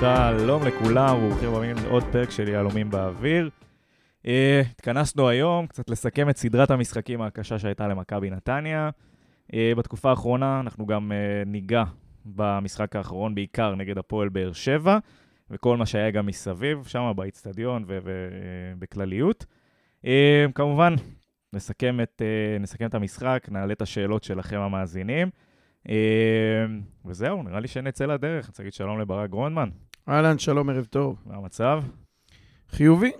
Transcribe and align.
שלום 0.00 0.62
לכולם, 0.66 1.28
ברוכים 1.28 1.54
הבאים 1.54 1.76
לעוד 1.84 2.02
פרק 2.12 2.30
של 2.30 2.48
יהלומים 2.48 2.90
באוויר. 2.90 3.50
Uh, 4.22 4.28
התכנסנו 4.70 5.28
היום 5.28 5.66
קצת 5.66 5.90
לסכם 5.90 6.30
את 6.30 6.36
סדרת 6.36 6.70
המשחקים 6.70 7.22
הקשה 7.22 7.58
שהייתה 7.58 7.88
למכבי 7.88 8.30
נתניה. 8.30 8.90
Uh, 9.46 9.54
בתקופה 9.76 10.10
האחרונה 10.10 10.60
אנחנו 10.60 10.86
גם 10.86 11.12
uh, 11.12 11.48
ניגע 11.48 11.84
במשחק 12.34 12.96
האחרון 12.96 13.34
בעיקר 13.34 13.74
נגד 13.74 13.98
הפועל 13.98 14.28
באר 14.28 14.52
שבע, 14.52 14.98
וכל 15.50 15.76
מה 15.76 15.86
שהיה 15.86 16.10
גם 16.10 16.26
מסביב, 16.26 16.84
שם 16.86 17.12
באיצטדיון 17.16 17.84
ובכלליות. 17.86 19.46
Uh, 20.04 20.08
כמובן, 20.54 20.94
נסכם 21.52 22.00
את, 22.02 22.22
uh, 22.22 22.62
נסכם 22.62 22.86
את 22.86 22.94
המשחק, 22.94 23.46
נעלה 23.50 23.72
את 23.72 23.82
השאלות 23.82 24.24
שלכם 24.24 24.60
המאזינים. 24.60 25.30
Uh, 25.86 25.90
וזהו, 27.04 27.42
נראה 27.42 27.60
לי 27.60 27.68
שנצא 27.68 28.06
לדרך. 28.06 28.44
אני 28.44 28.48
רוצה 28.48 28.62
להגיד 28.62 28.72
שלום 28.72 28.98
לברק 28.98 29.30
גרונדמן. 29.30 29.68
אהלן, 30.08 30.38
שלום, 30.38 30.70
ערב 30.70 30.84
טוב. 30.84 31.22
מה 31.26 31.36
המצב? 31.36 31.82
חיובי, 32.68 33.12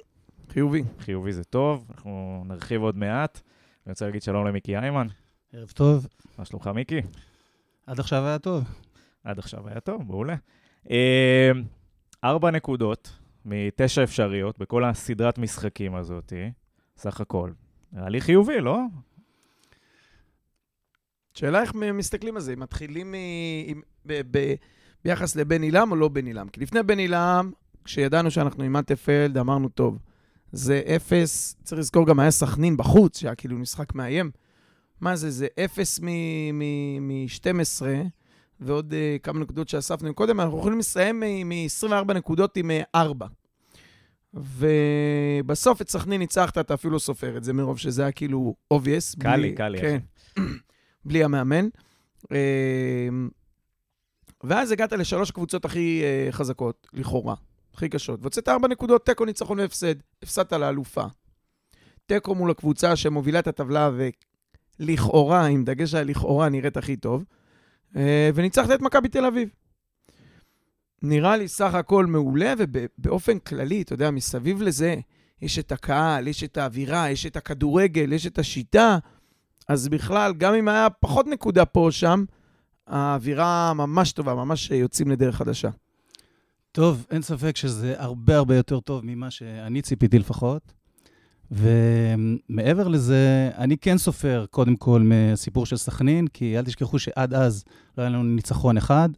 חיובי. 0.49 0.83
חיובי 0.99 1.33
זה 1.33 1.45
טוב, 1.45 1.87
אנחנו 1.91 2.45
נרחיב 2.47 2.83
עוד 2.83 2.97
מעט. 2.97 3.41
אני 3.87 3.93
רוצה 3.93 4.07
להגיד 4.07 4.23
שלום 4.23 4.47
למיקי 4.47 4.77
איימן. 4.77 5.07
ערב 5.53 5.71
טוב. 5.71 6.07
מה 6.39 6.45
שלומך, 6.45 6.67
מיקי? 6.67 7.01
עד 7.87 8.01
עכשיו 8.01 8.27
היה 8.27 8.39
טוב. 8.39 8.65
עד 9.29 9.39
עכשיו 9.39 9.69
היה 9.69 9.81
טוב, 9.81 10.03
מעולה. 10.07 10.37
אה, 10.91 11.51
ארבע 12.25 12.51
נקודות 12.51 13.19
מתשע 13.45 14.03
אפשריות 14.03 14.59
בכל 14.59 14.85
הסדרת 14.85 15.39
משחקים 15.39 15.95
הזאת, 15.95 16.33
סך 16.97 17.21
הכל. 17.21 17.51
נראה 17.93 18.09
לי 18.09 18.21
חיובי, 18.21 18.61
לא? 18.61 18.79
שאלה 21.35 21.63
איך 21.63 21.75
מסתכלים 21.75 22.37
על 22.37 22.41
זה, 22.41 22.53
אם 22.53 22.61
מתחילים 22.61 23.13
מ... 23.13 23.15
ב... 24.07 24.21
ב... 24.31 24.55
ביחס 25.05 25.37
לבן 25.37 25.63
עילם 25.63 25.91
או 25.91 25.97
לא 25.97 26.09
בן 26.09 26.27
עילם. 26.27 26.49
כי 26.49 26.61
לפני 26.61 26.83
בן 26.83 26.99
עילם, 26.99 27.51
כשידענו 27.85 28.31
שאנחנו 28.31 28.65
עם 28.65 28.73
מטפלד, 28.73 29.39
אמרנו, 29.39 29.69
טוב, 29.69 29.99
זה 30.53 30.83
אפס, 30.97 31.57
צריך 31.63 31.79
לזכור 31.79 32.07
גם 32.07 32.21
היה 32.21 32.31
סכנין 32.31 32.77
בחוץ, 32.77 33.19
שהיה 33.21 33.35
כאילו 33.35 33.59
משחק 33.59 33.95
מאיים. 33.95 34.31
מה 35.01 35.17
זה, 35.17 35.31
זה 35.31 35.47
אפס 35.65 36.01
מ-12, 36.01 37.83
ועוד 38.61 38.93
uh, 38.93 39.23
כמה 39.23 39.41
נקודות 39.41 39.69
שאספנו 39.69 40.15
קודם, 40.15 40.41
אנחנו 40.41 40.59
יכולים 40.59 40.79
לסיים 40.79 41.21
מ-24 41.21 42.13
נקודות 42.13 42.57
עם 42.57 42.71
uh, 42.71 42.73
אה, 42.73 43.01
4. 43.01 43.27
ובסוף 44.35 45.83
את 45.83 45.91
סכנין 45.91 46.21
ניצחת, 46.21 46.59
אתה 46.59 46.75
אפילו 46.75 46.93
לא 46.93 46.99
סופר 46.99 47.37
את 47.37 47.45
זה 47.45 47.53
מרוב 47.53 47.79
שזה 47.79 48.03
היה 48.03 48.13
כאילו 48.13 48.55
obvious. 48.75 49.23
קל 49.23 49.37
לי, 49.37 49.55
קל 49.55 49.69
לי. 49.69 49.81
כן, 49.81 49.99
בלי 51.05 51.25
המאמן. 51.25 51.69
Uh, 52.25 52.29
ואז 54.45 54.73
הגעת 54.73 54.93
לשלוש 54.93 55.31
הקבוצות 55.31 55.65
הכי 55.65 56.03
uh, 56.03 56.33
חזקות, 56.33 56.87
לכאורה, 56.93 57.35
הכי 57.75 57.89
קשות. 57.89 58.21
והוצאת 58.23 58.49
ארבע 58.49 58.69
נקודות, 58.69 59.07
תיקו, 59.07 59.25
ניצחון 59.25 59.61
והפסד. 59.61 59.95
הפסדת 60.23 60.53
לאלופה. 60.53 61.05
תיקו 62.07 62.35
מול 62.35 62.51
הקבוצה 62.51 62.97
שמובילה 62.97 63.39
את 63.39 63.47
הטבלה 63.47 63.91
ולכאורה, 64.81 65.47
עם 65.47 65.65
דגש 65.65 65.95
על 65.95 66.07
לכאורה, 66.09 66.49
נראית 66.49 66.77
הכי 66.77 66.97
טוב. 66.97 67.25
Uh, 67.95 67.99
וניצחת 68.35 68.71
את 68.71 68.81
מכבי 68.81 69.09
תל 69.09 69.25
אביב. 69.25 69.49
נראה 71.03 71.37
לי 71.37 71.49
סך 71.49 71.75
הכל 71.75 72.07
מעולה, 72.07 72.55
ובאופן 72.59 73.39
כללי, 73.39 73.83
אתה 73.83 73.93
יודע, 73.93 74.11
מסביב 74.11 74.63
לזה, 74.63 74.97
יש 75.43 75.59
את 75.59 75.73
הקהל, 75.73 76.29
יש 76.29 76.45
את 76.45 76.57
האווירה, 76.57 77.11
יש 77.11 77.27
את 77.27 77.37
הכדורגל, 77.37 78.13
יש 78.13 78.27
את 78.27 78.39
השיטה. 78.39 78.99
אז 79.69 79.89
בכלל, 79.89 80.35
גם 80.35 80.55
אם 80.55 80.69
היה 80.69 80.91
פחות 80.91 81.27
נקודה 81.27 81.65
פה 81.65 81.81
או 81.81 81.93
שם, 81.93 82.25
האווירה 82.87 83.73
ממש 83.75 84.13
טובה, 84.13 84.35
ממש 84.35 84.71
יוצאים 84.71 85.11
לדרך 85.11 85.37
חדשה. 85.37 85.71
טוב, 86.73 87.07
אין 87.11 87.23
ספק 87.23 87.57
שזה 87.57 87.95
הרבה 87.99 88.37
הרבה 88.37 88.57
יותר 88.57 88.81
טוב 88.81 89.05
ממה 89.05 89.31
שאני 89.31 89.83
ציפיתי 89.83 90.19
לפחות. 90.19 90.73
ומעבר 91.51 92.89
לזה, 92.89 93.51
אני 93.59 93.77
כן 93.77 93.99
סופר, 93.99 94.45
קודם 94.51 94.77
כל, 94.77 95.03
מהסיפור 95.03 95.67
של 95.67 95.77
סכנין, 95.77 96.27
כי 96.27 96.59
אל 96.59 96.65
תשכחו 96.65 96.99
שעד 96.99 97.35
אז 97.35 97.65
לא 97.99 98.03
היה 98.03 98.11
לנו 98.11 98.23
ניצחון 98.23 98.77
אחד. 98.77 99.09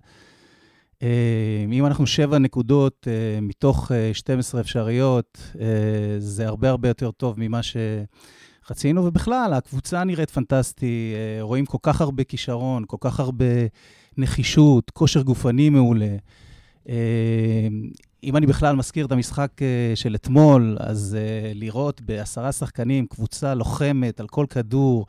אה, 1.03 1.65
אם 1.73 1.87
אנחנו 1.87 2.07
שבע 2.07 2.39
נקודות 2.39 3.09
אה, 3.11 3.41
מתוך 3.41 3.93
12 4.13 4.59
אה, 4.59 4.63
אפשריות, 4.63 5.55
זה 6.19 6.47
הרבה 6.47 6.71
הרבה 6.71 6.89
יותר 6.89 7.11
טוב 7.11 7.35
ממה 7.39 7.63
ש... 7.63 7.77
חצינו, 8.65 9.05
ובכלל, 9.05 9.53
הקבוצה 9.53 10.05
נראית 10.05 10.31
פנטסטי, 10.31 11.15
רואים 11.41 11.67
כל 11.67 11.79
כך 11.83 12.01
הרבה 12.01 12.25
כישרון, 12.25 12.85
כל 12.87 12.97
כך 13.01 13.21
הרבה 13.21 13.45
נחישות, 14.19 14.91
כושר 14.91 15.23
גופני 15.23 15.71
מעולה. 15.71 16.17
אה, 18.25 18.29
אם 18.29 18.37
אני 18.37 18.47
בכלל 18.47 18.77
מזכיר 18.77 19.07
את 19.07 19.13
המשחק 19.13 19.51
אה, 19.63 19.93
של 19.95 20.15
אתמול, 20.15 20.77
אז 20.81 21.17
לראות 21.55 22.01
בעשרה 22.01 22.53
שחקנים 22.53 23.07
קבוצה 23.07 23.55
לוחמת 23.55 24.21
על 24.21 24.29
כל 24.29 24.47
כדור, 24.51 25.07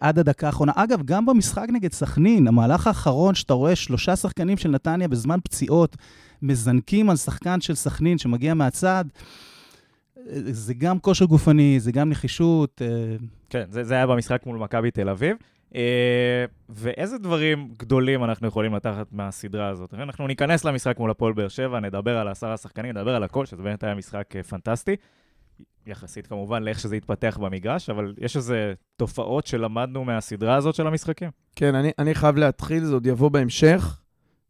עד 0.00 0.18
הדקה 0.18 0.46
האחרונה. 0.46 0.72
אגב, 0.74 1.02
גם 1.04 1.26
במשחק 1.26 1.66
נגד 1.72 1.92
סכנין, 1.92 2.48
המהלך 2.48 2.86
האחרון, 2.86 3.34
שאתה 3.34 3.54
רואה 3.54 3.76
שלושה 3.76 4.16
שחקנים 4.16 4.56
של 4.56 4.70
נתניה 4.70 5.08
בזמן 5.08 5.38
פציעות, 5.44 5.96
מזנקים 6.42 7.10
על 7.10 7.16
שחקן 7.16 7.60
של 7.60 7.74
סכנין 7.74 8.18
שמגיע 8.18 8.54
מהצד, 8.54 9.04
זה 10.50 10.74
גם 10.74 10.98
כושר 10.98 11.24
גופני, 11.24 11.80
זה 11.80 11.92
גם 11.92 12.10
נחישות. 12.10 12.82
אה, 12.82 13.16
כן, 13.50 13.64
זה, 13.70 13.84
זה 13.84 13.94
היה 13.94 14.06
במשחק 14.06 14.46
מול 14.46 14.58
מכבי 14.58 14.90
תל 14.90 15.08
אביב. 15.08 15.36
אה, 15.74 16.44
ואיזה 16.68 17.18
דברים 17.18 17.74
גדולים 17.78 18.24
אנחנו 18.24 18.48
יכולים 18.48 18.74
לקחת 18.74 19.12
מהסדרה 19.12 19.68
הזאת? 19.68 19.94
אנחנו 19.94 20.26
ניכנס 20.26 20.64
למשחק 20.64 20.98
מול 20.98 21.10
הפועל 21.10 21.32
באר 21.32 21.48
שבע, 21.48 21.80
נדבר 21.80 22.18
על 22.18 22.28
עשרה 22.28 22.56
שחקנים, 22.56 22.96
נדבר 22.96 23.14
על 23.14 23.22
הכל, 23.22 23.46
שזה 23.46 23.62
באמת 23.62 23.84
היה 23.84 23.94
משחק 23.94 24.36
אה, 24.36 24.42
פנטסטי. 24.42 24.96
יחסית 25.86 26.26
כמובן 26.26 26.62
לאיך 26.62 26.80
שזה 26.80 26.96
התפתח 26.96 27.38
במגרש, 27.40 27.90
אבל 27.90 28.14
יש 28.18 28.36
איזה 28.36 28.72
תופעות 28.96 29.46
שלמדנו 29.46 30.04
מהסדרה 30.04 30.54
הזאת 30.56 30.74
של 30.74 30.86
המשחקים. 30.86 31.30
כן, 31.56 31.74
אני, 31.74 31.90
אני 31.98 32.14
חייב 32.14 32.36
להתחיל, 32.36 32.84
זה 32.84 32.94
עוד 32.94 33.06
יבוא 33.06 33.28
בהמשך. 33.28 34.00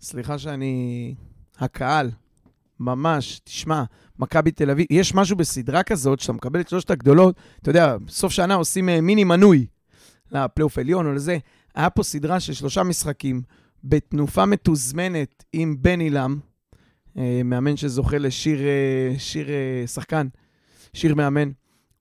סליחה 0.01 0.39
שאני... 0.39 1.15
הקהל, 1.59 2.11
ממש, 2.81 3.41
תשמע, 3.45 3.83
מכבי 4.19 4.51
תל 4.51 4.71
אביב, 4.71 4.87
יש 4.91 5.15
משהו 5.15 5.37
בסדרה 5.37 5.83
כזאת, 5.83 6.21
שאתה 6.21 6.33
מקבל 6.33 6.61
את 6.61 6.69
שלושת 6.69 6.91
הגדולות, 6.91 7.37
אתה 7.63 7.71
יודע, 7.71 7.97
בסוף 7.97 8.33
שנה 8.33 8.55
עושים 8.55 8.89
אה, 8.89 9.01
מיני 9.01 9.25
מנוי 9.25 9.67
לפלייאוף 10.33 10.79
עליון 10.79 11.07
או 11.07 11.13
לזה. 11.13 11.39
היה 11.75 11.91
פה 11.91 12.03
סדרה 12.03 12.41
של 12.41 12.53
שלושה 12.53 12.83
משחקים, 12.83 13.43
בתנופה 13.85 14.47
מתוזמנת 14.47 15.45
עם 15.53 15.77
בן 15.81 16.01
עילם, 16.01 16.39
אה, 17.19 17.41
מאמן 17.45 17.77
שזוכה 17.77 18.19
לשיר 18.19 18.61
אה, 18.61 19.19
שיר 19.19 19.49
שחקן, 19.87 20.27
שיר 20.95 21.15
מאמן. 21.15 21.51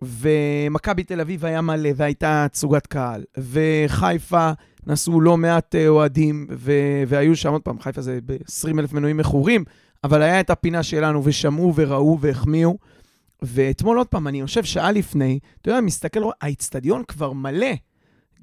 ומכבי 0.02 1.04
תל 1.04 1.22
אביב 1.22 1.46
היה 1.46 1.62
מלא, 1.62 1.90
והייתה 1.96 2.48
תצוגת 2.52 2.88
קהל. 2.88 3.24
וחיפה 3.38 4.52
נסעו 4.88 5.22
לא 5.22 5.38
מעט 5.38 5.76
אוהדים, 5.88 6.48
והיו 7.08 7.36
שם, 7.36 7.52
עוד 7.52 7.62
פעם, 7.62 7.80
חיפה 7.80 8.02
זה 8.02 8.20
ב-20 8.26 8.80
אלף 8.80 8.94
מנויים 8.94 9.18
מכורים, 9.18 9.64
אבל 10.04 10.22
היה 10.22 10.40
את 10.40 10.50
הפינה 10.50 10.84
שלנו, 10.84 11.22
ושמעו 11.26 11.74
וראו 11.76 12.18
והחמיאו. 12.22 12.78
ואתמול 13.42 13.98
עוד 13.98 14.08
פעם, 14.08 14.28
אני 14.28 14.40
יושב 14.40 14.64
שעה 14.64 14.92
לפני, 14.92 15.40
אתה 15.62 15.70
יודע, 15.70 15.82
מסתכל, 15.82 16.20
האיצטדיון 16.42 17.04
כבר 17.08 17.34
מלא, 17.34 17.74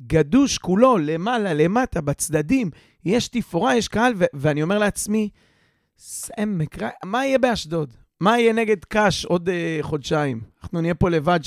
גדוש 0.07 0.59
כולו, 0.59 0.99
למעלה, 0.99 1.55
למטה, 1.55 2.01
בצדדים, 2.01 2.71
יש 3.05 3.29
תפאורה, 3.29 3.77
יש 3.77 3.89
קהל, 3.89 4.13
ו- 4.17 4.25
ואני 4.35 4.63
אומר 4.63 4.79
לעצמי, 4.79 5.29
סמק, 5.99 6.79
מה 7.05 7.27
יהיה 7.27 7.39
באשדוד? 7.39 7.93
מה 8.21 8.39
יהיה 8.39 8.53
נגד 8.53 8.85
קאש 8.85 9.25
עוד 9.25 9.49
uh, 9.49 9.53
חודשיים? 9.83 10.41
אנחנו 10.63 10.81
נהיה 10.81 10.95
פה 10.95 11.11
לבד 11.11 11.41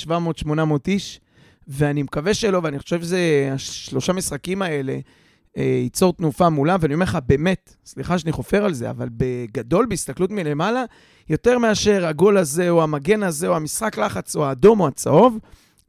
700-800 0.46 0.50
איש, 0.88 1.20
ואני 1.68 2.02
מקווה 2.02 2.34
שלא, 2.34 2.60
ואני 2.62 2.78
חושב 2.78 3.02
שזה, 3.02 3.50
השלושה 3.54 4.12
משחקים 4.12 4.62
האלה, 4.62 4.98
אה, 5.56 5.62
ייצור 5.82 6.12
תנופה 6.12 6.48
מולה, 6.48 6.76
ואני 6.80 6.94
אומר 6.94 7.04
לך, 7.04 7.18
באמת, 7.26 7.76
סליחה 7.84 8.18
שאני 8.18 8.32
חופר 8.32 8.64
על 8.64 8.74
זה, 8.74 8.90
אבל 8.90 9.08
בגדול, 9.12 9.86
בהסתכלות 9.86 10.30
מלמעלה, 10.30 10.84
יותר 11.28 11.58
מאשר 11.58 12.06
הגול 12.06 12.38
הזה, 12.38 12.70
או 12.70 12.82
המגן 12.82 13.22
הזה, 13.22 13.48
או 13.48 13.56
המשחק 13.56 13.98
לחץ, 13.98 14.36
או 14.36 14.46
האדום 14.46 14.80
או 14.80 14.88
הצהוב, 14.88 15.38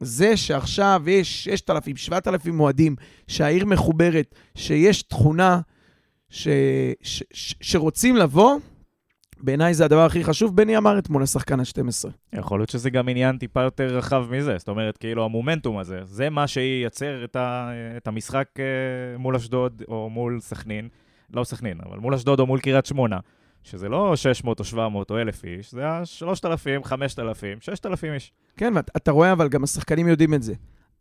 זה 0.02 0.36
שעכשיו 0.36 1.02
יש 1.06 1.44
6,000, 1.44 1.96
7,000 1.96 2.56
מועדים, 2.56 2.96
שהעיר 3.28 3.66
מחוברת, 3.66 4.34
שיש 4.54 5.02
תכונה 5.02 5.60
ש, 6.30 6.48
ש, 7.02 7.22
ש, 7.32 7.54
שרוצים 7.60 8.16
לבוא, 8.16 8.58
בעיניי 9.40 9.74
זה 9.74 9.84
הדבר 9.84 10.04
הכי 10.04 10.24
חשוב. 10.24 10.56
בני 10.56 10.76
אמר 10.76 10.98
אתמול 10.98 11.22
לשחקן 11.22 11.60
ה-12. 11.60 12.08
יכול 12.32 12.60
להיות 12.60 12.70
שזה 12.70 12.90
גם 12.90 13.08
עניין 13.08 13.38
טיפה 13.38 13.62
יותר 13.62 13.86
רחב 13.86 14.26
מזה. 14.30 14.58
זאת 14.58 14.68
אומרת, 14.68 14.98
כאילו, 14.98 15.24
המומנטום 15.24 15.78
הזה, 15.78 16.00
זה 16.04 16.30
מה 16.30 16.46
שייצר 16.46 17.24
את, 17.24 17.36
ה, 17.36 17.70
את 17.96 18.08
המשחק 18.08 18.48
אה, 18.58 19.18
מול 19.18 19.36
אשדוד 19.36 19.82
או 19.88 20.10
מול 20.10 20.40
סכנין. 20.40 20.88
לא 21.34 21.44
סכנין, 21.44 21.78
אבל 21.86 21.98
מול 21.98 22.14
אשדוד 22.14 22.40
או 22.40 22.46
מול 22.46 22.60
קריית 22.60 22.86
שמונה, 22.86 23.18
שזה 23.62 23.88
לא 23.88 24.16
600 24.16 24.60
או 24.60 24.64
700 24.64 25.10
או 25.10 25.18
1,000 25.18 25.44
איש, 25.44 25.72
זה 25.72 25.80
היה 25.80 26.04
3,000, 26.04 26.84
5,000, 26.84 27.58
6,000 27.60 28.14
איש. 28.14 28.32
כן, 28.56 28.72
ואתה 28.76 29.10
רואה, 29.10 29.32
אבל 29.32 29.48
גם 29.48 29.64
השחקנים 29.64 30.08
יודעים 30.08 30.34
את 30.34 30.42
זה. 30.42 30.54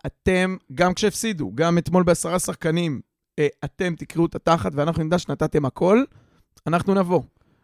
אתם, 0.06 0.58
גם 0.74 0.94
כשהפסידו, 0.94 1.52
גם 1.56 1.78
אתמול 1.78 2.04
בעשרה 2.04 2.40
שחקנים, 2.40 3.02
אה, 3.40 3.48
אתם 3.66 3.96
תקראו 3.96 4.25
את 4.25 4.36
התחת 4.36 4.72
ואנחנו 4.75 5.04
נדע 5.04 5.19
שנתתם 5.19 5.66
הכל, 5.66 6.04
אנחנו 6.68 6.94
נבוא. 6.94 7.22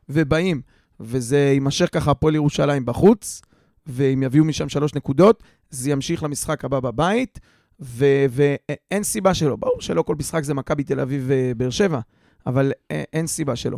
ובאים. 0.10 0.62
וזה 1.00 1.38
יימשך 1.38 1.90
ככה 1.92 2.12
הפועל 2.12 2.36
ירושלים 2.36 2.86
בחוץ, 2.86 3.42
ואם 3.86 4.24
יביאו 4.24 4.46
משם 4.46 4.70
שלוש 4.70 4.94
נקודות, 4.96 5.44
זה 5.70 5.92
ימשיך 5.92 6.24
למשחק 6.24 6.66
הבא 6.66 6.80
בבית, 6.80 7.40
ואין 7.80 9.04
סיבה 9.04 9.34
שלא. 9.34 9.56
ברור 9.56 9.82
שלא 9.82 10.02
כל 10.02 10.16
משחק 10.20 10.44
זה 10.44 10.54
מכבי 10.54 10.84
תל 10.84 11.00
אביב 11.00 11.24
ובאר 11.28 11.70
שבע, 11.70 12.00
אבל 12.46 12.72
אין 12.90 13.28
סיבה 13.28 13.56
שלא. 13.56 13.78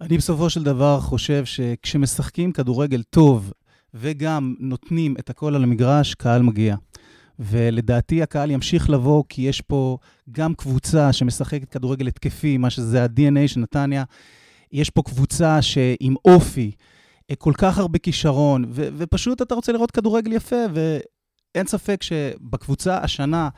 אני 0.00 0.18
בסופו 0.18 0.50
של 0.50 0.62
דבר 0.62 1.00
חושב 1.00 1.44
שכשמשחקים 1.44 2.52
כדורגל 2.52 3.02
טוב 3.10 3.52
וגם 3.94 4.54
נותנים 4.58 5.14
את 5.18 5.30
הכל 5.30 5.54
על 5.54 5.62
המגרש, 5.62 6.14
קהל 6.14 6.42
מגיע. 6.42 6.76
ולדעתי 7.38 8.22
הקהל 8.22 8.50
ימשיך 8.50 8.90
לבוא, 8.90 9.24
כי 9.28 9.42
יש 9.42 9.60
פה 9.60 9.98
גם 10.32 10.54
קבוצה 10.54 11.12
שמשחקת 11.12 11.70
כדורגל 11.70 12.06
התקפי, 12.06 12.56
מה 12.56 12.70
שזה 12.70 13.02
ה-DNA 13.04 13.48
של 13.48 13.60
נתניה. 13.60 14.04
יש 14.72 14.90
פה 14.90 15.02
קבוצה 15.02 15.62
שעם 15.62 16.14
אופי, 16.24 16.70
אה, 17.30 17.36
כל 17.36 17.52
כך 17.58 17.78
הרבה 17.78 17.98
כישרון, 17.98 18.64
ו- 18.68 18.88
ופשוט 18.96 19.42
אתה 19.42 19.54
רוצה 19.54 19.72
לראות 19.72 19.90
כדורגל 19.90 20.32
יפה, 20.32 20.64
ואין 20.74 21.66
ספק 21.66 22.02
שבקבוצה 22.02 22.98
השנה, 22.98 23.48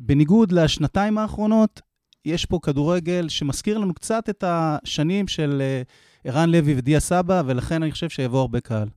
בניגוד 0.00 0.52
לשנתיים 0.52 1.18
האחרונות, 1.18 1.80
יש 2.26 2.44
פה 2.44 2.58
כדורגל 2.62 3.28
שמזכיר 3.28 3.78
לנו 3.78 3.94
קצת 3.94 4.30
את 4.30 4.44
השנים 4.46 5.28
של 5.28 5.62
אה, 5.62 5.82
ערן 6.24 6.50
לוי 6.50 6.74
ודיה 6.76 7.00
סבא, 7.00 7.42
ולכן 7.46 7.82
אני 7.82 7.92
חושב 7.92 8.08
שיבוא 8.08 8.40
הרבה 8.40 8.60
קהל. 8.60 8.88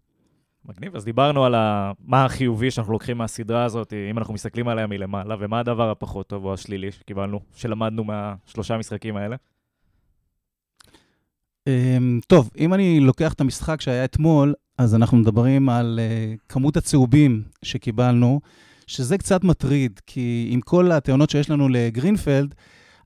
מגניב, 0.65 0.95
אז 0.95 1.05
דיברנו 1.05 1.45
על 1.45 1.55
ה... 1.55 1.91
מה 1.99 2.25
החיובי 2.25 2.71
שאנחנו 2.71 2.93
לוקחים 2.93 3.17
מהסדרה 3.17 3.63
הזאת, 3.63 3.93
אם 4.11 4.17
אנחנו 4.17 4.33
מסתכלים 4.33 4.67
עליה 4.67 4.87
מלמעלה, 4.87 5.35
ומה 5.39 5.59
הדבר 5.59 5.91
הפחות 5.91 6.27
טוב 6.27 6.45
או 6.45 6.53
השלילי 6.53 6.91
שקיבלנו, 6.91 7.39
שלמדנו 7.55 8.03
מהשלושה 8.03 8.75
המשחקים 8.75 9.17
האלה. 9.17 9.35
אמ, 11.67 12.19
טוב, 12.27 12.49
אם 12.57 12.73
אני 12.73 12.99
לוקח 12.99 13.33
את 13.33 13.41
המשחק 13.41 13.81
שהיה 13.81 14.05
אתמול, 14.05 14.53
אז 14.77 14.95
אנחנו 14.95 15.17
מדברים 15.17 15.69
על 15.69 15.99
uh, 15.99 16.39
כמות 16.49 16.77
הצהובים 16.77 17.43
שקיבלנו, 17.63 18.39
שזה 18.87 19.17
קצת 19.17 19.43
מטריד, 19.43 19.99
כי 20.07 20.49
עם 20.51 20.61
כל 20.61 20.91
הטענות 20.91 21.29
שיש 21.29 21.49
לנו 21.49 21.69
לגרינפלד, 21.69 22.55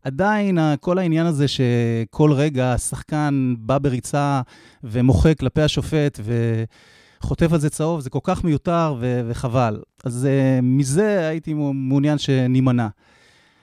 עדיין 0.04 0.58
כל 0.80 0.98
העניין 0.98 1.26
הזה 1.26 1.46
שכל 1.48 2.32
רגע 2.32 2.74
השחקן 2.74 3.54
בא 3.58 3.78
בריצה 3.78 4.42
ומוחה 4.84 5.34
כלפי 5.34 5.62
השופט 5.62 6.20
וחוטף 6.24 7.54
על 7.54 7.60
זה 7.60 7.70
צהוב, 7.70 8.00
זה 8.00 8.10
כל 8.10 8.20
כך 8.24 8.44
מיותר 8.44 8.96
ו- 9.00 9.22
וחבל. 9.28 9.82
אז 10.04 10.28
uh, 10.28 10.62
מזה 10.62 11.28
הייתי 11.28 11.54
מעוניין 11.74 12.18
שנימנע. 12.18 12.88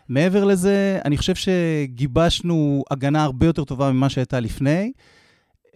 מעבר 0.09 0.45
לזה, 0.45 0.99
אני 1.05 1.17
חושב 1.17 1.35
שגיבשנו 1.35 2.85
הגנה 2.91 3.25
הרבה 3.25 3.47
יותר 3.47 3.65
טובה 3.65 3.93
ממה 3.93 4.09
שהייתה 4.09 4.41
לפני, 4.41 4.93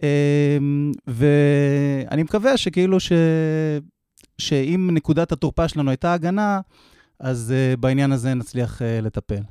אמ, 0.03 0.91
ואני 1.07 2.23
מקווה 2.23 2.57
שכאילו 2.57 2.99
ש... 2.99 3.11
שאם 4.37 4.89
נקודת 4.93 5.31
התורפה 5.31 5.67
שלנו 5.67 5.89
הייתה 5.89 6.13
הגנה, 6.13 6.59
אז 7.19 7.53
uh, 7.53 7.79
בעניין 7.79 8.11
הזה 8.11 8.33
נצליח 8.33 8.81
uh, 8.81 9.05
לטפל. 9.05 9.41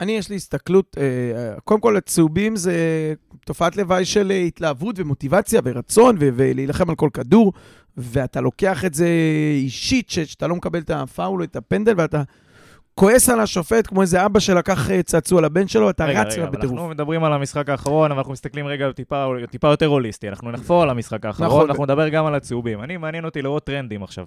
אני, 0.00 0.12
יש 0.12 0.30
לי 0.30 0.36
הסתכלות, 0.36 0.96
uh, 0.96 1.60
קודם 1.60 1.80
כל, 1.80 1.96
הצהובים 1.96 2.56
זה 2.56 2.74
תופעת 3.44 3.76
לוואי 3.76 4.04
של 4.04 4.30
התלהבות 4.30 4.98
ומוטיבציה 4.98 5.60
ורצון 5.64 6.16
ולהילחם 6.18 6.90
על 6.90 6.96
כל 6.96 7.08
כדור, 7.12 7.52
ואתה 7.96 8.40
לוקח 8.40 8.84
את 8.84 8.94
זה 8.94 9.08
אישית, 9.54 10.10
שאתה 10.10 10.46
לא 10.46 10.56
מקבל 10.56 10.78
את 10.78 10.90
הפאול 10.90 11.40
או 11.40 11.44
את 11.44 11.56
הפנדל, 11.56 11.94
ואתה 11.96 12.22
כועס 12.94 13.28
על 13.28 13.40
השופט 13.40 13.86
כמו 13.86 14.02
איזה 14.02 14.26
אבא 14.26 14.40
שלקח 14.40 14.90
אה, 14.90 15.02
צעצוע 15.02 15.40
לבן 15.40 15.68
שלו, 15.68 15.90
אתה 15.90 16.04
רגע, 16.04 16.22
רץ 16.22 16.34
אליו 16.34 16.52
בטירוף. 16.52 16.72
אנחנו 16.72 16.88
מדברים 16.88 17.24
על 17.24 17.32
המשחק 17.32 17.68
האחרון, 17.68 18.10
אבל 18.10 18.18
אנחנו 18.18 18.32
מסתכלים 18.32 18.66
רגע 18.66 18.92
טיפה, 18.92 19.26
טיפה 19.50 19.68
יותר 19.68 19.86
הוליסטי. 19.86 20.28
אנחנו 20.28 20.50
נחפור 20.50 20.82
על 20.82 20.90
המשחק 20.90 21.26
האחרון, 21.26 21.48
נכון. 21.48 21.70
אנחנו 21.70 21.84
נדבר 21.84 22.08
גם 22.08 22.26
על 22.26 22.34
הצהובים. 22.34 22.82
אני, 22.82 22.96
מעניין 22.96 23.24
אותי 23.24 23.42
לראות 23.42 23.64
טרנדים 23.64 24.02
עכשיו. 24.02 24.24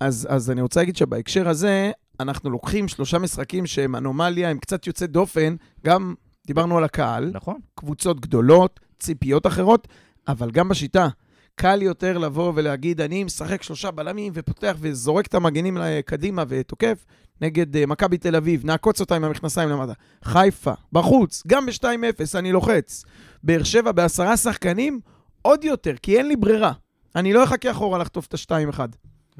אז, 0.00 0.28
אז 0.30 0.50
אני 0.50 0.60
רוצה 0.60 0.80
להגיד 0.80 0.96
שבהקשר 0.96 1.48
הזה, 1.48 1.90
אנחנו 2.20 2.50
לוקחים 2.50 2.88
שלושה 2.88 3.18
משחקים 3.18 3.66
שהם 3.66 3.96
אנומליה, 3.96 4.50
הם 4.50 4.58
קצת 4.58 4.86
יוצאי 4.86 5.06
דופן, 5.06 5.56
גם 5.84 6.14
דיברנו 6.46 6.78
על 6.78 6.84
הקהל, 6.84 7.30
נכון. 7.34 7.58
קבוצות 7.74 8.20
גדולות, 8.20 8.80
ציפיות 8.98 9.46
אחרות, 9.46 9.88
אבל 10.28 10.50
גם 10.50 10.68
בשיטה. 10.68 11.08
קל 11.54 11.82
יותר 11.82 12.18
לבוא 12.18 12.52
ולהגיד, 12.54 13.00
אני 13.00 13.24
משחק 13.24 13.62
שלושה 13.62 13.90
בלמים 13.90 14.32
ופותח 14.36 14.76
וזורק 14.80 15.26
את 15.26 15.34
המגנים 15.34 15.78
קדימה 16.06 16.44
ותוקף, 16.48 17.06
נגד 17.40 17.76
uh, 17.76 17.86
מכבי 17.86 18.18
תל 18.18 18.36
אביב, 18.36 18.66
נעקוץ 18.66 19.00
אותה 19.00 19.16
עם 19.16 19.24
המכנסיים 19.24 19.68
למטה. 19.68 19.92
חיפה, 20.24 20.72
בחוץ, 20.92 21.42
גם 21.46 21.66
ב-2-0, 21.66 22.38
אני 22.38 22.52
לוחץ. 22.52 23.04
באר 23.42 23.62
שבע 23.62 23.92
בעשרה 23.92 24.36
שחקנים, 24.36 25.00
עוד 25.42 25.64
יותר, 25.64 25.94
כי 26.02 26.18
אין 26.18 26.28
לי 26.28 26.36
ברירה. 26.36 26.72
אני 27.16 27.32
לא 27.32 27.44
אחכה 27.44 27.70
אחורה 27.70 27.98
לחטוף 27.98 28.26
את 28.26 28.34
ה-2-1. 28.34 28.80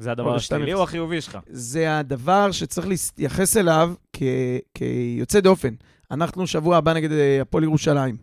זה 0.01 0.11
הדבר 0.11 0.35
השלילי 0.35 0.73
או 0.73 0.83
החיובי 0.83 1.21
שלך? 1.21 1.37
זה 1.47 1.97
הדבר 1.97 2.51
שצריך 2.51 2.87
להתייחס 2.87 3.57
אליו 3.57 3.93
כ- 4.13 4.21
כיוצא 4.73 5.39
דופן. 5.39 5.73
אנחנו 6.11 6.47
שבוע 6.47 6.77
הבא 6.77 6.93
נגד 6.93 7.11
אה, 7.11 7.41
הפועל 7.41 7.63
ירושלים. 7.63 8.17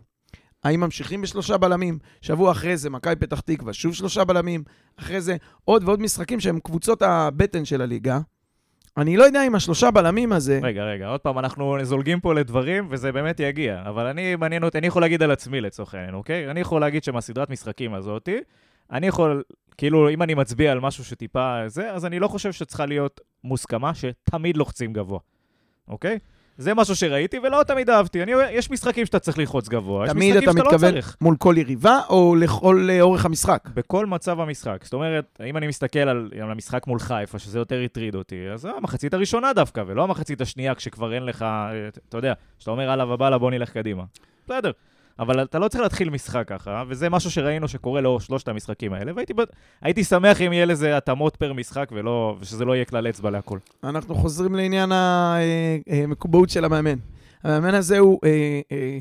האם 0.63 0.79
ממשיכים 0.79 1.21
בשלושה 1.21 1.57
בלמים? 1.57 1.99
שבוע 2.21 2.51
אחרי 2.51 2.77
זה, 2.77 2.89
מכבי 2.89 3.15
פתח 3.15 3.39
תקווה, 3.39 3.73
שוב 3.73 3.93
שלושה 3.93 4.23
בלמים. 4.23 4.63
אחרי 4.99 5.21
זה, 5.21 5.35
עוד 5.65 5.83
ועוד 5.83 6.01
משחקים 6.01 6.39
שהם 6.39 6.59
קבוצות 6.59 7.01
הבטן 7.01 7.65
של 7.65 7.81
הליגה. 7.81 8.19
אני 8.97 9.17
לא 9.17 9.23
יודע 9.23 9.47
אם 9.47 9.55
השלושה 9.55 9.91
בלמים 9.91 10.33
הזה... 10.33 10.59
רגע, 10.63 10.83
רגע, 10.83 11.07
עוד 11.07 11.19
פעם, 11.19 11.39
אנחנו 11.39 11.77
זולגים 11.83 12.19
פה 12.19 12.33
לדברים, 12.33 12.87
וזה 12.89 13.11
באמת 13.11 13.39
יגיע. 13.39 13.83
אבל 13.89 14.05
אני, 14.05 14.35
מעניין 14.35 14.63
אותי, 14.63 14.77
אני 14.77 14.87
יכול 14.87 15.01
להגיד 15.01 15.23
על 15.23 15.31
עצמי 15.31 15.61
לצורך 15.61 15.93
העניין, 15.93 16.13
אוקיי? 16.13 16.51
אני 16.51 16.59
יכול 16.59 16.81
להגיד 16.81 17.03
שמהסדרת 17.03 17.49
משחקים 17.49 17.93
הזאתי, 17.93 18.37
אני 18.91 19.07
יכול, 19.07 19.43
כאילו, 19.77 20.09
אם 20.09 20.21
אני 20.21 20.33
מצביע 20.33 20.71
על 20.71 20.79
משהו 20.79 21.05
שטיפה 21.05 21.61
זה, 21.67 21.91
אז 21.91 22.05
אני 22.05 22.19
לא 22.19 22.27
חושב 22.27 22.51
שצריכה 22.51 22.85
להיות 22.85 23.21
מוסכמה 23.43 23.91
שתמיד 23.95 24.57
לוחצים 24.57 24.93
גבוה, 24.93 25.19
אוקיי? 25.87 26.19
זה 26.57 26.73
משהו 26.73 26.95
שראיתי 26.95 27.39
ולא 27.39 27.63
תמיד 27.67 27.89
אהבתי. 27.89 28.23
אני, 28.23 28.31
יש 28.51 28.71
משחקים 28.71 29.05
שאתה 29.05 29.19
צריך 29.19 29.37
ללחוץ 29.37 29.69
גבוה, 29.69 30.05
יש 30.05 30.11
משחקים 30.11 30.41
שאתה 30.41 30.63
לא 30.63 30.69
צריך. 30.69 30.71
תמיד 30.71 30.73
אתה 30.73 30.93
מתכוון 30.93 31.15
מול 31.21 31.35
כל 31.37 31.55
יריבה 31.57 31.99
או 32.09 32.35
לכל 32.35 32.89
אורך 33.01 33.25
המשחק? 33.25 33.69
בכל 33.73 34.05
מצב 34.05 34.39
המשחק. 34.39 34.81
זאת 34.83 34.93
אומרת, 34.93 35.41
אם 35.49 35.57
אני 35.57 35.67
מסתכל 35.67 35.99
על, 35.99 36.31
על 36.43 36.51
המשחק 36.51 36.87
מול 36.87 36.99
חיפה, 36.99 37.39
שזה 37.39 37.59
יותר 37.59 37.81
הטריד 37.81 38.15
אותי, 38.15 38.49
אז 38.53 38.67
המחצית 38.77 39.13
הראשונה 39.13 39.53
דווקא, 39.53 39.83
ולא 39.87 40.03
המחצית 40.03 40.41
השנייה 40.41 40.75
כשכבר 40.75 41.13
אין 41.13 41.23
לך, 41.23 41.45
אתה 42.09 42.17
יודע, 42.17 42.33
שאתה 42.59 42.71
אומר, 42.71 42.89
הלאה 42.89 43.13
ובאללה, 43.13 43.37
בוא 43.37 43.51
נלך 43.51 43.71
קדימה. 43.71 44.03
בסדר. 44.45 44.71
אבל 45.19 45.43
אתה 45.43 45.59
לא 45.59 45.67
צריך 45.67 45.83
להתחיל 45.83 46.09
משחק 46.09 46.43
ככה, 46.47 46.83
וזה 46.87 47.09
משהו 47.09 47.31
שראינו 47.31 47.67
שקורה 47.67 48.01
לאור 48.01 48.19
שלושת 48.19 48.47
המשחקים 48.47 48.93
האלה, 48.93 49.11
והייתי 49.81 50.03
שמח 50.03 50.41
אם 50.41 50.53
יהיה 50.53 50.65
לזה 50.65 50.97
התאמות 50.97 51.35
פר 51.35 51.53
משחק, 51.53 51.89
ולא, 51.91 52.37
ושזה 52.39 52.65
לא 52.65 52.75
יהיה 52.75 52.85
כלל 52.85 53.09
אצבע 53.09 53.29
להכל. 53.29 53.59
אנחנו 53.83 54.15
חוזרים 54.15 54.55
לעניין 54.55 54.91
המקובעות 54.91 56.49
של 56.49 56.65
המאמן. 56.65 56.97
המאמן 57.43 57.75
הזה 57.75 57.99
הוא 57.99 58.19
אה, 58.23 58.61
אה, 58.71 58.97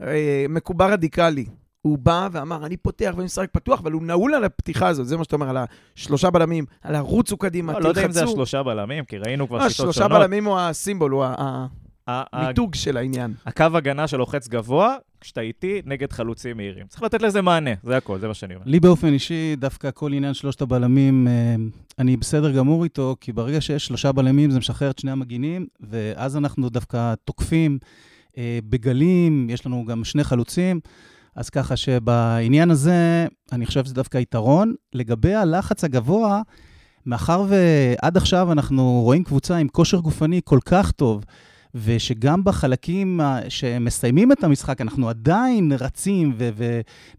אה, 0.00 0.46
מקובע 0.48 0.86
רדיקלי. 0.86 1.46
הוא 1.82 1.98
בא 1.98 2.28
ואמר, 2.32 2.66
אני 2.66 2.76
פותח 2.76 3.14
במשחק 3.16 3.48
פתוח, 3.52 3.80
אבל 3.80 3.92
הוא 3.92 4.02
נעול 4.02 4.34
על 4.34 4.44
הפתיחה 4.44 4.88
הזאת, 4.88 5.06
זה 5.06 5.16
מה 5.16 5.24
שאתה 5.24 5.36
אומר, 5.36 5.48
על 5.48 5.56
השלושה 5.96 6.30
בלמים, 6.30 6.64
על 6.82 6.94
הרוצו 6.94 7.36
קדימה, 7.36 7.72
לא, 7.72 7.78
תלחצו. 7.78 7.88
לא 7.88 7.90
יודע 7.90 8.06
אם 8.06 8.12
זה 8.12 8.24
השלושה 8.24 8.62
בלמים, 8.62 9.04
כי 9.04 9.18
ראינו 9.18 9.48
כבר 9.48 9.58
לא, 9.58 9.68
שיטות 9.68 9.76
שונות. 9.76 9.90
השלושה 9.90 10.08
בלמים 10.08 10.44
הוא 10.44 10.58
הסימבול, 10.58 11.10
הוא 11.10 11.24
המיתוג 12.06 12.74
של 12.74 12.96
העניין. 12.96 13.34
הקו 13.46 13.64
הגנה 13.74 14.08
שלוחץ 14.08 14.48
גבוה, 14.48 14.96
כשאתה 15.24 15.40
איתי, 15.40 15.82
נגד 15.84 16.12
חלוצים 16.12 16.56
מהירים. 16.56 16.86
צריך 16.86 17.02
לתת 17.02 17.22
לזה 17.22 17.42
מענה, 17.42 17.70
זה 17.82 17.96
הכל, 17.96 18.18
זה 18.18 18.28
מה 18.28 18.34
שאני 18.34 18.54
אומר. 18.54 18.64
לי 18.66 18.80
באופן 18.80 19.12
אישי, 19.12 19.56
דווקא 19.56 19.90
כל 19.94 20.12
עניין 20.12 20.34
שלושת 20.34 20.62
הבלמים, 20.62 21.28
אה, 21.28 21.54
אני 21.98 22.16
בסדר 22.16 22.52
גמור 22.52 22.84
איתו, 22.84 23.16
כי 23.20 23.32
ברגע 23.32 23.60
שיש 23.60 23.86
שלושה 23.86 24.12
בלמים 24.12 24.50
זה 24.50 24.58
משחרר 24.58 24.90
את 24.90 24.98
שני 24.98 25.10
המגינים, 25.10 25.66
ואז 25.80 26.36
אנחנו 26.36 26.68
דווקא 26.68 27.14
תוקפים 27.24 27.78
אה, 28.38 28.58
בגלים, 28.68 29.50
יש 29.50 29.66
לנו 29.66 29.84
גם 29.84 30.04
שני 30.04 30.24
חלוצים. 30.24 30.80
אז 31.36 31.50
ככה 31.50 31.76
שבעניין 31.76 32.70
הזה, 32.70 33.26
אני 33.52 33.66
חושב 33.66 33.84
שזה 33.84 33.94
דווקא 33.94 34.18
יתרון. 34.18 34.74
לגבי 34.92 35.34
הלחץ 35.34 35.84
הגבוה, 35.84 36.42
מאחר 37.06 37.44
ועד 37.48 38.16
עכשיו 38.16 38.52
אנחנו 38.52 39.00
רואים 39.04 39.24
קבוצה 39.24 39.56
עם 39.56 39.68
כושר 39.68 39.98
גופני 39.98 40.40
כל 40.44 40.58
כך 40.64 40.90
טוב, 40.90 41.24
ושגם 41.74 42.44
בחלקים 42.44 43.20
שמסיימים 43.48 44.32
את 44.32 44.44
המשחק, 44.44 44.80
אנחנו 44.80 45.08
עדיין 45.08 45.72
רצים 45.80 46.32
ו- 46.38 46.50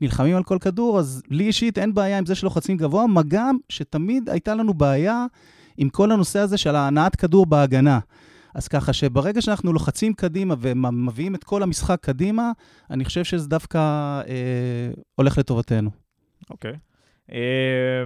ונלחמים 0.01 0.35
על 0.35 0.43
כל 0.43 0.57
כדור, 0.61 0.99
אז 0.99 1.23
לי 1.29 1.43
אישית 1.43 1.77
אין 1.77 1.93
בעיה 1.93 2.17
עם 2.17 2.25
זה 2.25 2.35
שלוחצים 2.35 2.77
גבוה, 2.77 3.07
מה 3.07 3.21
גם 3.27 3.57
שתמיד 3.69 4.29
הייתה 4.29 4.55
לנו 4.55 4.73
בעיה 4.73 5.25
עם 5.77 5.89
כל 5.89 6.11
הנושא 6.11 6.39
הזה 6.39 6.57
של 6.57 6.75
הנעת 6.75 7.15
כדור 7.15 7.45
בהגנה. 7.45 7.99
אז 8.55 8.67
ככה 8.67 8.93
שברגע 8.93 9.41
שאנחנו 9.41 9.73
לוחצים 9.73 10.13
קדימה 10.13 10.55
ומביאים 10.59 11.35
את 11.35 11.43
כל 11.43 11.63
המשחק 11.63 11.99
קדימה, 12.01 12.51
אני 12.89 13.05
חושב 13.05 13.23
שזה 13.23 13.49
דווקא 13.49 13.77
אה, 14.27 14.91
הולך 15.15 15.37
לטובתנו. 15.37 15.89
אוקיי. 16.49 16.71
Okay. 16.71 16.75
אה, 17.31 18.03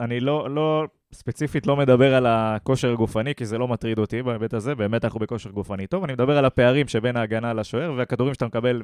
אני 0.00 0.20
לא, 0.20 0.50
לא, 0.50 0.86
ספציפית 1.14 1.66
לא 1.66 1.76
מדבר 1.76 2.14
על 2.14 2.26
הכושר 2.26 2.92
הגופני, 2.92 3.34
כי 3.34 3.46
זה 3.46 3.58
לא 3.58 3.68
מטריד 3.68 3.98
אותי 3.98 4.22
בהיבט 4.22 4.54
הזה, 4.54 4.74
באמת 4.74 5.04
אנחנו 5.04 5.20
בכושר 5.20 5.50
גופני 5.50 5.86
טוב, 5.86 6.04
אני 6.04 6.12
מדבר 6.12 6.38
על 6.38 6.44
הפערים 6.44 6.88
שבין 6.88 7.16
ההגנה 7.16 7.52
לשוער 7.52 7.92
והכדורים 7.96 8.34
שאתה 8.34 8.46
מקבל, 8.46 8.82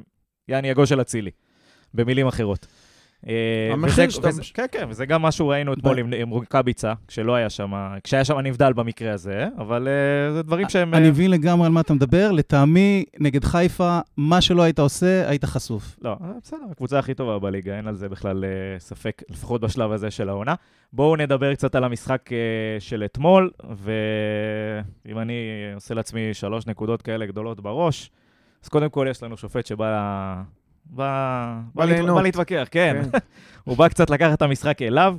יעני 0.48 0.70
הגושל 0.70 1.00
אצילי, 1.00 1.30
במילים 1.94 2.26
אחרות. 2.26 2.66
אה, 3.28 3.72
המחיר 3.72 4.10
שאתה... 4.10 4.28
כן, 4.54 4.66
כן, 4.72 4.86
וזה 4.88 5.06
גם 5.06 5.22
משהו 5.22 5.48
ראינו 5.48 5.72
אתמול 5.72 5.98
עם 5.98 6.28
רוקאביצה, 6.28 6.92
כשלא 7.08 7.34
היה 7.34 7.50
שם, 7.50 7.72
כשהיה 8.04 8.24
שם 8.24 8.38
נבדל 8.38 8.72
במקרה 8.72 9.12
הזה, 9.12 9.46
אבל 9.58 9.88
אה, 9.88 10.32
זה 10.32 10.42
דברים 10.42 10.68
שהם... 10.68 10.94
אני 10.94 11.04
אה, 11.04 11.10
מבין 11.10 11.30
לגמרי 11.30 11.66
על 11.66 11.72
מה 11.72 11.80
אתה 11.80 11.94
מדבר. 11.94 12.32
לטעמי, 12.32 13.04
נגד 13.18 13.44
חיפה, 13.44 13.98
מה 14.16 14.40
שלא 14.40 14.62
היית 14.62 14.78
עושה, 14.78 15.28
היית 15.28 15.44
חשוף. 15.44 15.96
לא, 16.02 16.16
בסדר, 16.42 16.60
הקבוצה 16.70 16.98
הכי 16.98 17.14
טובה 17.14 17.38
בליגה, 17.38 17.76
אין 17.76 17.86
על 17.86 17.94
זה 17.94 18.08
בכלל 18.08 18.44
ספק, 18.78 19.22
לפחות 19.30 19.60
בשלב 19.60 19.92
הזה 19.92 20.10
של 20.10 20.28
העונה. 20.28 20.54
בואו 20.92 21.16
נדבר 21.16 21.54
קצת 21.54 21.74
על 21.74 21.84
המשחק 21.84 22.30
של 22.78 23.04
אתמול, 23.04 23.50
ואם 23.76 25.18
אני 25.18 25.34
עושה 25.74 25.94
לעצמי 25.94 26.34
שלוש 26.34 26.66
נקודות 26.66 27.02
כאלה 27.02 27.26
גדולות 27.26 27.60
בראש, 27.60 28.10
אז 28.64 28.68
קודם 28.68 28.90
כל 28.90 29.06
יש 29.10 29.22
לנו 29.22 29.36
שופט 29.36 29.66
שבא 29.66 30.42
בא, 30.90 31.58
בא, 31.74 31.84
להת... 31.84 32.04
בא 32.04 32.22
להתווכח, 32.22 32.68
כן. 32.70 33.02
כן. 33.12 33.18
הוא 33.64 33.76
בא 33.76 33.88
קצת 33.88 34.10
לקחת 34.10 34.32
את 34.32 34.42
המשחק 34.42 34.82
אליו. 34.82 35.16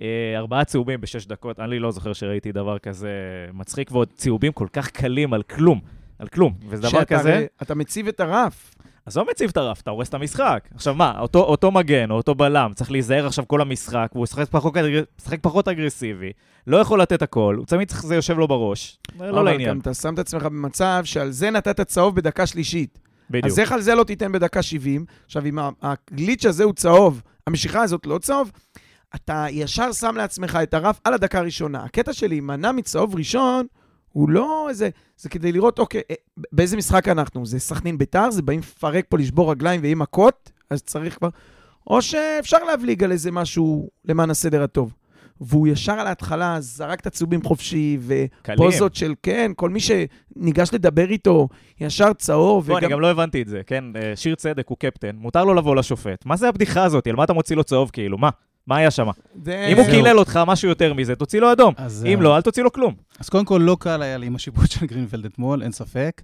אה, 0.00 0.34
ארבעה 0.36 0.64
צהובים 0.64 1.00
בשש 1.00 1.26
דקות, 1.26 1.60
אני 1.60 1.78
לא 1.78 1.90
זוכר 1.90 2.12
שראיתי 2.12 2.52
דבר 2.52 2.78
כזה 2.78 3.10
מצחיק, 3.52 3.92
ועוד 3.92 4.08
צהובים 4.14 4.52
כל 4.52 4.66
כך 4.72 4.90
קלים 4.90 5.32
על 5.32 5.42
כלום, 5.42 5.80
על 6.18 6.28
כלום. 6.28 6.54
וזה 6.68 6.82
דבר 6.82 7.04
כזה... 7.04 7.46
אתה 7.62 7.74
מציב 7.74 8.08
את 8.08 8.20
הרף. 8.20 8.74
עזוב 9.06 9.28
מציב 9.30 9.50
את 9.50 9.56
הרף, 9.56 9.80
אתה 9.80 9.90
הורס 9.90 10.08
את 10.08 10.14
המשחק. 10.14 10.68
עכשיו 10.74 10.94
מה, 10.94 11.20
אותו, 11.20 11.38
אותו 11.38 11.70
מגן 11.70 12.10
או 12.10 12.16
אותו 12.16 12.34
בלם 12.34 12.72
צריך 12.74 12.90
להיזהר 12.90 13.26
עכשיו 13.26 13.48
כל 13.48 13.60
המשחק, 13.60 14.08
והוא 14.12 14.22
משחק 14.22 14.48
פחות, 14.50 14.74
פחות 15.40 15.68
אגרסיבי, 15.68 16.32
לא 16.66 16.76
יכול 16.76 17.00
לתת 17.00 17.22
הכל, 17.22 17.54
הוא 17.58 17.66
תמיד 17.66 17.88
צריך, 17.88 18.06
זה 18.06 18.14
יושב 18.14 18.38
לו 18.38 18.48
בראש. 18.48 18.98
לא 19.18 19.44
לעניין. 19.44 19.60
אבל 19.60 19.70
גם 19.70 19.78
אתה 19.80 19.94
שם 19.94 20.14
את 20.14 20.18
עצמך 20.18 20.42
במצב 20.42 21.02
שעל 21.04 21.30
זה 21.30 21.50
נתת 21.50 21.80
צהוב 21.80 22.16
בדקה 22.16 22.46
שלישית. 22.46 22.98
בדיוק. 23.30 23.46
אז 23.46 23.58
איך 23.58 23.72
על 23.72 23.80
זה 23.80 23.94
לא 23.94 24.04
תיתן 24.04 24.32
בדקה 24.32 24.62
70? 24.62 25.04
עכשיו, 25.26 25.46
אם 25.46 25.58
הגליץ' 25.82 26.46
הזה 26.46 26.64
הוא 26.64 26.72
צהוב, 26.72 27.22
המשיכה 27.46 27.82
הזאת 27.82 28.06
לא 28.06 28.18
צהוב, 28.18 28.50
אתה 29.14 29.46
ישר 29.50 29.92
שם 29.92 30.16
לעצמך 30.16 30.58
את 30.62 30.74
הרף 30.74 31.00
על 31.04 31.14
הדקה 31.14 31.38
הראשונה. 31.38 31.84
הקטע 31.84 32.12
של 32.12 32.28
להימנע 32.28 32.72
מצהוב 32.72 33.14
ראשון, 33.14 33.66
הוא 34.12 34.30
לא 34.30 34.66
איזה... 34.68 34.88
זה 35.16 35.28
כדי 35.28 35.52
לראות, 35.52 35.78
אוקיי, 35.78 36.00
אה, 36.10 36.14
באיזה 36.52 36.76
משחק 36.76 37.08
אנחנו? 37.08 37.46
זה 37.46 37.58
סכנין 37.58 37.98
ביתר? 37.98 38.30
זה 38.30 38.42
באים 38.42 38.60
לפרק 38.60 39.04
פה, 39.08 39.18
לשבור 39.18 39.50
רגליים 39.50 39.80
ועם 39.82 39.98
מכות? 39.98 40.50
אז 40.70 40.82
צריך 40.82 41.18
כבר... 41.18 41.28
או 41.86 42.02
שאפשר 42.02 42.64
להבליג 42.64 43.04
על 43.04 43.12
איזה 43.12 43.30
משהו 43.30 43.90
למען 44.04 44.30
הסדר 44.30 44.62
הטוב. 44.62 44.94
והוא 45.40 45.68
ישר 45.68 45.92
על 45.92 46.06
ההתחלה 46.06 46.56
זרק 46.60 47.00
את 47.00 47.06
הצהובים 47.06 47.42
חופשי, 47.42 47.98
ופוזות 48.00 48.94
של, 48.94 49.14
כן, 49.22 49.52
כל 49.56 49.70
מי 49.70 49.80
שניגש 49.80 50.74
לדבר 50.74 51.10
איתו, 51.10 51.48
ישר 51.80 52.12
צהור. 52.12 52.62
בוא, 52.62 52.76
וגם... 52.76 52.84
אני 52.84 52.92
גם 52.92 53.00
לא 53.00 53.10
הבנתי 53.10 53.42
את 53.42 53.48
זה, 53.48 53.60
כן? 53.66 53.84
אה, 53.96 54.12
שיר 54.16 54.34
צדק 54.34 54.68
הוא 54.68 54.76
קפטן, 54.78 55.16
מותר 55.16 55.44
לו 55.44 55.54
לבוא 55.54 55.76
לשופט. 55.76 56.26
מה 56.26 56.36
זה 56.36 56.48
הבדיחה 56.48 56.84
הזאת? 56.84 57.06
על 57.06 57.16
מה 57.16 57.24
אתה 57.24 57.32
מוציא 57.32 57.56
לו 57.56 57.64
צהוב 57.64 57.90
כאילו? 57.92 58.18
מה? 58.18 58.30
מה 58.66 58.76
היה 58.76 58.90
שם? 58.90 59.08
זה... 59.44 59.66
אם 59.72 59.76
הוא 59.76 59.86
קילל 59.86 60.18
אותך 60.18 60.40
משהו 60.46 60.68
יותר 60.68 60.94
מזה, 60.94 61.16
תוציא 61.16 61.40
לו 61.40 61.52
אדום. 61.52 61.74
אז, 61.76 62.06
אם 62.14 62.22
לא, 62.22 62.36
אל 62.36 62.42
תוציא 62.42 62.62
לו 62.62 62.72
כלום. 62.72 62.94
אז 63.20 63.28
קודם 63.28 63.44
כל, 63.44 63.60
לא 63.64 63.76
קל 63.80 64.02
היה 64.02 64.16
לי 64.16 64.26
עם 64.26 64.34
השיפוט 64.34 64.70
של 64.70 64.86
גרינפלד 64.86 65.24
אתמול, 65.24 65.62
אין 65.62 65.72
ספק. 65.72 66.22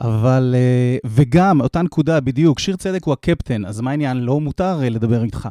אבל, 0.00 0.54
אה, 0.58 0.96
וגם, 1.04 1.60
אותה 1.60 1.82
נקודה, 1.82 2.20
בדיוק, 2.20 2.58
שיר 2.58 2.76
צדק 2.76 3.04
הוא 3.04 3.12
הקפטן, 3.12 3.64
אז 3.64 3.80
מה 3.80 3.90
העניין? 3.90 4.16
לא 4.16 4.40
מותר 4.40 4.82
אה, 4.82 4.88
לדבר 4.88 5.24
איתך. 5.24 5.48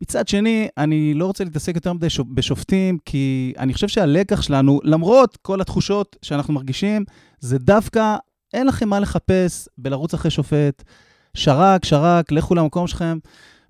מצד 0.00 0.28
שני, 0.28 0.68
אני 0.78 1.14
לא 1.14 1.26
רוצה 1.26 1.44
להתעסק 1.44 1.74
יותר 1.74 1.92
מדי 1.92 2.06
בשופטים, 2.34 2.98
כי 3.04 3.54
אני 3.58 3.74
חושב 3.74 3.88
שהלקח 3.88 4.42
שלנו, 4.42 4.80
למרות 4.84 5.38
כל 5.42 5.60
התחושות 5.60 6.16
שאנחנו 6.22 6.54
מרגישים, 6.54 7.04
זה 7.40 7.58
דווקא, 7.58 8.16
אין 8.54 8.66
לכם 8.66 8.88
מה 8.88 9.00
לחפש 9.00 9.68
בלרוץ 9.78 10.14
אחרי 10.14 10.30
שופט. 10.30 10.82
שרק, 11.34 11.84
שרק, 11.84 12.32
לכו 12.32 12.54
למקום 12.54 12.86
שלכם, 12.86 13.18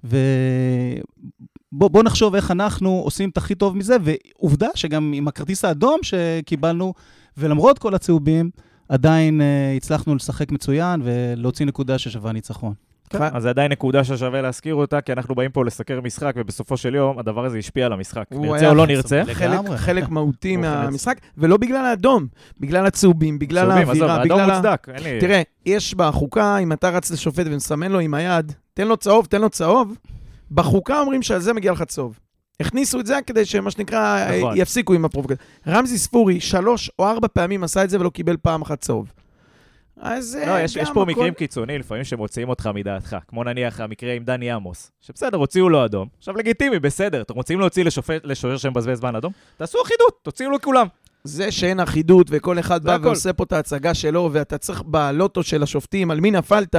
ובואו 0.05 2.03
נחשוב 2.03 2.35
איך 2.35 2.51
אנחנו 2.51 2.91
עושים 2.91 3.29
את 3.29 3.37
הכי 3.37 3.55
טוב 3.55 3.77
מזה, 3.77 3.97
ועובדה 4.03 4.69
שגם 4.75 5.13
עם 5.15 5.29
הכרטיס 5.29 5.65
האדום 5.65 5.99
שקיבלנו, 6.03 6.95
ולמרות 7.37 7.79
כל 7.79 7.95
הצהובים, 7.95 8.51
עדיין 8.89 9.41
uh, 9.41 9.77
הצלחנו 9.77 10.15
לשחק 10.15 10.53
מצוין 10.53 11.01
ולהוציא 11.05 11.67
נקודה 11.67 11.99
ששווה 11.99 12.33
ניצחון. 12.33 12.75
כן, 13.19 13.37
אז 13.37 13.43
זה 13.43 13.49
עדיין 13.49 13.73
נקודה 13.73 14.05
ששווה 14.05 14.43
להזכיר 14.43 14.75
אותה, 14.75 15.01
כי 15.01 15.13
אנחנו 15.13 15.35
באים 15.35 15.51
פה 15.51 15.65
לסקר 15.65 16.01
משחק, 16.01 16.33
ובסופו 16.37 16.77
של 16.77 16.95
יום 16.95 17.19
הדבר 17.19 17.45
הזה 17.45 17.59
השפיע 17.59 17.87
על 17.87 17.93
המשחק. 17.93 18.25
נרצה 18.31 18.69
או 18.69 18.75
לא 18.75 18.87
נרצה. 18.87 19.23
חלק, 19.33 19.61
חלק 19.77 20.09
מהותי 20.09 20.57
מהמשחק, 20.57 21.19
ולא 21.39 21.57
בגלל 21.57 21.85
האדום, 21.85 22.27
בגלל 22.61 22.87
הצהובים, 22.87 23.39
בגלל 23.39 23.71
האווירה, 23.71 23.95
בגלל 23.95 24.11
ה... 24.11 24.23
אדום 24.23 24.51
מוצדק, 24.51 24.89
אין 24.95 25.03
לי... 25.03 25.21
תראה, 25.21 25.43
יש 25.67 25.95
בחוקה, 25.95 26.59
אם 26.59 26.73
אתה 26.73 26.91
רץ 26.91 27.11
לשופט 27.11 27.47
ומסמן 27.47 27.93
לו 27.93 27.99
עם 27.99 28.15
היד, 28.15 28.53
תן 28.75 28.89
לו 28.89 28.97
צהוב, 28.97 29.27
תן 29.27 29.41
לו 29.41 29.51
צהוב, 29.51 29.97
בחוקה 30.51 31.01
אומרים 31.01 31.23
שעל 31.23 31.41
זה 31.41 31.53
מגיע 31.53 31.73
לך 31.73 31.83
צהוב. 31.83 32.19
הכניסו 32.61 33.01
את 33.01 33.07
זה 33.07 33.19
כדי 33.27 33.45
שמה 33.45 33.71
שנקרא, 33.71 34.27
נכון. 34.39 34.57
יפסיקו 34.57 34.95
עם 34.95 35.05
הפרובוקציה. 35.05 35.47
רמזי 35.69 35.99
ספורי 35.99 36.41
שלוש 36.41 36.91
או 36.99 37.07
ארבע 37.07 37.29
פעמים 37.29 37.65
עשה 37.65 37.85
את 37.85 37.91
זה 37.91 38.01
ולא 38.01 38.11
קיבל 38.11 38.37
פעם 38.43 38.63
אחת 38.63 38.81
צהוב. 38.81 39.13
אז 40.01 40.39
לא, 40.47 40.61
יש, 40.61 40.77
יש 40.77 40.91
פה 40.95 41.03
הכל... 41.03 41.11
מקרים 41.11 41.35
קיצוניים 41.35 41.81
לפעמים 41.81 42.05
שמוציאים 42.05 42.49
אותך 42.49 42.71
מדעתך, 42.75 43.17
כמו 43.29 43.45
נניח 43.45 43.81
המקרה 43.81 44.13
עם 44.13 44.25
דני 44.25 44.51
עמוס, 44.51 44.91
שבסדר, 45.01 45.37
הוציאו 45.37 45.69
לו 45.69 45.85
אדום, 45.85 46.09
עכשיו 46.19 46.37
לגיטימי, 46.37 46.79
בסדר, 46.79 47.23
אתם 47.23 47.35
רוצים 47.35 47.61
להוציא 47.61 47.85
לשופט, 47.85 48.21
לשוער 48.25 48.57
שמבזבז 48.57 48.99
זמן 48.99 49.17
אדום? 49.17 49.33
תעשו 49.57 49.83
אחידות, 49.83 50.19
תוציאו 50.23 50.51
לכולם. 50.51 50.87
זה 51.25 51.51
שאין 51.51 51.81
אחידות 51.81 52.27
וכל 52.31 52.59
אחד 52.59 52.85
בא 52.85 52.95
הכל. 52.95 53.07
ועושה 53.07 53.33
פה 53.33 53.45
את 53.45 53.53
ההצגה 53.53 53.95
שלו, 53.95 54.31
ואתה 54.33 54.59
צריך 54.59 54.83
בלוטו 54.83 55.43
של 55.43 55.63
השופטים, 55.63 56.11
על 56.11 56.21
מי 56.21 56.31
נפלת, 56.31 56.77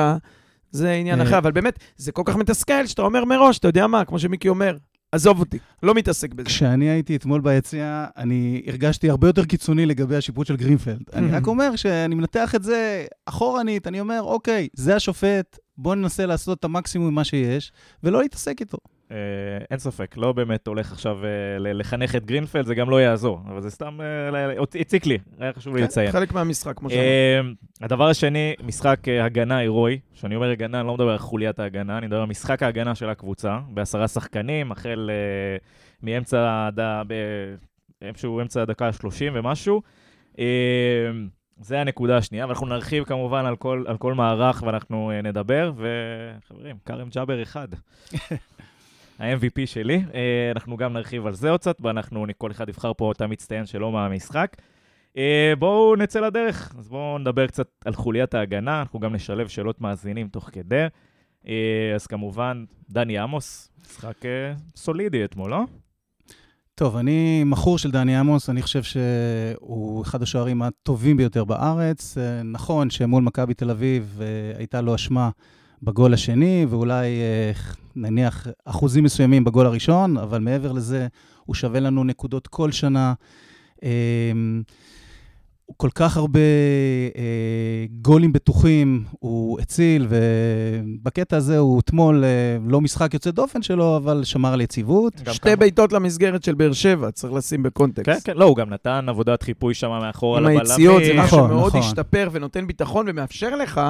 זה 0.72 0.92
עניין 0.92 1.22
אה. 1.22 1.26
אחר, 1.28 1.38
אבל 1.38 1.52
באמת, 1.52 1.80
זה 1.98 2.12
כל 2.12 2.22
כך 2.26 2.36
מתסכל 2.36 2.88
שאתה 2.88 3.02
אומר 3.02 3.26
מראש, 3.26 3.58
אתה 3.58 3.68
יודע 3.68 3.88
מה, 3.88 4.06
כמו 4.06 4.20
שמיקי 4.20 4.50
אומר, 4.50 4.78
עזוב 5.16 5.40
אותי, 5.40 5.58
לא 5.84 5.94
מתעסק 5.94 6.34
בזה. 6.34 6.46
כשאני 6.46 6.90
הייתי 6.90 7.16
אתמול 7.16 7.42
ביציע, 7.42 8.06
אני 8.18 8.62
הרגשתי 8.68 9.10
הרבה 9.10 9.28
יותר 9.28 9.46
קיצוני 9.46 9.86
לגבי 9.86 10.16
השיפוט 10.16 10.48
של 10.48 10.56
גרינפלד. 10.56 11.04
אני 11.14 11.32
רק 11.32 11.48
אומר 11.48 11.76
שאני 11.76 12.16
מנתח 12.16 12.56
את 12.56 12.64
זה 12.64 13.06
אחורנית, 13.26 13.88
אני 13.88 14.00
אומר, 14.00 14.22
אוקיי, 14.22 14.68
זה 14.74 14.96
השופט, 14.96 15.58
בואו 15.78 15.96
ננסה 15.96 16.26
לעשות 16.26 16.60
את 16.60 16.66
המקסימום 16.66 17.08
ממה 17.10 17.24
שיש, 17.24 17.72
ולא 18.04 18.22
להתעסק 18.22 18.58
איתו. 18.60 18.78
אה, 19.12 19.18
אין 19.72 19.80
ספק, 19.80 20.18
לא 20.18 20.34
באמת 20.34 20.68
הולך 20.68 20.92
עכשיו 20.92 21.26
אה, 21.26 21.30
לחנך 21.60 22.16
את 22.16 22.26
גרינפלד, 22.26 22.66
זה 22.66 22.76
גם 22.76 22.90
לא 22.90 23.02
יעזור, 23.02 23.42
אבל 23.48 23.62
זה 23.62 23.70
סתם 23.70 24.00
אה, 24.02 24.64
הציק 24.82 25.06
לי, 25.06 25.18
היה 25.40 25.54
חשוב 25.54 25.76
לי 25.76 25.82
כן, 25.82 25.88
לציין. 25.88 26.12
חלק 26.12 26.34
מהמשחק, 26.34 26.78
כמו 26.78 26.90
שאמרתי. 26.90 27.56
הדבר 27.82 28.10
השני, 28.10 28.54
משחק 28.64 29.00
הגנה 29.22 29.58
הירואי, 29.58 30.00
כשאני 30.14 30.36
אומר 30.36 30.50
הגנה, 30.50 30.80
אני 30.80 30.88
לא 30.88 30.94
מדבר 30.94 31.12
על 31.12 31.18
חוליית 31.18 31.60
ההגנה, 31.60 31.98
אני 31.98 32.08
מדבר 32.08 32.20
על 32.20 32.28
משחק 32.28 32.64
ההגנה 32.64 32.96
של 32.96 33.10
הקבוצה, 33.10 33.60
בעשרה 33.68 34.08
שחקנים, 34.08 34.72
החל 34.72 35.10
מאמצע, 36.04 36.70
איפשהו 38.02 38.42
אמצע 38.42 38.62
הדקה 38.62 38.88
ה-30 38.88 39.32
ומשהו. 39.34 39.82
זה 41.60 41.82
הנקודה 41.82 42.18
השנייה, 42.18 42.46
ואנחנו 42.46 42.68
נרחיב 42.68 43.04
כמובן 43.04 43.46
על 43.46 43.56
כל, 43.56 43.84
על 43.88 43.98
כל 43.98 44.14
מערך 44.14 44.64
ואנחנו 44.66 45.12
נדבר, 45.24 45.72
וחברים, 45.76 46.76
כרם 46.86 47.10
ג'אבר 47.10 47.44
אחד. 47.44 47.68
ה-MVP 49.20 49.66
שלי. 49.66 50.04
אה, 50.14 50.52
אנחנו 50.56 50.78
גם 50.78 50.94
נרחיב 50.94 51.26
על 51.26 51.34
זה 51.34 51.50
עוד 51.50 51.60
קצת, 51.60 51.78
ואנחנו, 51.82 52.26
כל 52.38 52.52
אחד 52.52 52.70
יבחר 52.70 52.92
פה 52.98 53.12
את 53.12 53.22
המצטיין 53.22 53.66
שלו 53.66 53.92
מהמשחק. 53.92 54.56
אה, 55.18 55.54
בואו 55.60 55.96
נצא 55.96 56.20
לדרך, 56.20 56.76
אז 56.78 56.90
בואו 56.90 57.18
נדבר 57.18 57.48
קצת 57.48 57.68
על 57.86 57.94
חוליית 57.94 58.34
ההגנה, 58.34 58.80
אנחנו 58.80 59.00
גם 59.00 59.16
נשלב 59.16 59.48
שאלות 59.48 59.82
מאזינים 59.82 60.28
תוך 60.28 60.50
כדי. 60.54 60.86
אה, 61.48 61.92
אז 61.96 62.08
כמובן, 62.08 62.66
דני 62.90 63.18
עמוס, 63.18 63.72
משחק 63.82 64.22
סולידי 64.76 65.26
אתמול, 65.26 65.52
לא? 65.52 65.64
טוב, 66.76 66.98
אני 66.98 67.44
מכור 67.44 67.78
של 67.78 67.92
דני 67.92 68.18
עמוס, 68.18 68.50
אני 68.50 68.62
חושב 68.62 68.84
שהוא 68.84 70.02
אחד 70.02 70.22
השוערים 70.22 70.62
הטובים 70.62 71.18
ביותר 71.18 71.44
בארץ. 71.44 72.18
נכון 72.44 72.90
שמול 72.90 73.24
מכבי 73.24 73.54
תל 73.54 73.70
אביב 73.70 74.22
הייתה 74.58 74.82
לו 74.82 74.96
אשמה 74.96 75.30
בגול 75.84 76.14
השני, 76.14 76.66
ואולי 76.70 77.08
נניח 77.96 78.48
אחוזים 78.66 79.04
מסוימים 79.04 79.44
בגול 79.44 79.66
הראשון, 79.66 80.18
אבל 80.18 80.40
מעבר 80.40 80.72
לזה, 80.72 81.08
הוא 81.46 81.56
שווה 81.56 81.80
לנו 81.80 82.04
נקודות 82.04 82.48
כל 82.48 82.72
שנה. 82.72 83.14
אמ, 83.84 84.62
כל 85.78 85.90
כך 85.96 86.18
הרבה 86.18 86.40
אה, 87.18 87.86
גולים 88.02 88.34
בטוחים 88.34 89.04
הוא 89.20 89.60
הציל, 89.60 90.08
ובקטע 90.10 91.38
הזה 91.38 91.58
הוא 91.58 91.80
אתמול 91.80 92.24
אה, 92.24 92.58
לא 92.68 92.82
משחק 92.82 93.14
יוצא 93.14 93.32
דופן 93.32 93.62
שלו, 93.62 93.98
אבל 93.98 94.24
שמר 94.24 94.54
על 94.54 94.62
יציבות. 94.62 95.14
שתי 95.32 95.40
כמה... 95.40 95.56
בעיטות 95.56 95.94
למסגרת 95.94 96.44
של 96.44 96.56
באר 96.56 96.74
שבע, 96.74 97.12
צריך 97.12 97.34
לשים 97.34 97.64
בקונטקסט. 97.64 98.26
כן, 98.26 98.34
כן, 98.34 98.40
לא, 98.40 98.46
הוא 98.46 98.56
גם 98.56 98.70
נתן 98.70 99.06
עבודת 99.10 99.44
חיפוי 99.44 99.74
שם 99.74 99.90
מאחורה 99.90 100.40
לבלמים. 100.40 100.60
עם 100.60 100.66
היציאות, 100.66 101.04
זה 101.06 101.14
משהו 101.14 101.38
נכון, 101.38 101.50
שמאוד 101.50 101.68
נכון. 101.68 101.80
השתפר 101.80 102.30
ונותן 102.32 102.68
ביטחון 102.68 103.06
ומאפשר 103.10 103.56
לך 103.56 103.82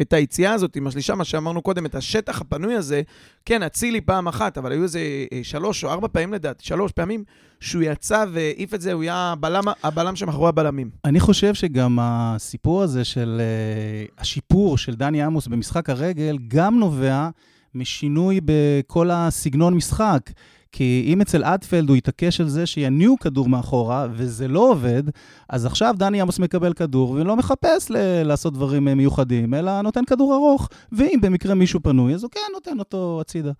את 0.00 0.12
היציאה 0.12 0.52
הזאת 0.52 0.76
עם 0.76 0.86
השלישה, 0.86 1.14
מה 1.14 1.24
שאמרנו 1.24 1.62
קודם, 1.62 1.86
את 1.86 1.94
השטח 1.94 2.40
הפנוי 2.40 2.74
הזה, 2.74 3.02
כן, 3.44 3.62
אצילי 3.62 4.00
פעם 4.00 4.28
אחת, 4.28 4.58
אבל 4.58 4.72
היו 4.72 4.82
איזה 4.82 5.00
אה, 5.32 5.40
שלוש 5.42 5.84
או 5.84 5.90
ארבע 5.90 6.08
פעמים 6.12 6.32
לדעתי, 6.32 6.64
שלוש 6.64 6.92
פעמים, 6.92 7.24
שהוא 7.60 7.82
יצא 7.82 8.24
והעיף 8.32 8.74
את 8.74 8.80
זה, 8.80 8.92
הוא 8.92 9.02
היה 9.02 9.16
הבלם, 9.16 9.64
הבלם 9.82 10.16
שמאחורי 10.16 10.48
הבלמים. 10.48 10.90
אני 11.04 11.20
חושב 11.20 11.54
שגם 11.54 11.98
הסיפור 12.00 12.82
הזה 12.82 13.04
של 13.04 13.40
uh, 13.40 14.20
השיפור 14.20 14.78
של 14.78 14.94
דני 14.94 15.22
עמוס 15.22 15.46
במשחק 15.46 15.90
הרגל, 15.90 16.38
גם 16.48 16.78
נובע 16.78 17.28
משינוי 17.74 18.40
בכל 18.44 19.10
הסגנון 19.10 19.74
משחק. 19.74 20.30
כי 20.72 21.04
אם 21.06 21.20
אצל 21.20 21.44
אדפלד 21.44 21.88
הוא 21.88 21.96
יתעקש 21.96 22.40
על 22.40 22.48
זה 22.48 22.66
שיניעו 22.66 23.18
כדור 23.18 23.48
מאחורה, 23.48 24.06
וזה 24.12 24.48
לא 24.48 24.70
עובד, 24.70 25.02
אז 25.48 25.66
עכשיו 25.66 25.94
דני 25.98 26.20
עמוס 26.20 26.38
מקבל 26.38 26.72
כדור 26.72 27.10
ולא 27.10 27.36
מחפש 27.36 27.90
ל- 27.90 28.22
לעשות 28.22 28.54
דברים 28.54 28.88
אה, 28.88 28.94
מיוחדים, 28.94 29.54
אלא 29.54 29.80
נותן 29.80 30.04
כדור 30.04 30.34
ארוך, 30.34 30.68
ואם 30.92 31.18
במקרה 31.22 31.54
מישהו 31.54 31.80
פנוי, 31.82 32.14
אז 32.14 32.22
הוא 32.22 32.30
כן 32.30 32.40
נותן 32.52 32.78
אותו 32.78 33.18
הצידה. 33.20 33.52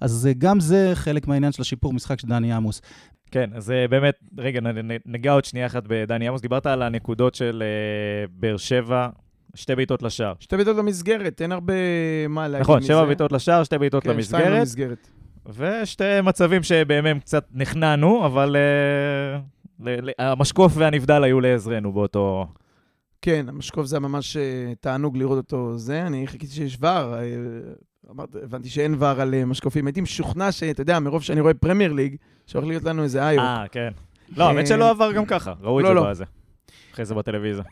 אז 0.00 0.28
גם 0.38 0.60
זה 0.60 0.90
חלק 0.94 1.26
מהעניין 1.28 1.52
של 1.52 1.62
השיפור 1.62 1.92
משחק 1.92 2.20
של 2.20 2.28
דני 2.28 2.52
עמוס. 2.52 2.80
כן, 3.30 3.50
אז 3.54 3.70
אה, 3.70 3.88
באמת, 3.88 4.14
רגע, 4.38 4.60
ניגע 5.06 5.32
עוד 5.32 5.44
שנייה 5.44 5.66
אחת 5.66 5.82
בדני 5.86 6.28
עמוס. 6.28 6.40
דיברת 6.40 6.66
על 6.66 6.82
הנקודות 6.82 7.34
של 7.34 7.62
uh, 7.62 8.30
באר 8.40 8.56
שבע, 8.56 9.08
שתי 9.54 9.74
בעיטות 9.74 10.02
לשער. 10.02 10.32
שתי 10.40 10.56
בעיטות 10.56 10.76
למסגרת, 10.76 11.42
אין 11.42 11.52
הרבה 11.52 11.74
מה 12.28 12.48
להגיד 12.48 12.62
נכון, 12.62 12.78
מזה. 12.78 12.92
נכון, 12.92 12.96
שבע 12.96 13.06
בעיטות 13.06 13.32
לשער, 13.32 13.64
שתי 13.64 13.78
בעיטות 13.78 14.02
כן, 14.02 14.10
למסגרת. 14.10 14.40
כן, 14.40 14.46
שתיים 14.46 14.60
למסגרת. 14.60 15.08
ושתי 15.48 16.20
מצבים 16.22 16.62
שבהם 16.62 17.20
קצת 17.20 17.46
נכנענו, 17.52 18.26
אבל 18.26 18.56
uh, 19.80 19.88
המשקוף 20.18 20.72
והנבדל 20.76 21.24
היו 21.24 21.40
לעזרנו 21.40 21.92
באותו... 21.92 22.46
כן, 23.22 23.46
המשקוף 23.48 23.86
זה 23.86 24.00
ממש 24.00 24.36
uh, 24.36 24.40
תענוג 24.80 25.16
לראות 25.16 25.36
אותו 25.36 25.78
זה. 25.78 26.06
אני 26.06 26.26
חיכיתי 26.26 26.52
שיש 26.52 26.78
ור, 26.80 27.14
אמרת, 28.10 28.36
הבנתי 28.42 28.68
שאין 28.68 28.94
VAR 28.98 29.06
על 29.06 29.44
משקופים. 29.44 29.86
הייתי 29.86 30.00
משוכנע 30.00 30.52
שאתה 30.52 30.82
יודע, 30.82 30.98
מרוב 30.98 31.22
שאני 31.22 31.40
רואה 31.40 31.54
Premier 31.54 31.92
League, 31.92 32.16
שהולך 32.46 32.66
להיות 32.68 32.84
לנו 32.84 33.02
איזה 33.02 33.28
איוק. 33.28 33.44
אה, 33.44 33.64
כן. 33.72 33.88
לא, 34.36 34.48
האמת 34.48 34.66
שלא 34.66 34.90
עבר 34.90 35.12
גם 35.12 35.26
ככה, 35.26 35.52
ראו 35.60 35.80
את 35.80 35.84
לא, 35.84 35.88
זה 35.88 35.94
לא. 35.94 36.10
בזה. 36.10 36.24
אחרי 36.92 37.04
זה 37.04 37.14
בטלוויזיה. 37.14 37.64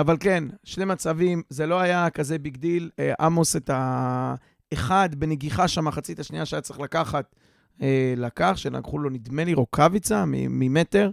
אבל 0.00 0.16
כן, 0.20 0.44
שני 0.64 0.84
מצבים, 0.84 1.42
זה 1.48 1.66
לא 1.66 1.80
היה 1.80 2.10
כזה 2.10 2.38
big 2.38 2.56
deal. 2.56 2.90
עמוס 3.20 3.56
את 3.56 3.70
ה... 3.70 4.34
אחד 4.72 5.14
בנגיחה 5.14 5.68
שם, 5.68 5.84
מחצית 5.84 6.18
השנייה 6.18 6.46
שהיה 6.46 6.60
צריך 6.60 6.80
לקחת, 6.80 7.34
אה, 7.82 8.14
לקח, 8.16 8.52
שלקחו 8.56 8.98
לו, 8.98 9.10
נדמה 9.10 9.44
לי, 9.44 9.54
רוקאביצה 9.54 10.24
ממטר. 10.26 11.10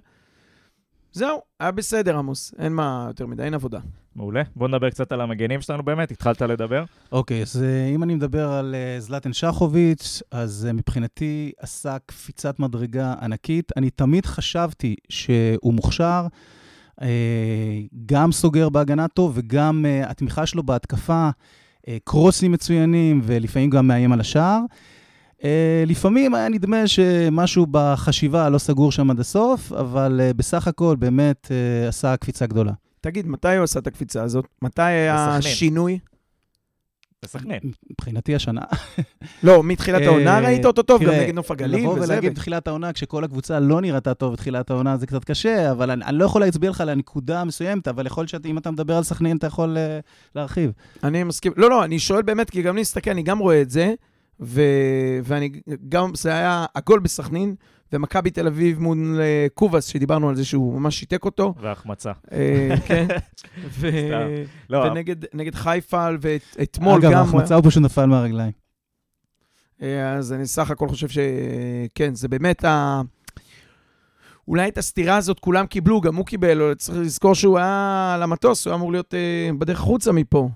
זהו, 1.14 1.42
היה 1.60 1.72
בסדר, 1.72 2.18
עמוס. 2.18 2.54
אין 2.60 2.74
מה 2.74 3.06
יותר 3.08 3.26
מדי, 3.26 3.44
אין 3.44 3.54
עבודה. 3.54 3.80
מעולה. 4.16 4.42
בוא 4.56 4.68
נדבר 4.68 4.90
קצת 4.90 5.12
על 5.12 5.22
המגנים 5.22 5.62
שלנו 5.62 5.84
באמת, 5.84 6.12
התחלת 6.12 6.42
לדבר. 6.42 6.84
אוקיי, 7.12 7.40
okay, 7.40 7.42
אז 7.42 7.56
uh, 7.56 7.96
אם 7.96 8.04
אני 8.04 8.16
מדבר 8.16 8.52
על 8.52 8.76
uh, 8.76 9.02
זלטן 9.02 9.34
שחוביץ', 9.34 10.22
אז 10.32 10.68
uh, 10.70 10.74
מבחינתי 10.74 11.52
עשה 11.60 11.98
קפיצת 12.06 12.60
מדרגה 12.60 13.14
ענקית. 13.22 13.72
אני 13.78 13.90
תמיד 13.90 14.26
חשבתי 14.26 14.96
שהוא 15.10 15.74
מוכשר, 15.74 16.28
uh, 17.00 17.04
גם 18.06 18.32
סוגר 18.32 18.70
בהגנה 18.70 19.08
טוב 19.08 19.32
וגם 19.36 19.86
uh, 19.86 20.10
התמיכה 20.10 20.46
שלו 20.46 20.64
בהתקפה. 20.64 21.30
אה, 21.88 21.98
קרוסים 22.04 22.52
מצוינים, 22.52 23.22
ולפעמים 23.24 23.70
גם 23.70 23.88
מאיים 23.88 24.12
על 24.12 24.20
השער. 24.20 24.60
אה, 25.44 25.84
לפעמים 25.88 26.36
היה 26.36 26.50
נדמה 26.50 26.88
שמשהו 26.88 27.66
בחשיבה 27.72 28.50
לא 28.50 28.58
סגור 28.58 28.92
שם 28.92 29.12
עד 29.12 29.20
הסוף, 29.20 29.72
אבל 29.72 30.20
אה, 30.24 30.34
בסך 30.34 30.68
הכל 30.68 30.96
באמת 31.00 31.52
עשה 31.88 32.18
קפיצה 32.18 32.46
גדולה. 32.46 32.72
תגיד, 33.02 33.28
מתי 33.28 33.56
הוא 33.56 33.64
עשה 33.64 33.80
את 33.80 33.88
הקפיצה 33.88 34.24
הזאת? 34.24 34.46
מתי 34.62 34.82
היה 34.82 35.36
השינוי? 35.36 36.00
בסכנין. 37.26 37.60
מבחינתי 37.92 38.36
השנה. 38.36 38.62
לא, 39.44 39.64
מתחילת 39.64 40.02
העונה 40.02 40.40
ראית 40.40 40.66
אותו 40.66 40.84
טוב, 40.84 41.04
גם 41.04 41.12
נגד 41.14 41.36
נוף 41.36 41.52
הגליל 41.52 41.88
וזה. 41.88 41.98
לבוא 41.98 42.06
ולהגיד 42.06 42.32
בתחילת 42.32 42.68
העונה, 42.68 42.94
כשכל 42.94 43.24
הקבוצה 43.24 43.60
לא 43.60 43.82
נראתה 43.82 44.14
טוב 44.14 44.34
בתחילת 44.34 44.70
העונה, 44.70 44.98
זה 44.98 45.08
קצת 45.08 45.24
קשה, 45.24 45.72
אבל 45.72 45.92
אני 45.92 46.18
לא 46.18 46.26
יכול 46.26 46.42
להצביע 46.42 46.70
לך 46.70 46.82
על 46.82 46.90
הנקודה 46.90 47.42
המסוימת, 47.42 47.88
אבל 47.88 48.06
יכול 48.06 48.22
להיות 48.22 48.44
שאם 48.46 48.58
אתה 48.58 48.72
מדבר 48.72 48.98
על 48.98 49.04
סכנין, 49.04 49.38
אתה 49.38 49.48
יכול 49.48 49.78
אה, 49.78 50.00
להרחיב. 50.36 50.72
אני 51.04 51.24
מסכים. 51.24 51.52
לא, 51.56 51.70
לא, 51.70 51.84
אני 51.84 52.00
שואל 52.00 52.22
באמת, 52.22 52.50
כי 52.50 52.62
גם 52.62 52.74
אני 52.74 52.82
מסתכל, 52.82 53.12
אני 53.12 53.24
גם 53.24 53.40
רואה 53.40 53.62
את 53.62 53.70
זה, 53.70 53.94
ואני 55.24 55.50
גם, 55.90 56.16
זה 56.16 56.34
היה 56.34 56.66
הגול 56.76 57.00
בסכנין. 57.00 57.56
ומכבי 57.94 58.30
תל 58.30 58.48
אביב 58.48 58.80
מול 58.80 59.20
אה, 59.22 59.48
קובאס, 59.54 59.86
שדיברנו 59.86 60.30
על 60.30 60.36
זה 60.36 60.46
שהוא 60.46 60.80
ממש 60.80 61.00
שיתק 61.00 61.26
אותו. 61.26 61.54
והחמצה. 61.62 62.12
אה, 62.32 62.76
כן. 62.86 63.08
לא. 64.70 64.86
ונגד 65.34 65.56
חיפה, 65.56 66.08
ואתמול 66.22 67.02
גם... 67.02 67.12
אגב, 67.12 67.20
ההחמצה 67.20 67.56
הוא 67.56 67.64
פשוט 67.66 67.84
נפל 67.84 68.06
מהרגליים. 68.06 68.52
אה, 69.82 70.14
אז 70.14 70.34
אני 70.34 70.48
סך 70.48 70.72
הכל 70.72 70.88
חושב 70.88 71.08
שכן, 71.08 72.16
זה 72.16 72.28
באמת 72.28 72.66
ה... 72.66 73.02
אולי 74.48 74.68
את 74.68 74.78
הסתירה 74.78 75.18
הזאת 75.18 75.40
כולם 75.40 75.66
קיבלו, 75.66 76.02
גם 76.02 76.16
הוא 76.16 76.26
קיבל, 76.26 76.74
צריך 76.74 76.98
לזכור 76.98 77.36
שהוא 77.36 77.58
היה 77.58 78.12
על 78.16 78.24
המטוס, 78.24 78.66
הוא 78.66 78.72
היה 78.72 78.78
אמור 78.78 78.92
להיות 78.92 79.14
בדרך 79.58 79.80
החוצה 79.80 80.12
מפה. 80.12 80.50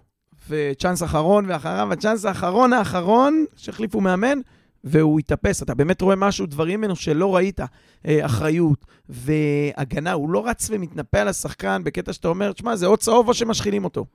וצ'אנס 0.50 1.04
אחרון, 1.04 1.46
ואחריו 1.48 1.94
הצ'אנס 1.94 2.26
האחרון 2.26 2.74
האחרון, 2.74 3.46
שהחליפו 3.56 4.02
מאמן, 4.02 4.40
והוא 4.84 5.20
התאפס. 5.20 5.64
אתה 5.64 5.74
באמת 5.74 6.02
רואה 6.02 6.16
משהו, 6.16 6.46
דברים 6.46 6.80
ממנו 6.82 6.96
שלא 6.96 7.36
ראית. 7.36 7.60
אה, 8.08 8.26
אחריות 8.26 8.86
והגנה, 9.10 10.12
הוא 10.12 10.30
לא 10.30 10.48
רץ 10.48 10.70
ומתנפל 10.72 11.18
על 11.18 11.28
השחקן 11.28 11.82
בקטע 11.84 12.14
שאתה 12.14 12.28
אומר, 12.28 12.52
תשמע, 12.52 12.76
זה 12.76 12.86
או 12.86 12.98
צהוב 12.98 13.28
או 13.28 13.34
שמשחילים 13.34 13.84
אותו. 13.84 14.06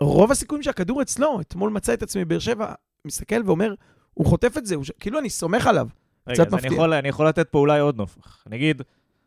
רוב 0.00 0.30
הסיכויים 0.30 0.62
שהכדור 0.62 1.02
אצלו, 1.02 1.40
אתמול 1.40 1.70
מצא 1.70 1.94
את 1.94 2.02
עצמי 2.02 2.24
בבאר 2.24 2.38
שבע, 2.38 2.72
מסתכל 3.04 3.42
ואומר, 3.44 3.74
הוא 4.14 4.26
חוטף 4.26 4.58
את 4.58 4.66
זה, 4.66 4.74
הוא... 4.74 4.84
כאילו 5.00 5.18
אני 5.18 5.30
סומך 5.30 5.66
עליו. 5.66 5.88
רגע, 6.26 6.44
קצת 6.44 6.52
מפתיע. 6.52 6.68
אני 6.68 6.76
יכול, 6.76 6.92
אני 6.92 7.08
יכול 7.08 7.28
לתת 7.28 7.48
פה 7.48 7.58
אולי 7.58 7.80
עוד 7.80 7.96
נופח. 7.96 8.44
נגיד, 8.50 8.82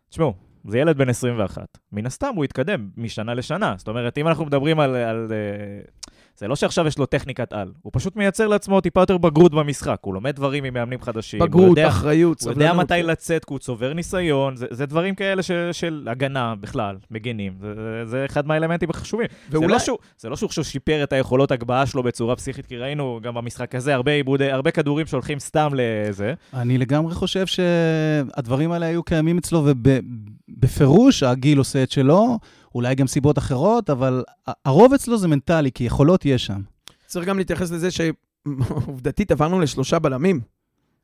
תשמעו, 0.10 0.34
זה 0.68 0.80
ילד 0.80 0.98
בן 0.98 1.10
21. 1.10 1.78
מן 1.92 2.06
הסתם 2.06 2.32
הוא 2.36 2.46
יתקדם 2.46 2.90
משנה 2.98 3.34
לשנה. 3.34 3.76
זאת 3.78 3.88
אומרת, 3.88 4.18
אם 4.18 4.28
אנחנו 4.28 4.46
מדברים 4.46 4.80
על... 4.80 4.96
על 4.96 5.28
uh, 5.28 5.99
זה 6.40 6.48
לא 6.48 6.56
שעכשיו 6.56 6.88
יש 6.88 6.98
לו 6.98 7.06
טכניקת 7.06 7.54
על, 7.54 7.72
הוא 7.82 7.92
פשוט 7.96 8.16
מייצר 8.16 8.48
לעצמו 8.48 8.82
טיפה 8.82 9.00
יותר 9.00 9.18
בגרות 9.18 9.52
במשחק, 9.52 9.98
הוא 10.02 10.14
לומד 10.14 10.36
דברים 10.36 10.64
עם 10.64 10.74
מאמנים 10.74 11.02
חדשים. 11.02 11.40
בגרות, 11.40 11.70
יודע, 11.70 11.88
אחריות, 11.88 12.40
סבלנות. 12.40 12.58
הוא 12.58 12.64
יודע 12.64 12.80
מתי 12.80 13.04
לצאת, 13.04 13.46
כי 13.46 13.54
הוא 13.54 13.60
צובר 13.60 13.94
ניסיון, 13.94 14.56
זה, 14.56 14.66
זה 14.72 14.86
דברים 14.86 15.16
כאלה 15.16 15.44
ש, 15.44 15.52
של 15.72 16.08
הגנה 16.12 16.54
בכלל, 16.62 16.96
מגנים, 17.12 17.54
זה, 17.62 18.06
זה 18.06 18.26
אחד 18.26 18.48
מהאלמנטים 18.48 18.90
החשובים. 18.90 19.28
ואולי... 19.50 19.68
זה, 19.68 19.74
לא 19.74 19.80
שהוא, 19.80 19.98
זה 20.18 20.30
לא 20.30 20.36
שהוא 20.36 20.48
עכשיו 20.48 20.64
שיפר 20.64 21.04
את 21.04 21.14
היכולות 21.14 21.52
הגבהה 21.52 21.86
שלו 21.86 22.04
בצורה 22.04 22.36
פסיכית, 22.36 22.66
כי 22.66 22.78
ראינו 22.78 23.20
גם 23.24 23.34
במשחק 23.34 23.76
הזה 23.76 23.94
הרבה 23.96 24.12
עיבודי, 24.12 24.52
הרבה 24.52 24.72
כדורים 24.72 25.06
שהולכים 25.06 25.40
סתם 25.40 25.72
לזה. 25.76 26.34
אני 26.54 26.78
לגמרי 26.78 27.14
חושב 27.14 27.46
שהדברים 27.48 28.72
האלה 28.72 28.86
היו 28.86 29.04
קיימים 29.04 29.38
אצלו, 29.38 29.66
ובפירוש 29.66 31.24
הגיל 31.24 31.58
עושה 31.58 31.84
את 31.84 31.92
שלו. 31.92 32.40
אולי 32.76 32.96
גם 32.96 33.08
סיבות 33.08 33.38
אחרות, 33.38 33.90
אבל 33.90 34.24
הרוב 34.66 34.94
אצלו 34.94 35.18
זה 35.18 35.28
מנטלי, 35.28 35.72
כי 35.72 35.84
יכולות 35.84 36.26
יש 36.26 36.46
שם. 36.46 36.62
צריך 37.08 37.28
גם 37.28 37.38
להתייחס 37.38 37.72
לזה 37.72 37.90
שעובדתית 37.92 39.32
עברנו 39.42 39.60
לשלושה 39.60 40.00
בלמים. 40.00 40.42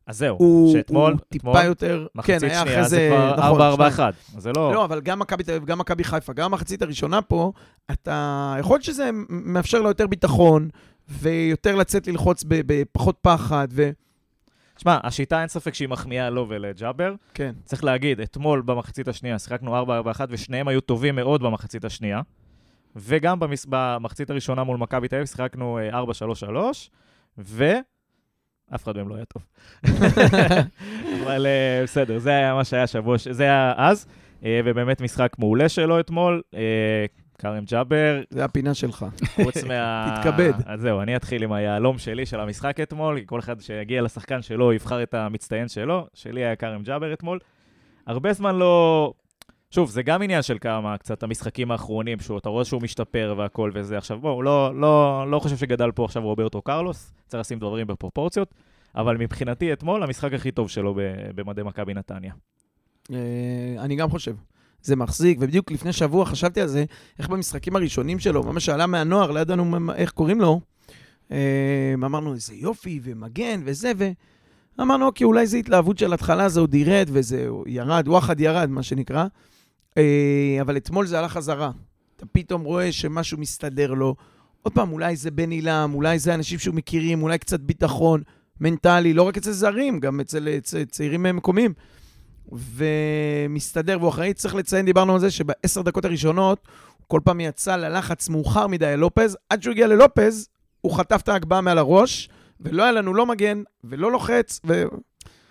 אז 0.08 0.17
זהו, 0.17 0.38
הוא, 0.39 0.73
שאתמול, 0.73 1.12
הוא 1.12 1.19
טיפה 1.30 1.51
אתמול, 1.51 1.65
יותר, 1.65 2.08
כן, 2.23 2.38
היה 2.41 2.63
אחרי 2.63 2.84
זה, 2.84 2.89
זה 2.89 3.10
כבר 3.10 3.75
4-4-1, 3.75 3.82
נכון, 3.91 4.12
זה 4.38 4.51
לא... 4.56 4.73
לא, 4.73 4.86
אבל 4.86 5.01
גם 5.01 5.19
מכבי 5.19 5.43
תל 5.43 5.51
אביב, 5.51 5.65
גם 5.65 5.80
מכבי 5.80 6.04
חיפה, 6.04 6.34
גם 6.34 6.45
המחצית 6.45 6.82
הראשונה 6.82 7.21
פה, 7.21 7.51
אתה, 7.91 8.56
יכול 8.60 8.73
להיות 8.73 8.84
שזה 8.84 9.10
מאפשר 9.30 9.82
לו 9.82 9.88
יותר 9.88 10.08
ביטחון, 10.08 10.69
ויותר 11.10 11.75
לצאת 11.75 12.08
ללחוץ 12.08 12.43
בפחות 12.47 13.17
פחד, 13.21 13.67
ו... 13.71 13.89
שמע, 14.78 14.98
השיטה 15.04 15.40
אין 15.40 15.48
ספק 15.48 15.74
שהיא 15.74 15.90
מחמיאה 15.90 16.30
לו 16.30 16.46
ולג'אבר. 16.50 17.16
כן. 17.34 17.54
צריך 17.64 17.84
להגיד, 17.84 18.22
אתמול 18.22 18.62
במחצית 18.62 19.08
השנייה 19.08 19.40
שיחקנו 19.40 19.84
4-4-1, 19.84 19.90
ושניהם 20.30 20.68
היו 20.68 20.82
טובים 20.82 21.16
מאוד 21.16 21.44
במחצית 21.44 21.86
השנייה. 21.86 22.22
וגם 22.96 23.40
במס... 23.40 23.66
במחצית 23.70 24.30
הראשונה 24.30 24.64
מול 24.64 24.78
מכבי 24.78 25.08
תל 25.08 25.16
אביב 25.16 25.28
שיחקנו 25.28 25.80
4-3-3, 25.92 25.94
אה, 25.94 26.72
ו... 27.38 27.74
אף 28.76 28.84
אחד 28.84 28.98
מהם 28.98 29.10
לא 29.10 29.16
היה 29.16 29.26
טוב. 29.26 29.44
אבל 31.24 31.46
אה, 31.46 31.82
בסדר, 31.84 32.20
זה 32.20 32.30
היה 32.30 32.54
מה 32.54 32.64
שהיה 32.64 32.88
שבוע, 32.88 33.18
זה 33.32 33.44
היה 33.44 33.74
אז, 33.78 34.08
אה, 34.46 34.62
ובאמת 34.66 35.02
משחק 35.02 35.36
מעולה 35.40 35.70
שלו 35.70 36.00
אתמול. 36.00 36.42
כרם 37.38 37.63
ג'אבר. 37.65 38.21
זה 38.30 38.45
הפינה 38.45 38.74
שלך. 38.74 39.06
חוץ 39.36 39.63
מה... 39.63 40.06
תתכבד. 40.17 40.54
אז 40.65 40.82
זהו, 40.82 41.02
אני 41.02 41.15
אתחיל 41.15 41.43
עם 41.43 41.52
היהלום 41.52 41.98
שלי 41.98 42.26
של 42.26 42.39
המשחק 42.39 42.80
אתמול, 42.80 43.21
כל 43.26 43.39
אחד 43.39 43.62
שיגיע 43.62 44.02
לשחקן 44.02 44.41
שלו 44.41 44.74
יבחר 44.74 45.04
את 45.04 45.13
המצטיין 45.13 45.67
שלו, 45.67 46.08
שלי 46.13 46.45
היה 46.45 46.56
כרם 46.56 46.84
ג'אבר 46.84 47.13
אתמול. 47.13 47.39
הרבה 48.08 48.34
זמן 48.34 48.56
לא... 48.56 49.13
שוב, 49.71 49.89
זה 49.89 50.04
גם 50.04 50.21
עניין 50.21 50.41
של 50.41 50.58
כמה, 50.62 50.98
קצת 50.98 51.24
המשחקים 51.24 51.71
האחרונים, 51.71 52.19
שאתה 52.19 52.50
רואה 52.50 52.65
שהוא 52.65 52.82
משתפר 52.82 53.36
והכל 53.38 53.71
וזה. 53.74 53.98
עכשיו, 53.98 54.19
בואו, 54.19 54.41
לא, 54.41 54.76
לא, 54.76 55.26
לא 55.32 55.39
חושב 55.39 55.58
שגדל 55.58 55.91
פה 55.91 56.06
עכשיו 56.06 56.24
רוברטו 56.24 56.62
קרלוס, 56.62 57.13
צריך 57.28 57.41
לשים 57.41 57.60
דברים 57.60 57.88
בפרופורציות, 57.88 58.54
אבל 58.95 59.17
מבחינתי 59.17 59.74
אתמול, 59.74 60.04
המשחק 60.04 60.34
הכי 60.34 60.52
טוב 60.52 60.69
שלו 60.69 60.95
במדי 61.36 61.63
מכבי 61.63 61.93
נתניה. 61.93 62.34
אה, 63.13 63.76
אני 63.80 63.95
גם 63.95 64.10
חושב. 64.10 64.36
זה 64.86 64.95
מחזיק, 64.95 65.38
ובדיוק 65.41 65.71
לפני 65.71 65.93
שבוע 65.93 66.26
חשבתי 66.26 66.62
על 66.62 66.67
זה, 66.67 66.86
איך 67.19 67.30
במשחקים 67.30 67.76
הראשונים 67.76 68.19
שלו, 68.19 68.43
ממש 68.43 68.65
שעלה 68.65 68.88
מהנוער, 68.88 69.32
לא 69.32 69.39
ידענו 69.39 69.91
איך 69.95 70.12
קוראים 70.12 70.41
לו, 70.41 70.62
אה, 71.32 71.93
אמרנו, 71.93 72.34
איזה 72.34 72.54
יופי, 72.56 73.00
ומגן, 73.04 73.62
וזה, 73.65 73.91
ואמרנו, 74.78 75.06
אוקיי, 75.06 75.26
אולי 75.26 75.48
זו 75.48 75.58
התלהבות 75.58 75.98
של 75.98 76.13
התחלה, 76.13 76.50
זה 76.50 76.60
עוד 76.60 76.74
ירד, 76.74 77.10
וזה 77.12 77.48
ירד, 77.67 78.08
וואחד 78.08 78.39
ירד, 78.39 78.69
מה 78.69 78.84
שנקרא. 78.84 79.26
אה, 79.98 80.58
אבל 80.62 80.78
אתמול 80.78 81.06
זה 81.06 81.19
הלך 81.19 81.32
חזרה. 81.32 81.71
אתה 82.15 82.26
פתאום 82.26 82.63
רואה 82.63 82.91
שמשהו 82.91 83.38
מסתדר 83.38 83.93
לו. 83.93 84.15
עוד 84.62 84.74
פעם, 84.74 84.91
אולי 84.91 85.15
זה 85.15 85.32
בן 85.32 85.52
עילם, 85.52 85.91
אולי 85.93 86.19
זה 86.19 86.34
אנשים 86.34 86.60
שהוא 86.60 86.76
מכירים, 86.76 87.24
אולי 87.24 87.38
קצת 87.38 87.60
ביטחון 87.60 88.21
מנטלי, 88.62 89.13
לא 89.13 89.24
רק 89.24 89.38
אצל 89.38 89.52
זרים, 89.52 90.00
גם 90.00 90.19
אצל 90.19 90.60
צעירים 90.91 91.24
מקומיים. 91.24 91.74
ומסתדר, 92.52 93.98
והוא 94.00 94.10
אחראי, 94.10 94.34
צריך 94.34 94.56
לציין, 94.56 94.86
דיברנו 94.86 95.14
על 95.14 95.20
זה, 95.20 95.32
שבעשר 95.32 95.82
דקות 95.82 96.06
הראשונות, 96.06 96.68
הוא 96.98 97.06
כל 97.08 97.20
פעם 97.24 97.40
יצא 97.40 97.76
ללחץ 97.76 98.30
מאוחר 98.30 98.68
מדי 98.68 98.86
ללופז, 98.86 99.38
עד 99.50 99.64
שהוא 99.64 99.72
הגיע 99.72 99.88
ללופז, 99.88 100.48
הוא 100.82 100.98
חטף 100.98 101.22
את 101.24 101.30
ההגבהה 101.30 101.62
מעל 101.62 101.78
הראש, 101.78 102.30
ולא 102.60 102.84
היה 102.84 102.92
לנו 102.92 103.14
לא 103.14 103.26
מגן 103.26 103.64
ולא 103.84 104.12
לוחץ, 104.12 104.60
ו... 104.68 104.84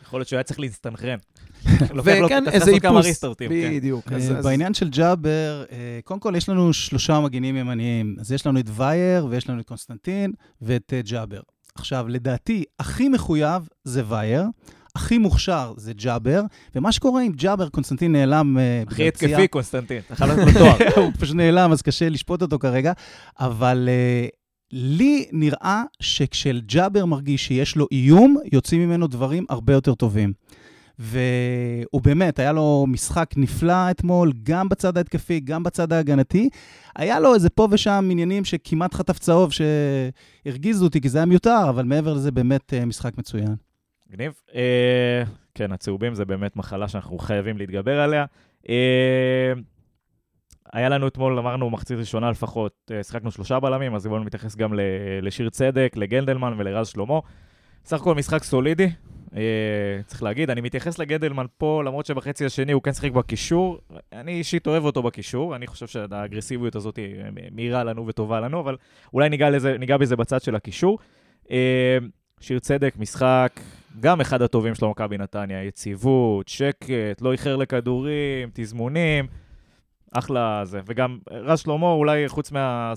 יכול 0.03 0.21
להיות 0.21 0.29
שהוא 0.29 0.37
היה 0.37 0.45
צריך 0.45 0.61
להסתנכרן. 0.61 1.19
וכן, 2.05 2.49
איזה 2.49 2.71
איפוס. 2.71 3.25
כן. 3.39 3.49
בדיוק. 3.49 4.13
אה, 4.13 4.43
בעניין 4.43 4.75
של 4.75 4.89
ג'אבר, 4.89 5.65
אה, 5.73 6.01
קודם 6.05 6.21
כל 6.21 6.35
יש 6.37 6.49
לנו 6.49 6.73
שלושה 6.73 7.21
מגינים 7.21 7.57
ימניים. 7.57 8.17
אז 8.21 8.33
יש 8.33 8.47
לנו 8.47 8.61
את 8.61 8.67
וייר, 8.77 9.27
ויש 9.31 9.49
לנו 9.49 9.61
את 9.61 9.67
קונסטנטין, 9.67 10.33
ואת 10.63 10.93
אה, 10.93 11.01
ג'אבר. 11.03 11.41
עכשיו, 11.75 12.09
לדעתי, 12.09 12.65
הכי 12.79 13.09
מחויב 13.09 13.69
זה 13.85 14.03
וייר. 14.09 14.45
הכי 14.95 15.19
מוכשר 15.19 15.73
זה 15.77 15.93
ג'אבר, 15.93 16.43
ומה 16.75 16.93
שקורה 16.93 17.23
עם 17.23 17.33
ג'אבר, 17.33 17.69
קונסטנטין 17.69 18.13
נעלם 18.13 18.57
אה, 18.57 18.91
הכי 18.91 19.09
התקפי, 19.09 19.49
קונסטנטין, 19.49 20.01
אתה 20.07 20.17
חייב 20.17 20.31
לתת 20.31 20.47
לו 20.47 20.59
תואר. 20.59 20.77
הוא 21.05 21.13
פשוט 21.19 21.37
נעלם, 21.37 21.73
אז 21.73 21.83
קשה 21.83 22.09
לשפוט 22.09 22.43
אותו 22.43 22.59
כרגע, 22.59 22.93
אבל 23.41 23.89
uh, 23.89 24.37
לי 24.73 25.27
נראה 25.33 25.83
שכשג'אבר 26.01 27.05
מרגיש 27.05 27.47
שיש 27.47 27.77
לו 27.77 27.87
איום, 27.93 28.37
יוצאים 28.53 28.89
ממנו 28.89 29.07
דברים 29.07 29.45
הרבה 29.49 29.73
יותר 29.73 29.95
טובים. 29.95 30.33
והוא 30.99 32.03
באמת, 32.03 32.39
היה 32.39 32.53
לו 32.53 32.85
משחק 32.89 33.31
נפלא 33.37 33.91
אתמול, 33.91 34.33
גם 34.43 34.69
בצד 34.69 34.97
ההתקפי, 34.97 35.41
גם 35.41 35.63
בצד 35.63 35.93
ההגנתי. 35.93 36.49
היה 36.97 37.21
לו 37.21 37.35
איזה 37.35 37.51
פה 37.51 37.69
ושם 37.71 38.09
עניינים 38.11 38.45
שכמעט 38.45 38.95
חטף 38.95 39.19
צהוב, 39.19 39.53
שהרגיזו 39.53 40.85
אותי, 40.85 41.01
כי 41.01 41.09
זה 41.09 41.19
היה 41.19 41.27
מיותר, 41.27 41.67
אבל 41.69 41.85
מעבר 41.85 42.15
לזה, 42.15 42.31
באמת 42.31 42.75
אה, 42.75 42.85
משחק 42.85 43.19
מצוין. 43.19 43.55
מגניב. 44.11 44.33
אה, 44.55 45.23
כן, 45.55 45.73
הצהובים 45.73 46.15
זה 46.15 46.25
באמת 46.25 46.57
מחלה 46.57 46.89
שאנחנו 46.89 47.19
חייבים 47.19 47.59
להתגבר 47.59 48.01
עליה. 48.01 48.25
אה, 48.69 49.53
היה 50.73 50.89
לנו 50.89 51.09
אתמול, 51.09 51.39
אמרנו, 51.39 51.71
מחצית 51.71 51.99
ראשונה 51.99 52.31
לפחות, 52.31 52.91
אה, 52.91 53.03
שיחקנו 53.03 53.31
שלושה 53.31 53.61
בלמים, 53.61 53.95
אז 53.95 54.07
בואו 54.07 54.25
נתייחס 54.25 54.57
גם 54.57 54.73
לשיר 55.23 55.51
צדק, 55.51 55.93
לגנדלמן 55.97 56.55
ולרז 56.59 56.89
שלמה. 56.89 57.19
סך 57.85 58.01
הכל 58.01 58.15
משחק 58.15 58.43
סולידי, 58.43 58.91
אה, 59.37 60.03
צריך 60.07 60.23
להגיד. 60.23 60.51
אני 60.51 60.61
מתייחס 60.61 60.99
לגנדלמן 60.99 61.47
פה, 61.59 61.83
למרות 61.85 62.07
שבחצי 62.07 62.45
השני 62.45 62.73
הוא 62.73 62.83
כן 62.83 62.93
שיחק 62.93 63.11
בקישור. 63.11 63.79
אני 64.13 64.33
אישית 64.33 64.67
אוהב 64.67 64.85
אותו 64.85 65.03
בקישור, 65.03 65.57
אני 65.57 65.67
חושב 65.67 65.87
שהאגרסיביות 65.87 66.77
הזאת 66.77 66.99
אה, 66.99 67.05
מהירה 67.51 67.85
לנו 67.85 68.07
וטובה 68.07 68.41
לנו, 68.41 68.61
אבל 68.61 68.77
אולי 69.13 69.29
ניגע, 69.29 69.51
לזה, 69.51 69.79
ניגע 69.79 69.97
בזה 69.97 70.17
בצד 70.17 70.43
של 70.43 70.57
הקישור. 70.57 70.99
שיר 72.41 72.59
צדק, 72.59 72.95
משחק, 72.99 73.61
גם 74.01 74.21
אחד 74.21 74.43
הטובים 74.43 74.75
שלו 74.75 74.91
מכבי 74.91 75.19
נתניה, 75.19 75.65
יציבות, 75.65 76.49
שקט, 76.49 77.21
לא 77.21 77.33
איחר 77.33 77.57
לכדורים, 77.57 78.51
תזמונים. 78.55 79.27
אחלה 80.19 80.65
זה. 80.65 80.81
וגם 80.87 81.19
רז 81.31 81.59
שלמה, 81.59 81.87
אולי 81.87 82.29
חוץ 82.29 82.53
מה... 82.53 82.93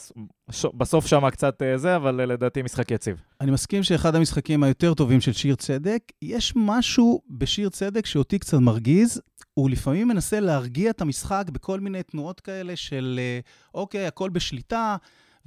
בסוף 0.74 1.08
שם 1.08 1.30
קצת 1.30 1.62
אה, 1.62 1.78
זה, 1.78 1.96
אבל 1.96 2.16
לדעתי 2.16 2.62
משחק 2.62 2.92
יציב. 2.92 3.22
אני 3.42 3.52
מסכים 3.52 3.84
שאחד 3.84 4.16
המשחקים 4.16 4.64
היותר 4.64 4.94
טובים 4.94 5.22
של 5.22 5.34
שיר 5.34 5.56
צדק, 5.56 6.00
יש 6.22 6.54
משהו 6.56 7.22
בשיר 7.30 7.70
צדק 7.70 8.06
שאותי 8.06 8.40
קצת 8.40 8.58
מרגיז. 8.58 9.22
הוא 9.54 9.70
לפעמים 9.70 10.08
מנסה 10.08 10.40
להרגיע 10.40 10.90
את 10.90 11.02
המשחק 11.02 11.46
בכל 11.52 11.80
מיני 11.80 12.04
תנועות 12.04 12.40
כאלה 12.40 12.76
של, 12.76 13.20
אה, 13.20 13.40
אוקיי, 13.74 14.08
הכל 14.08 14.30
בשליטה. 14.30 14.96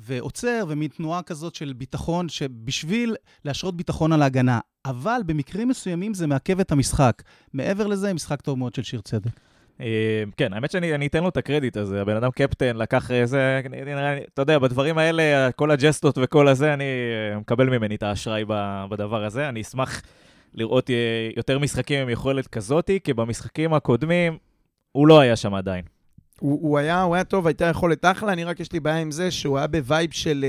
ועוצר, 0.01 0.65
ומין 0.69 0.89
תנועה 0.89 1.23
כזאת 1.23 1.55
של 1.55 1.73
ביטחון, 1.77 2.29
שבשביל 2.29 3.17
להשרות 3.45 3.77
ביטחון 3.77 4.13
על 4.13 4.23
ההגנה. 4.23 4.61
אבל 4.85 5.21
במקרים 5.27 5.69
מסוימים 5.69 6.15
זה 6.15 6.27
מעכב 6.27 6.61
את 6.61 6.73
המשחק. 6.73 7.23
מעבר 7.53 7.87
לזה, 7.87 8.13
משחק 8.13 8.41
טוב 8.41 8.59
מאוד 8.59 8.75
של 8.75 8.83
שיר 8.83 9.01
צדק. 9.01 9.31
אה, 9.81 10.23
כן, 10.37 10.53
האמת 10.53 10.71
שאני 10.71 11.07
אתן 11.07 11.23
לו 11.23 11.29
את 11.29 11.37
הקרדיט 11.37 11.77
הזה, 11.77 12.01
הבן 12.01 12.17
אדם 12.17 12.31
קפטן, 12.31 12.77
לקח 12.77 13.11
איזה, 13.11 13.61
אתה 14.35 14.43
יודע, 14.43 14.59
בדברים 14.59 14.99
האלה, 14.99 15.53
כל 15.53 15.71
הג'סטות 15.71 16.19
וכל 16.23 16.49
הזה, 16.49 16.75
אני 16.75 16.85
אה, 16.85 17.39
מקבל 17.39 17.79
ממני 17.79 17.95
את 17.95 18.03
האשראי 18.03 18.45
בדבר 18.91 19.25
הזה. 19.25 19.49
אני 19.49 19.61
אשמח 19.61 20.03
לראות 20.55 20.91
אה, 20.91 21.29
יותר 21.37 21.59
משחקים 21.59 22.03
עם 22.03 22.09
יכולת 22.09 22.47
כזאתי, 22.47 23.01
כי 23.05 23.15
במשחקים 23.15 23.75
הקודמים 23.75 24.39
הוא 24.93 25.09
לא 25.09 25.21
היה 25.21 25.37
שם 25.37 25.55
עדיין. 25.55 25.85
הוא, 26.41 26.59
הוא, 26.63 26.79
היה, 26.79 27.03
הוא 27.03 27.15
היה 27.15 27.25
טוב, 27.25 27.47
הייתה 27.47 27.65
יכולת 27.65 28.05
אחלה, 28.05 28.33
אני 28.33 28.45
רק 28.45 28.61
יש 28.61 28.73
לי 28.73 28.81
בעיה 28.81 28.97
עם 28.97 29.11
זה 29.11 29.31
שהוא 29.31 29.59
היה 29.59 29.67
ב 29.67 29.76
vibe 29.76 30.11
של, 30.13 30.45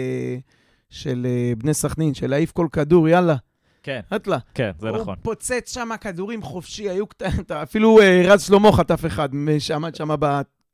של 0.90 1.28
בני 1.58 1.74
סכנין, 1.74 2.14
של 2.14 2.30
להעיף 2.30 2.52
כל 2.52 2.68
כדור, 2.72 3.10
יאללה. 3.10 3.36
כן. 3.84 4.00
אטלה. 4.16 4.38
כן, 4.54 4.72
זה 4.80 4.92
נכון. 4.92 5.08
הוא 5.08 5.24
פוצץ 5.24 5.74
שם 5.74 5.90
כדורים 6.02 6.42
חופשי, 6.42 6.90
היו 6.90 7.08
קטנים, 7.08 7.32
אפילו 7.64 8.02
אה, 8.02 8.22
רז 8.26 8.42
שלמה 8.42 8.72
חטף 8.72 9.06
אחד 9.06 9.30
שעמד 9.60 9.96
שם 9.96 10.10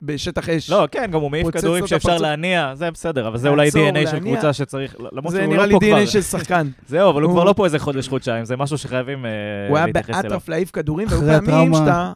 בשטח 0.02 0.50
אש. 0.50 0.70
לא, 0.70 0.88
כן, 0.92 1.10
גם 1.12 1.22
הוא 1.22 1.32
מעיף 1.32 1.50
כדורים 1.52 1.88
שאפשר 1.88 2.18
להניע, 2.18 2.72
זה 2.76 2.92
בסדר, 2.92 3.28
אבל 3.28 3.38
זה 3.38 3.50
אולי 3.50 3.70
DNA 3.70 4.10
של 4.12 4.20
קבוצה 4.20 4.54
שצריך, 4.54 4.96
למרות 5.12 5.34
שהוא 5.36 5.56
לא 5.56 5.64
פה 5.64 5.80
כבר. 5.80 5.80
זה 5.80 5.88
נראה 5.88 6.00
לי 6.00 6.04
DNA 6.06 6.08
של 6.08 6.22
שחקן. 6.22 6.68
זהו, 6.88 7.10
אבל 7.10 7.22
הוא 7.22 7.32
כבר 7.32 7.44
לא 7.44 7.54
פה 7.54 7.66
איזה 7.66 7.80
חודש-חודשיים, 7.80 8.46
זה 8.46 8.58
משהו 8.58 8.78
שחייבים 8.78 9.26
להתייחס 9.26 9.30
אליו. 9.30 9.70
הוא 9.70 9.78
היה 9.78 10.24
באטרף 10.24 10.50
להעיף 10.50 10.72
כדורים, 10.72 11.08
והיו 11.10 11.46
פעמים 11.46 11.74
שאתה, 11.74 12.12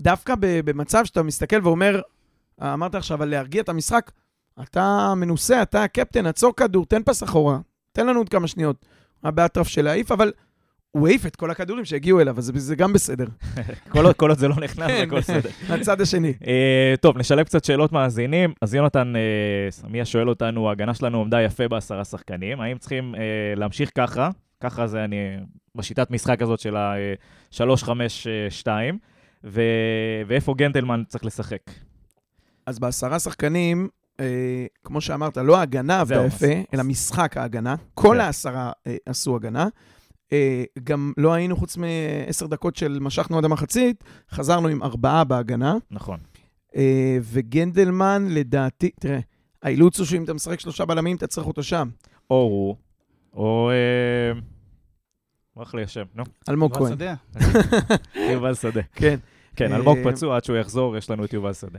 דווקא 0.00 0.34
במצב 0.40 1.04
שאתה 1.04 1.22
מסתכל 1.22 1.60
ואומר, 1.62 2.00
אמרת 2.62 2.94
עכשיו 2.94 3.22
על 3.22 3.28
להרגיע 3.28 3.62
את 3.62 3.68
המשחק, 3.68 4.10
אתה 4.62 5.14
מנוסה, 5.16 5.62
אתה 5.62 5.84
הקפטן, 5.84 6.26
עצור 6.26 6.56
כדור, 6.56 6.86
תן 6.86 7.02
פס 7.02 7.22
אחורה, 7.22 7.58
תן 7.92 8.06
לנו 8.06 8.20
עוד 8.20 8.28
כמה 8.28 8.46
שניות. 8.46 8.86
היה 9.22 9.30
באטרף 9.30 9.68
של 9.68 9.82
להעיף, 9.82 10.12
אבל 10.12 10.32
הוא 10.90 11.08
העיף 11.08 11.26
את 11.26 11.36
כל 11.36 11.50
הכדורים 11.50 11.84
שהגיעו 11.84 12.20
אליו, 12.20 12.38
אז 12.38 12.52
זה 12.54 12.76
גם 12.76 12.92
בסדר. 12.92 13.26
כל 13.92 14.28
עוד 14.30 14.38
זה 14.38 14.48
לא 14.48 14.54
נכנס, 14.56 14.86
זה 14.86 15.02
הכל 15.02 15.18
בסדר. 15.18 15.50
מהצד 15.68 16.00
השני. 16.00 16.32
אה, 16.46 16.94
טוב, 17.00 17.18
נשלב 17.18 17.46
קצת 17.46 17.64
שאלות 17.64 17.92
מאזינים. 17.92 18.52
אז 18.62 18.74
יונתן 18.74 19.12
סמיה 19.70 20.00
אה, 20.00 20.04
שואל 20.04 20.28
אותנו, 20.28 20.68
ההגנה 20.68 20.94
שלנו 20.94 21.20
עמדה 21.20 21.42
יפה 21.42 21.68
בעשרה 21.68 22.04
שחקנים, 22.04 22.60
האם 22.60 22.78
צריכים 22.78 23.14
אה, 23.14 23.20
להמשיך 23.56 23.90
ככה? 23.94 24.30
ככה 24.60 24.86
זה 24.86 25.04
אני, 25.04 25.16
בשיטת 25.74 26.10
משחק 26.10 26.42
הזאת 26.42 26.60
של 26.60 26.76
ה-3-5-2, 26.76 28.68
ואיפה 30.26 30.54
גנטלמן 30.54 31.02
צריך 31.08 31.24
לשחק? 31.24 31.60
אז 32.66 32.78
בעשרה 32.78 33.18
שחקנים, 33.18 33.88
אה, 34.20 34.66
כמו 34.84 35.00
שאמרת, 35.00 35.36
לא 35.36 35.56
ההגנה 35.56 36.00
עבדה 36.00 36.26
יפה, 36.26 36.46
אלא 36.74 36.82
משחק 36.82 37.36
ההגנה. 37.36 37.74
כל 37.94 38.14
כן. 38.14 38.20
העשרה 38.20 38.72
אה, 38.86 38.96
עשו 39.06 39.36
הגנה. 39.36 39.68
אה, 40.32 40.64
גם 40.84 41.12
לא 41.16 41.32
היינו, 41.32 41.56
חוץ 41.56 41.76
מעשר 41.76 42.46
דקות 42.46 42.76
של 42.76 42.98
משכנו 43.00 43.38
עד 43.38 43.44
המחצית, 43.44 44.04
חזרנו 44.30 44.68
עם 44.68 44.82
ארבעה 44.82 45.24
בהגנה. 45.24 45.76
נכון. 45.90 46.18
אה, 46.76 47.18
וגנדלמן, 47.22 48.26
לדעתי, 48.30 48.90
תראה, 49.00 49.18
האילוץ 49.62 49.98
הוא 49.98 50.06
שאם 50.06 50.24
אתה 50.24 50.34
משחק 50.34 50.60
שלושה 50.60 50.84
בלמים, 50.84 51.16
אתה 51.16 51.26
צריך 51.26 51.46
אותו 51.46 51.62
שם. 51.62 51.88
או 52.30 52.36
הוא, 52.36 52.76
או... 53.34 53.70
אה, 53.70 54.40
ברח 55.56 55.74
לי 55.74 55.82
השם, 55.82 56.04
נו. 56.14 56.24
אלמוג 56.48 56.76
כהן. 56.76 56.98
יובל 58.32 58.54
שדה. 58.54 58.80
כן. 58.92 59.16
כן, 59.56 59.72
אלמוג 59.72 59.98
פצוע, 60.04 60.36
עד 60.36 60.44
שהוא 60.44 60.56
יחזור, 60.56 60.96
יש 60.96 61.10
לנו 61.10 61.24
את 61.24 61.32
יובל 61.32 61.52
שדה. 61.52 61.78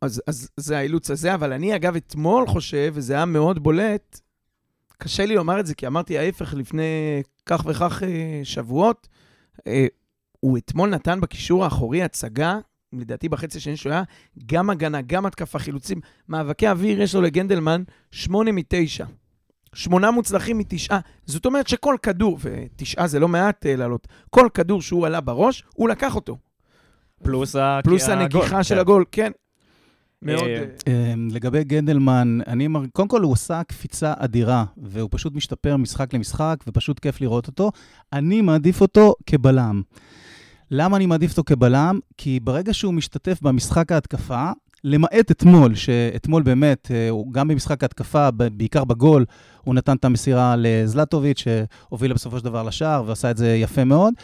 אז, 0.00 0.22
אז 0.26 0.50
זה 0.56 0.78
האילוץ 0.78 1.10
הזה, 1.10 1.34
אבל 1.34 1.52
אני 1.52 1.76
אגב 1.76 1.96
אתמול 1.96 2.46
חושב, 2.46 2.92
וזה 2.94 3.14
היה 3.14 3.24
מאוד 3.24 3.62
בולט, 3.62 4.20
קשה 4.98 5.26
לי 5.26 5.34
לומר 5.34 5.60
את 5.60 5.66
זה, 5.66 5.74
כי 5.74 5.86
אמרתי 5.86 6.18
ההפך 6.18 6.54
לפני 6.54 7.22
כך 7.46 7.62
וכך 7.66 8.02
אה, 8.02 8.40
שבועות. 8.44 9.08
אה, 9.66 9.86
הוא 10.40 10.58
אתמול 10.58 10.90
נתן 10.90 11.20
בקישור 11.20 11.64
האחורי 11.64 12.02
הצגה, 12.02 12.58
לדעתי 12.92 13.28
בחצי 13.28 13.58
השני 13.58 13.76
שהוא 13.76 13.92
היה, 13.92 14.02
גם 14.46 14.70
הגנה, 14.70 15.00
גם 15.00 15.26
התקפה, 15.26 15.58
חילוצים. 15.58 16.00
מאבקי 16.28 16.68
אוויר 16.68 17.02
יש 17.02 17.14
לו 17.14 17.22
לגנדלמן 17.22 17.82
שמונה 18.10 18.52
מתשע. 18.52 19.04
שמונה 19.74 20.10
מוצלחים 20.10 20.58
מתשעה. 20.58 21.00
זאת 21.26 21.46
אומרת 21.46 21.68
שכל 21.68 21.96
כדור, 22.02 22.38
ותשעה 22.40 23.06
זה 23.06 23.20
לא 23.20 23.28
מעט 23.28 23.66
לעלות, 23.66 24.08
כל 24.30 24.48
כדור 24.54 24.82
שהוא 24.82 25.06
עלה 25.06 25.20
בראש, 25.20 25.64
הוא 25.74 25.88
לקח 25.88 26.14
אותו. 26.14 26.36
פלוס 27.22 27.56
ה- 27.56 27.80
פלוס 27.84 28.08
הנגיחה 28.08 28.64
של 28.64 28.74
כן. 28.74 28.80
הגול, 28.80 29.04
כן. 29.12 29.32
מאוד... 30.22 30.42
אה, 30.88 31.12
אמ, 31.12 31.28
לגבי 31.32 31.64
גנדלמן, 31.64 32.38
אני, 32.46 32.68
מר- 32.68 32.86
קודם 32.92 33.08
כל 33.08 33.22
הוא 33.22 33.32
עשה 33.32 33.62
קפיצה 33.68 34.12
אדירה, 34.18 34.64
והוא 34.82 35.08
פשוט 35.12 35.34
משתפר 35.34 35.76
משחק 35.76 36.14
למשחק, 36.14 36.56
ופשוט 36.66 36.98
כיף 36.98 37.20
לראות 37.20 37.46
אותו. 37.46 37.70
אני 38.12 38.40
מעדיף 38.40 38.80
אותו 38.80 39.14
כבלם. 39.26 39.82
למה 40.70 40.96
אני 40.96 41.06
מעדיף 41.06 41.30
אותו 41.30 41.42
כבלם? 41.46 41.98
כי 42.18 42.40
ברגע 42.40 42.74
שהוא 42.74 42.94
משתתף 42.94 43.38
במשחק 43.42 43.92
ההתקפה, 43.92 44.50
למעט 44.84 45.30
אתמול, 45.30 45.74
שאתמול 45.74 46.42
באמת, 46.42 46.88
אה, 46.90 47.08
הוא 47.08 47.32
גם 47.32 47.48
במשחק 47.48 47.82
ההתקפה, 47.82 48.30
בעיקר 48.30 48.84
בגול, 48.84 49.24
הוא 49.64 49.74
נתן 49.74 49.96
את 49.96 50.04
המסירה 50.04 50.54
לזלטוביץ', 50.58 51.42
שהובילה 51.44 52.14
בסופו 52.14 52.38
של 52.38 52.44
דבר 52.44 52.62
לשער, 52.62 53.02
ועשה 53.06 53.30
את 53.30 53.36
זה 53.36 53.54
יפה 53.56 53.84
מאוד. 53.84 54.14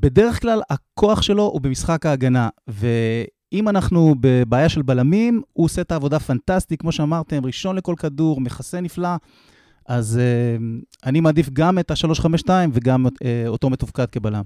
בדרך 0.00 0.40
כלל, 0.40 0.60
הכוח 0.70 1.22
שלו 1.22 1.42
הוא 1.42 1.60
במשחק 1.60 2.06
ההגנה, 2.06 2.48
ואם 2.68 3.68
אנחנו 3.68 4.14
בבעיה 4.20 4.68
של 4.68 4.82
בלמים, 4.82 5.42
הוא 5.52 5.64
עושה 5.64 5.82
את 5.82 5.92
העבודה 5.92 6.18
פנטסטית, 6.18 6.80
כמו 6.80 6.92
שאמרתם, 6.92 7.46
ראשון 7.46 7.76
לכל 7.76 7.94
כדור, 7.98 8.40
מכסה 8.40 8.80
נפלא. 8.80 9.16
אז 9.88 10.20
uh, 10.20 10.62
אני 11.06 11.20
מעדיף 11.20 11.50
גם 11.52 11.78
את 11.78 11.90
ה-352 11.90 12.48
וגם 12.72 13.06
uh, 13.06 13.10
אותו 13.46 13.70
מתופקד 13.70 14.06
כבלם. 14.06 14.42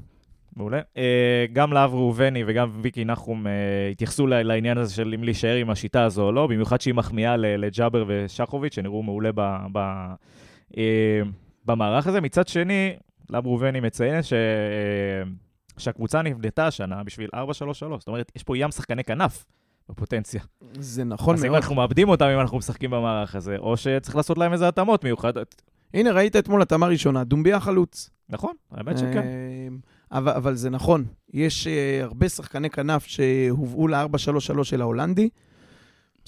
מעולה. 0.56 0.80
אה, 0.96 1.46
גם 1.52 1.72
להב 1.72 1.94
ראובני 1.94 2.44
וגם 2.46 2.70
ויקי 2.82 3.04
נחום 3.04 3.46
אה, 3.46 3.52
התייחסו 3.92 4.26
לעניין 4.26 4.78
הזה 4.78 4.94
של 4.94 5.14
אם 5.14 5.24
להישאר 5.24 5.54
עם 5.54 5.70
השיטה 5.70 6.04
הזו 6.04 6.22
או 6.22 6.32
לא, 6.32 6.46
במיוחד 6.46 6.80
שהיא 6.80 6.94
מחמיאה 6.94 7.37
לג'אבר 7.37 8.04
ושחוביץ', 8.08 8.74
שנראו 8.74 9.02
מעולה 9.02 9.30
ב, 9.34 9.40
ב, 9.72 9.78
אה, 10.78 11.20
במערך 11.64 12.06
הזה. 12.06 12.20
מצד 12.20 12.48
שני, 12.48 12.96
להב 13.31 13.47
ראובני 13.47 13.81
מציין 13.81 14.23
ש, 14.23 14.33
אה, 14.33 14.38
שהקבוצה 15.79 16.23
נבנתה 16.23 16.67
השנה 16.67 17.05
בשביל 17.05 17.31
4-3-3. 17.35 17.38
זאת 17.99 18.09
אומרת, 18.09 18.33
יש 18.37 18.43
פה 18.43 18.59
ים 18.59 18.71
שחקני 18.71 19.05
כנף 19.05 19.45
בפוטנציה. 19.88 20.41
זה 20.73 21.05
נכון 21.05 21.35
אז 21.35 21.45
אם 21.45 21.51
מאוד. 21.51 21.62
אנחנו 21.62 21.75
מאבדים 21.75 22.09
אותם 22.09 22.25
אם 22.25 22.41
אנחנו 22.41 22.59
משחקים 22.59 22.91
במערך 22.91 23.35
הזה, 23.35 23.57
או 23.57 23.77
שצריך 23.77 24.17
לעשות 24.17 24.38
להם 24.38 24.53
איזה 24.53 24.69
התאמות 24.69 25.05
מיוחדות. 25.05 25.62
הנה, 25.95 26.12
ראית 26.12 26.37
אתמול 26.37 26.62
התאמה 26.62 26.87
ראשונה, 26.87 27.25
דומביה 27.25 27.61
חלוץ. 27.61 28.11
נכון, 28.29 28.53
האמת 28.71 28.99
שכן. 28.99 29.19
אה, 29.19 29.69
אבל, 30.12 30.33
אבל 30.33 30.55
זה 30.55 30.71
נכון, 30.71 31.05
יש 31.33 31.67
אה, 31.67 32.01
הרבה 32.03 32.29
שחקני 32.29 32.71
כנף 32.71 33.07
שהובאו 33.07 33.88
ל-4-3-3 33.88 34.64
של 34.64 34.81
ההולנדי. 34.81 35.29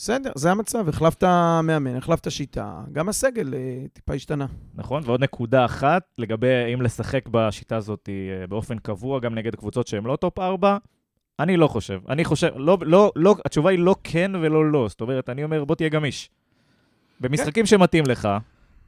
בסדר, 0.03 0.31
זה 0.35 0.51
המצב, 0.51 0.89
החלפת 0.89 1.25
מאמן, 1.63 1.97
החלפת 1.97 2.31
שיטה, 2.31 2.81
גם 2.93 3.09
הסגל 3.09 3.55
אה, 3.55 3.85
טיפה 3.93 4.15
השתנה. 4.15 4.47
נכון, 4.75 5.03
ועוד 5.07 5.23
נקודה 5.23 5.65
אחת, 5.65 6.03
לגבי 6.19 6.75
אם 6.75 6.83
לשחק 6.83 7.29
בשיטה 7.31 7.77
הזאת 7.77 8.09
אה, 8.09 8.47
באופן 8.47 8.79
קבוע, 8.79 9.21
גם 9.21 9.35
נגד 9.35 9.55
קבוצות 9.55 9.87
שהן 9.87 10.05
לא 10.05 10.17
top 10.16 10.38
4, 10.39 10.77
אני 11.41 11.57
לא 11.57 11.67
חושב. 11.67 12.01
אני 12.09 12.25
חושב, 12.25 12.51
לא, 12.57 12.79
לא, 12.81 13.13
לא, 13.17 13.37
התשובה 13.45 13.71
היא 13.71 13.79
לא 13.79 13.97
כן 14.05 14.33
ולא 14.35 14.71
לא. 14.71 14.89
זאת 14.89 15.01
אומרת, 15.01 15.29
אני 15.29 15.45
אומר, 15.45 15.65
בוא 15.65 15.75
תהיה 15.75 15.89
גמיש. 15.89 16.31
במשחקים 17.21 17.67
שמתאים 17.67 18.05
לך, 18.07 18.29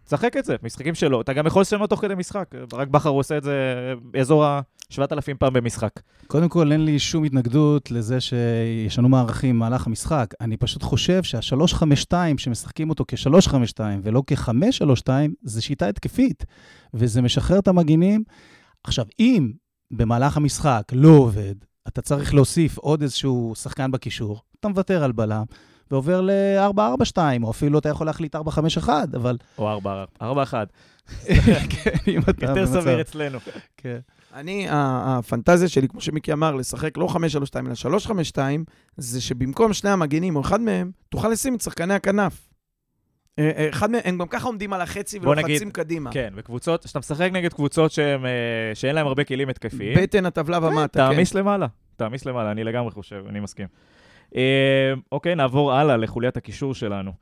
תשחק 0.04 0.36
את 0.36 0.44
זה. 0.44 0.56
משחקים 0.62 0.94
שלא, 0.94 1.20
אתה 1.20 1.32
גם 1.32 1.46
יכול 1.46 1.62
לשנות 1.62 1.90
תוך 1.90 2.00
כדי 2.00 2.14
משחק. 2.14 2.54
רק 2.72 2.88
בכר 2.88 3.10
עושה 3.10 3.36
את 3.36 3.42
זה 3.42 3.54
באזור 4.02 4.44
ה-7,000 4.98 5.34
פעם 5.38 5.52
במשחק. 5.52 6.00
קודם 6.26 6.48
כל, 6.48 6.72
אין 6.72 6.84
לי 6.84 6.98
שום 6.98 7.24
התנגדות 7.24 7.90
לזה 7.90 8.18
שישנו 8.20 9.08
מערכים 9.08 9.56
במהלך 9.56 9.86
המשחק. 9.86 10.34
אני 10.40 10.56
פשוט 10.56 10.82
חושב 10.82 11.22
שה-352, 11.22 12.12
שמשחקים 12.38 12.90
אותו 12.90 13.04
כ-352 13.08 13.80
ולא 14.02 14.22
כ-532, 14.26 15.08
זה 15.42 15.62
שיטה 15.62 15.88
התקפית, 15.88 16.44
וזה 16.94 17.22
משחרר 17.22 17.58
את 17.58 17.68
המגינים. 17.68 18.24
עכשיו, 18.84 19.04
אם 19.20 19.52
במהלך 19.90 20.36
המשחק 20.36 20.82
לא 20.92 21.08
עובד, 21.08 21.54
אתה 21.88 22.02
צריך 22.02 22.34
להוסיף 22.34 22.78
עוד 22.78 23.02
איזשהו 23.02 23.52
שחקן 23.56 23.90
בקישור, 23.90 24.42
אתה 24.60 24.68
מוותר 24.68 25.04
על 25.04 25.12
בלם. 25.12 25.44
ועובר 25.90 26.20
ל-4-4-2, 26.20 27.16
או 27.42 27.50
אפילו 27.50 27.78
אתה 27.78 27.88
יכול 27.88 28.06
להחליט 28.06 28.36
4-5-1, 28.36 28.88
אבל... 29.16 29.36
או 29.58 29.80
4-1. 30.20 30.22
כן, 31.70 31.90
אם 32.08 32.20
אתה 32.20 32.46
יותר 32.46 32.54
במצב- 32.54 32.80
סביר 32.80 33.00
אצלנו. 33.00 33.38
כן. 33.76 33.98
אני, 34.32 34.66
הפנטזיה 34.70 35.68
שלי, 35.68 35.88
כמו 35.88 36.00
שמיקי 36.00 36.32
אמר, 36.32 36.54
לשחק 36.54 36.96
לא 36.96 37.08
5-3-2 37.08 37.16
אלא 37.86 37.98
3-5-2, 37.98 38.38
זה 38.96 39.20
שבמקום 39.20 39.72
שני 39.72 39.90
המגינים 39.90 40.36
או 40.36 40.40
אחד 40.40 40.60
מהם, 40.60 40.90
תוכל 41.08 41.28
לשים 41.28 41.54
את 41.54 41.60
שחקני 41.60 41.94
הכנף. 41.94 42.48
אה, 43.38 43.50
אה, 43.56 43.68
אחד 43.68 43.90
מהם, 43.90 44.00
הם 44.04 44.18
גם 44.18 44.28
ככה 44.28 44.46
עומדים 44.46 44.72
על 44.72 44.80
החצי 44.80 45.18
ולוחצים 45.18 45.70
קדימה. 45.70 46.12
כן, 46.12 46.32
וקבוצות, 46.36 46.84
כשאתה 46.84 46.98
משחק 46.98 47.30
נגד 47.32 47.52
קבוצות 47.52 47.92
שהם, 47.92 48.26
אה, 48.26 48.30
שאין 48.74 48.94
להם 48.94 49.06
הרבה 49.06 49.24
כלים 49.24 49.48
התקפיים, 49.48 49.98
בטן 50.02 50.26
הטבלה 50.26 50.58
ומטה, 50.58 51.08
כן. 51.08 51.12
תעמיס 51.12 51.34
למעלה, 51.34 51.66
תעמיס 51.96 52.26
למעלה, 52.26 52.50
אני 52.50 52.64
לגמרי 52.64 52.90
חושב, 52.90 53.24
אני 53.28 53.40
מסכים. 53.40 53.66
אוקיי, 55.12 55.34
נעבור 55.34 55.72
הלאה 55.72 55.96
לחוליית 55.96 56.36
הקישור 56.36 56.74
שלנו. 56.74 57.12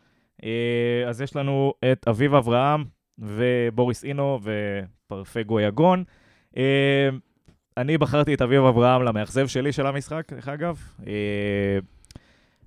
אז 1.09 1.21
יש 1.21 1.37
לנו 1.37 1.73
את 1.93 2.09
אביב 2.09 2.35
אברהם 2.35 2.85
ובוריס 3.19 4.05
אינו 4.05 4.41
ופרפגו 4.43 5.61
יגון. 5.61 6.05
אה, 6.57 7.09
אני 7.77 7.99
בחרתי 7.99 8.35
את 8.35 8.43
אביב 8.43 8.65
אברהם 8.65 9.03
למאכזב 9.03 9.47
שלי 9.47 9.73
של 9.73 9.87
המשחק, 9.87 10.33
דרך 10.33 10.49
אגב. 10.49 10.83
אה, 11.07 11.79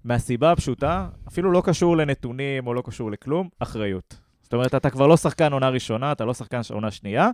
מהסיבה 0.04 0.52
הפשוטה, 0.52 1.08
אפילו 1.28 1.52
לא 1.52 1.62
קשור 1.66 1.98
לנתונים 1.98 2.68
או 2.68 2.74
לא 2.74 2.84
קשור 2.86 3.12
לכלום, 3.12 3.50
אחריות. 3.60 4.18
זאת 4.42 4.54
אומרת, 4.54 4.76
אתה 4.76 4.90
כבר 4.90 5.08
לא 5.08 5.18
שחקן 5.18 5.54
עונה 5.54 5.70
ראשונה, 5.70 6.12
אתה 6.12 6.26
לא 6.26 6.34
שחקן 6.34 6.60
עונה 6.74 6.92
שנייה, 6.92 7.30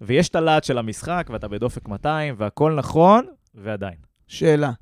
ויש 0.00 0.28
את 0.28 0.34
הלהט 0.34 0.64
של 0.64 0.78
המשחק, 0.78 1.26
ואתה 1.32 1.48
בדופק 1.48 1.88
200, 1.88 2.34
והכל 2.38 2.74
נכון, 2.74 3.26
ועדיין. 3.54 3.96
שאלה, 4.26 4.72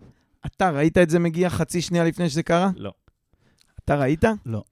אתה 0.46 0.70
ראית 0.70 0.98
את 0.98 1.10
זה 1.10 1.18
מגיע 1.18 1.50
חצי 1.50 1.80
שנייה 1.80 2.04
לפני 2.04 2.28
שזה 2.28 2.42
קרה? 2.42 2.70
לא. 2.76 2.92
אתה 3.84 3.96
ראית? 3.96 4.24
לא. 4.46 4.62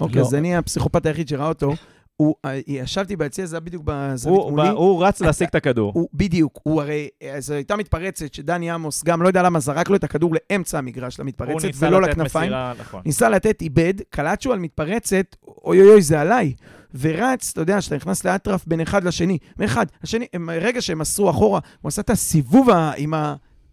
אוקיי, 0.00 0.16
לא. 0.16 0.26
אז 0.26 0.34
אני 0.34 0.56
הפסיכופת 0.56 1.06
היחיד 1.06 1.28
שראה 1.28 1.48
אותו. 1.48 1.72
הוא, 2.16 2.34
אה, 2.44 2.60
ישבתי 2.66 3.16
ביציע, 3.16 3.46
זה 3.46 3.56
היה 3.56 3.60
בדיוק 3.60 3.82
בזווית 3.86 4.36
הוא, 4.38 4.50
מולי. 4.50 4.68
הוא 4.68 5.04
רץ 5.04 5.20
להשיג 5.20 5.48
את 5.48 5.54
הכדור. 5.54 5.92
הוא, 5.94 6.08
בדיוק, 6.14 6.60
הוא 6.62 6.82
הרי, 6.82 7.08
אה, 7.22 7.40
זו 7.40 7.54
הייתה 7.54 7.76
מתפרצת 7.76 8.34
שדני 8.34 8.70
עמוס, 8.70 9.04
גם 9.04 9.22
לא 9.22 9.28
יודע 9.28 9.42
למה, 9.42 9.60
זרק 9.60 9.88
לו 9.90 9.96
את 9.96 10.04
הכדור 10.04 10.34
לאמצע 10.50 10.78
המגרש 10.78 11.16
הוא 11.16 11.24
למתפרצת, 11.24 11.64
ניסה 11.64 11.86
ולא 11.88 12.02
לתת 12.02 12.12
לכנפיים. 12.12 12.44
מסירה, 12.44 12.72
נכון. 12.80 13.02
ניסה 13.04 13.28
לתת, 13.28 13.62
איבד, 13.62 13.94
קלט 14.10 14.40
שהוא 14.40 14.52
על 14.52 14.58
מתפרצת, 14.58 15.36
אוי 15.64 15.80
אוי 15.80 15.90
אוי, 15.90 16.02
זה 16.02 16.20
עליי. 16.20 16.52
ורץ, 17.00 17.50
אתה 17.52 17.60
יודע, 17.60 17.80
שאתה 17.80 17.96
נכנס 17.96 18.24
לאטרף 18.24 18.66
בין 18.66 18.80
אחד 18.80 19.04
לשני, 19.04 19.38
מאחד, 19.58 19.86
השני, 20.02 20.26
הם- 20.32 20.50
רגע 20.50 20.80
שהם 20.82 20.98
מסרו 20.98 21.30
אחורה, 21.30 21.60
הוא 21.80 21.88
עשה 21.88 22.02
את 22.02 22.10
הסיבוב 22.10 22.68
עם 22.96 23.14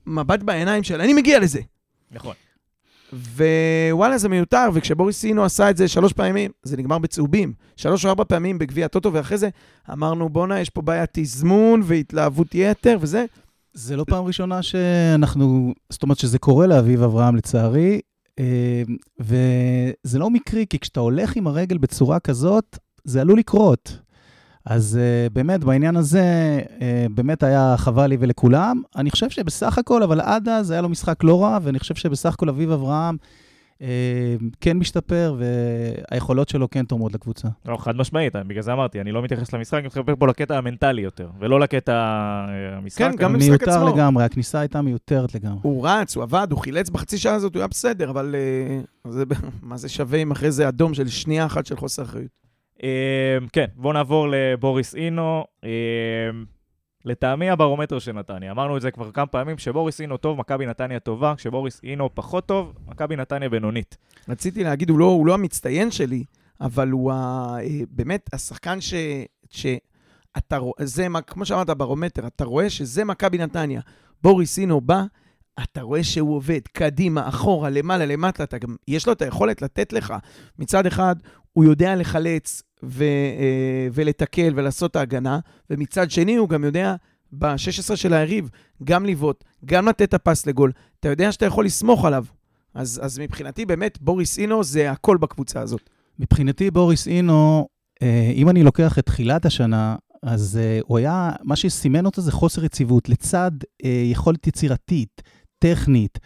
המבט 0.08 0.40
בעיניים 0.44 0.84
של, 0.84 1.02
אני 1.02 1.14
מגיע 1.14 1.40
לזה. 1.40 1.60
נכון. 2.12 2.34
ווואלה, 3.14 4.18
זה 4.18 4.30
מיותר, 4.30 4.70
וכשבוריס 4.74 5.18
סינו 5.20 5.44
עשה 5.44 5.70
את 5.70 5.78
זה 5.78 5.88
שלוש 5.88 6.14
פעמים, 6.14 6.52
זה 6.64 6.78
נגמר 6.78 6.98
בצהובים. 6.98 7.54
שלוש 7.76 8.06
או 8.06 8.10
ארבע 8.10 8.24
פעמים 8.24 8.60
בגביע 8.60 8.86
הטוטו, 8.86 9.14
ואחרי 9.14 9.38
זה 9.38 9.50
אמרנו, 9.92 10.30
בואנה, 10.30 10.60
יש 10.60 10.70
פה 10.70 10.82
בעיית 10.82 11.10
תזמון 11.14 11.82
והתלהבות 11.86 12.48
יתר 12.56 12.98
וזה. 13.02 13.26
זה 13.74 13.96
לא 13.96 14.06
פעם 14.08 14.26
ראשונה 14.26 14.64
שאנחנו, 14.64 15.74
זאת 15.90 16.04
אומרת 16.04 16.20
שזה 16.20 16.40
קורה 16.40 16.68
לאביב 16.68 17.04
אברהם 17.04 17.36
לצערי, 17.36 18.00
אה, 18.40 18.84
וזה 19.20 20.20
לא 20.20 20.30
מקרי, 20.30 20.66
כי 20.70 20.80
כשאתה 20.80 21.00
הולך 21.00 21.36
עם 21.36 21.48
הרגל 21.48 21.78
בצורה 21.78 22.20
כזאת, 22.20 22.78
זה 23.04 23.22
עלול 23.22 23.40
לקרות. 23.40 24.01
אז 24.66 25.00
אה, 25.02 25.30
באמת, 25.30 25.64
בעניין 25.64 25.96
הזה, 25.96 26.60
אה, 26.82 27.06
באמת 27.12 27.44
היה 27.44 27.76
חבל 27.78 28.08
לי 28.08 28.18
ולכולם. 28.20 28.82
אני 28.96 29.12
חושב 29.12 29.30
שבסך 29.30 29.78
הכל, 29.78 30.04
אבל 30.04 30.22
עד 30.22 30.50
אז 30.50 30.72
היה 30.72 30.82
לו 30.82 30.90
משחק 30.90 31.24
לא 31.24 31.44
רע, 31.44 31.58
ואני 31.62 31.80
חושב 31.80 31.96
שבסך 31.96 32.34
הכל 32.34 32.50
אביב 32.50 32.72
אברהם 32.72 33.18
אה, 33.82 34.36
כן 34.62 34.78
משתפר, 34.78 35.36
והיכולות 35.38 36.50
שלו 36.50 36.70
כן 36.70 36.86
תורמות 36.86 37.14
לקבוצה. 37.14 37.48
לא, 37.66 37.78
חד 37.78 37.96
משמעית, 37.96 38.36
בגלל 38.36 38.62
זה 38.62 38.74
אמרתי, 38.74 39.02
אני 39.02 39.12
לא 39.12 39.22
מתייחס 39.22 39.54
למשחק, 39.54 39.78
אני 39.78 39.86
מתחבר 39.86 40.16
פה 40.16 40.28
לקטע 40.28 40.58
המנטלי 40.58 41.02
יותר, 41.02 41.30
ולא 41.40 41.60
לקטע 41.60 41.94
המשחק. 42.74 43.00
כן, 43.00 43.16
גם 43.16 43.34
במשחק 43.34 43.50
מיותר 43.50 43.72
עצמו. 43.72 43.96
לגמרי, 43.96 44.24
הכניסה 44.24 44.60
הייתה 44.60 44.82
מיותרת 44.82 45.36
לגמרי. 45.36 45.60
הוא 45.62 45.88
רץ, 45.88 46.16
הוא 46.16 46.24
עבד, 46.24 46.48
הוא 46.52 46.60
חילץ 46.60 46.90
בחצי 46.90 47.18
שעה 47.18 47.34
הזאת, 47.34 47.56
הוא 47.56 47.60
היה 47.60 47.68
בסדר, 47.68 48.10
אבל 48.10 48.36
אה, 49.06 49.12
זה, 49.12 49.24
מה 49.62 49.78
זה 49.78 49.90
שווה 49.90 50.20
אם 50.20 50.32
אחרי 50.32 50.52
זה 50.52 50.68
אדום 50.68 50.94
של 50.94 51.08
שנייה 51.08 51.46
אחת 51.46 51.66
של 51.66 51.76
חוסר 51.76 52.04
אחריות? 52.04 52.51
אה, 52.84 53.38
כן, 53.54 53.66
בואו 53.76 53.94
נעבור 53.94 54.28
לבוריס 54.32 54.96
אינו. 54.96 55.46
אה, 55.64 55.70
לטעמי 57.06 57.50
הברומטר 57.50 58.00
של 58.00 58.12
נתניה, 58.12 58.52
אמרנו 58.52 58.78
את 58.78 58.82
זה 58.82 58.92
כבר 58.92 59.12
כמה 59.12 59.26
פעמים, 59.26 59.56
כשבוריס 59.56 60.02
אינו 60.02 60.18
טוב, 60.18 60.38
מכבי 60.38 60.66
נתניה 60.66 61.00
טובה, 61.00 61.34
כשבוריס 61.38 61.82
אינו 61.84 62.10
פחות 62.14 62.46
טוב, 62.46 62.74
מכבי 62.88 63.16
נתניה 63.16 63.50
בינונית. 63.50 63.98
רציתי 64.30 64.64
להגיד, 64.64 64.90
הוא 64.90 65.00
לא, 65.00 65.06
הוא 65.06 65.28
לא 65.28 65.34
המצטיין 65.34 65.92
שלי, 65.92 66.24
אבל 66.62 66.90
הוא 66.90 67.12
ה, 67.12 67.16
אה, 67.60 67.80
באמת 67.90 68.30
השחקן 68.34 68.82
ש... 68.82 68.94
ש 69.50 69.66
אתה 70.38 70.58
רואה, 70.58 70.86
זה, 70.86 71.08
כמו 71.28 71.46
שאמרת, 71.46 71.70
ברומטר, 71.70 72.28
אתה 72.28 72.46
רואה 72.46 72.70
שזה 72.70 73.06
מכבי 73.06 73.38
נתניה. 73.38 73.82
בוריס 74.24 74.60
אינו 74.60 74.82
בא, 74.82 75.04
אתה 75.64 75.82
רואה 75.82 76.04
שהוא 76.04 76.36
עובד 76.36 76.62
קדימה, 76.72 77.28
אחורה, 77.30 77.70
למעלה, 77.70 78.06
למטה, 78.06 78.44
אתה 78.44 78.58
גם, 78.58 78.76
יש 78.88 79.08
לו 79.08 79.14
את 79.14 79.22
היכולת 79.22 79.62
לתת 79.62 79.94
לך. 79.94 80.14
מצד 80.60 80.86
אחד, 80.86 81.16
הוא 81.54 81.64
יודע 81.66 81.96
לחלץ 81.96 82.64
ו, 82.84 83.04
אה, 83.04 83.88
ולתקל 83.94 84.54
ולעשות 84.56 84.96
ההגנה, 84.96 85.40
ומצד 85.70 86.12
שני, 86.12 86.36
הוא 86.36 86.50
גם 86.50 86.64
יודע, 86.64 86.96
ב-16 87.32 87.96
של 87.96 88.14
היריב, 88.14 88.50
גם 88.84 89.06
לבעוט, 89.06 89.44
גם 89.66 89.88
לתת 89.88 90.02
את 90.02 90.14
הפס 90.14 90.46
לגול. 90.46 90.72
אתה 91.00 91.10
יודע 91.10 91.32
שאתה 91.32 91.46
יכול 91.46 91.66
לסמוך 91.66 92.06
עליו. 92.06 92.26
אז, 92.74 93.00
אז 93.04 93.20
מבחינתי, 93.20 93.66
באמת, 93.66 93.98
בוריס 94.02 94.40
אינו 94.40 94.64
זה 94.64 94.92
הכל 94.92 95.18
בקבוצה 95.18 95.62
הזאת. 95.62 95.90
מבחינתי, 96.20 96.72
בוריס 96.72 97.08
אינו, 97.08 97.68
אה, 98.02 98.32
אם 98.36 98.50
אני 98.50 98.64
לוקח 98.64 99.00
את 99.00 99.06
תחילת 99.06 99.46
השנה, 99.46 99.96
אז 100.24 100.60
אה, 100.62 100.80
הוא 100.88 100.98
היה, 100.98 101.32
מה 101.44 101.56
שסימן 101.56 102.06
אותו 102.06 102.22
זה 102.22 102.32
חוסר 102.32 102.66
יציבות, 102.66 103.10
לצד 103.10 103.52
יכולת 104.12 104.48
יצירתית, 104.48 105.22
טכנית, 105.60 106.20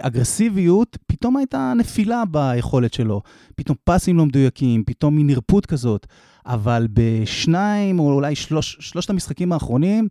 אגרסיביות, 0.00 0.98
פתאום 1.06 1.36
הייתה 1.36 1.72
נפילה 1.76 2.22
ביכולת 2.30 2.94
שלו. 2.94 3.22
פתאום 3.56 3.76
פסים 3.84 4.16
לא 4.16 4.26
מדויקים, 4.26 4.84
פתאום 4.86 5.16
מין 5.16 5.26
נרפות 5.26 5.66
כזאת. 5.66 6.06
אבל 6.46 6.86
בשניים, 6.92 7.98
או 7.98 8.12
אולי 8.12 8.34
שלוש, 8.34 8.76
שלושת 8.80 9.10
המשחקים 9.10 9.52
האחרונים, 9.52 10.08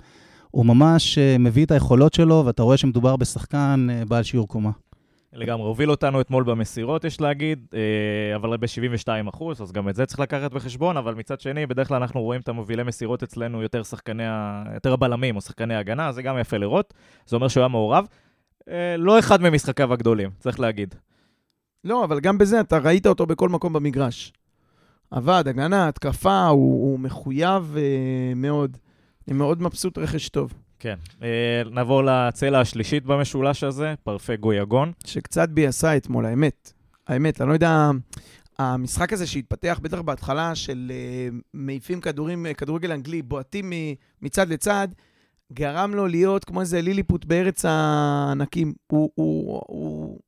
הוא 0.51 0.65
ממש 0.65 1.17
מביא 1.17 1.65
את 1.65 1.71
היכולות 1.71 2.13
שלו, 2.13 2.43
ואתה 2.45 2.63
רואה 2.63 2.77
שמדובר 2.77 3.15
בשחקן 3.15 3.88
בעל 4.08 4.23
שיעור 4.23 4.47
קומה. 4.47 4.71
לגמרי, 5.36 5.67
הוביל 5.67 5.91
אותנו 5.91 6.21
אתמול 6.21 6.43
במסירות, 6.43 7.03
יש 7.05 7.21
להגיד, 7.21 7.67
אה, 7.73 8.36
אבל 8.36 8.58
ב-72 8.58 9.29
אחוז, 9.29 9.62
אז 9.62 9.71
גם 9.71 9.89
את 9.89 9.95
זה 9.95 10.05
צריך 10.05 10.19
לקחת 10.19 10.53
בחשבון, 10.53 10.97
אבל 10.97 11.13
מצד 11.13 11.39
שני, 11.39 11.65
בדרך 11.65 11.88
כלל 11.88 12.01
אנחנו 12.01 12.21
רואים 12.21 12.41
את 12.41 12.49
המובילי 12.49 12.84
מסירות 12.84 13.23
אצלנו 13.23 13.62
יותר 13.62 13.84
שחקני, 13.84 14.23
יותר 14.73 14.93
הבלמים 14.93 15.36
או 15.36 15.41
שחקני 15.41 15.75
ההגנה, 15.75 16.12
זה 16.12 16.21
גם 16.21 16.38
יפה 16.38 16.58
לראות, 16.58 16.93
זה 17.25 17.36
אומר 17.36 17.47
שהוא 17.47 17.62
היה 17.62 17.67
מעורב. 17.67 18.08
אה, 18.69 18.97
לא 18.97 19.19
אחד 19.19 19.41
ממשחקיו 19.41 19.93
הגדולים, 19.93 20.30
צריך 20.39 20.60
להגיד. 20.60 20.95
לא, 21.84 22.04
אבל 22.04 22.19
גם 22.19 22.38
בזה 22.38 22.60
אתה 22.60 22.78
ראית 22.78 23.08
אותו 23.08 23.25
בכל 23.25 23.49
מקום 23.49 23.73
במגרש. 23.73 24.34
עבד, 25.12 25.43
הגנה, 25.47 25.88
התקפה, 25.88 26.47
הוא, 26.47 26.91
הוא 26.91 26.99
מחויב 26.99 27.75
אה, 27.78 28.34
מאוד. 28.36 28.78
אני 29.28 29.38
מאוד 29.38 29.62
מבסוט 29.62 29.97
רכש 29.97 30.30
טוב. 30.30 30.54
כן. 30.80 30.95
אה, 31.23 31.62
נעבור 31.71 32.04
לצלע 32.04 32.60
השלישית 32.60 33.06
במשולש 33.06 33.63
הזה, 33.63 33.93
פרפה 34.04 34.36
גויגון. 34.36 34.91
שקצת 35.06 35.49
ביאסה 35.49 35.97
אתמול, 35.97 36.25
האמת. 36.25 36.73
האמת, 37.08 37.41
אני 37.41 37.49
לא 37.49 37.54
יודע, 37.54 37.89
המשחק 38.58 39.13
הזה 39.13 39.28
שהתפתח 39.28 39.80
בטח 39.82 40.01
בהתחלה 40.01 40.56
של 40.56 40.91
uh, 40.91 41.36
מעיפים 41.54 42.01
כדורים, 42.01 42.45
כדורגל 42.58 42.91
אנגלי, 42.91 43.21
בועטים 43.21 43.73
מצד 44.21 44.49
לצד, 44.49 44.88
גרם 45.53 45.93
לו 45.93 46.08
להיות 46.08 46.45
כמו 46.45 46.62
איזה 46.62 46.81
ליליפוט 46.81 47.25
בארץ 47.25 47.65
הענקים. 47.65 48.73
הוא, 48.88 49.12
הוא, 49.15 49.62
הוא... 49.67 50.19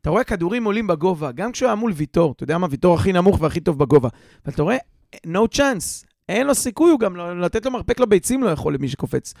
אתה 0.00 0.10
רואה 0.10 0.24
כדורים 0.24 0.64
עולים 0.64 0.86
בגובה, 0.86 1.32
גם 1.32 1.52
כשהוא 1.52 1.66
היה 1.66 1.74
מול 1.74 1.92
ויטור, 1.92 2.32
אתה 2.32 2.44
יודע 2.44 2.58
מה, 2.58 2.66
ויטור 2.70 2.94
הכי 2.94 3.12
נמוך 3.12 3.40
והכי 3.40 3.60
טוב 3.60 3.78
בגובה. 3.78 4.08
ואתה 4.46 4.62
רואה, 4.62 4.76
no 5.16 5.56
chance, 5.56 6.06
אין 6.28 6.46
לו 6.46 6.54
סיכוי, 6.54 6.90
הוא 6.90 7.00
גם 7.00 7.16
לא, 7.16 7.40
לתת 7.40 7.64
לו 7.66 7.70
מרפק 7.70 8.00
לביצים 8.00 8.42
לא 8.42 8.48
יכול 8.48 8.74
למי 8.74 8.88
שקופץ. 8.88 9.34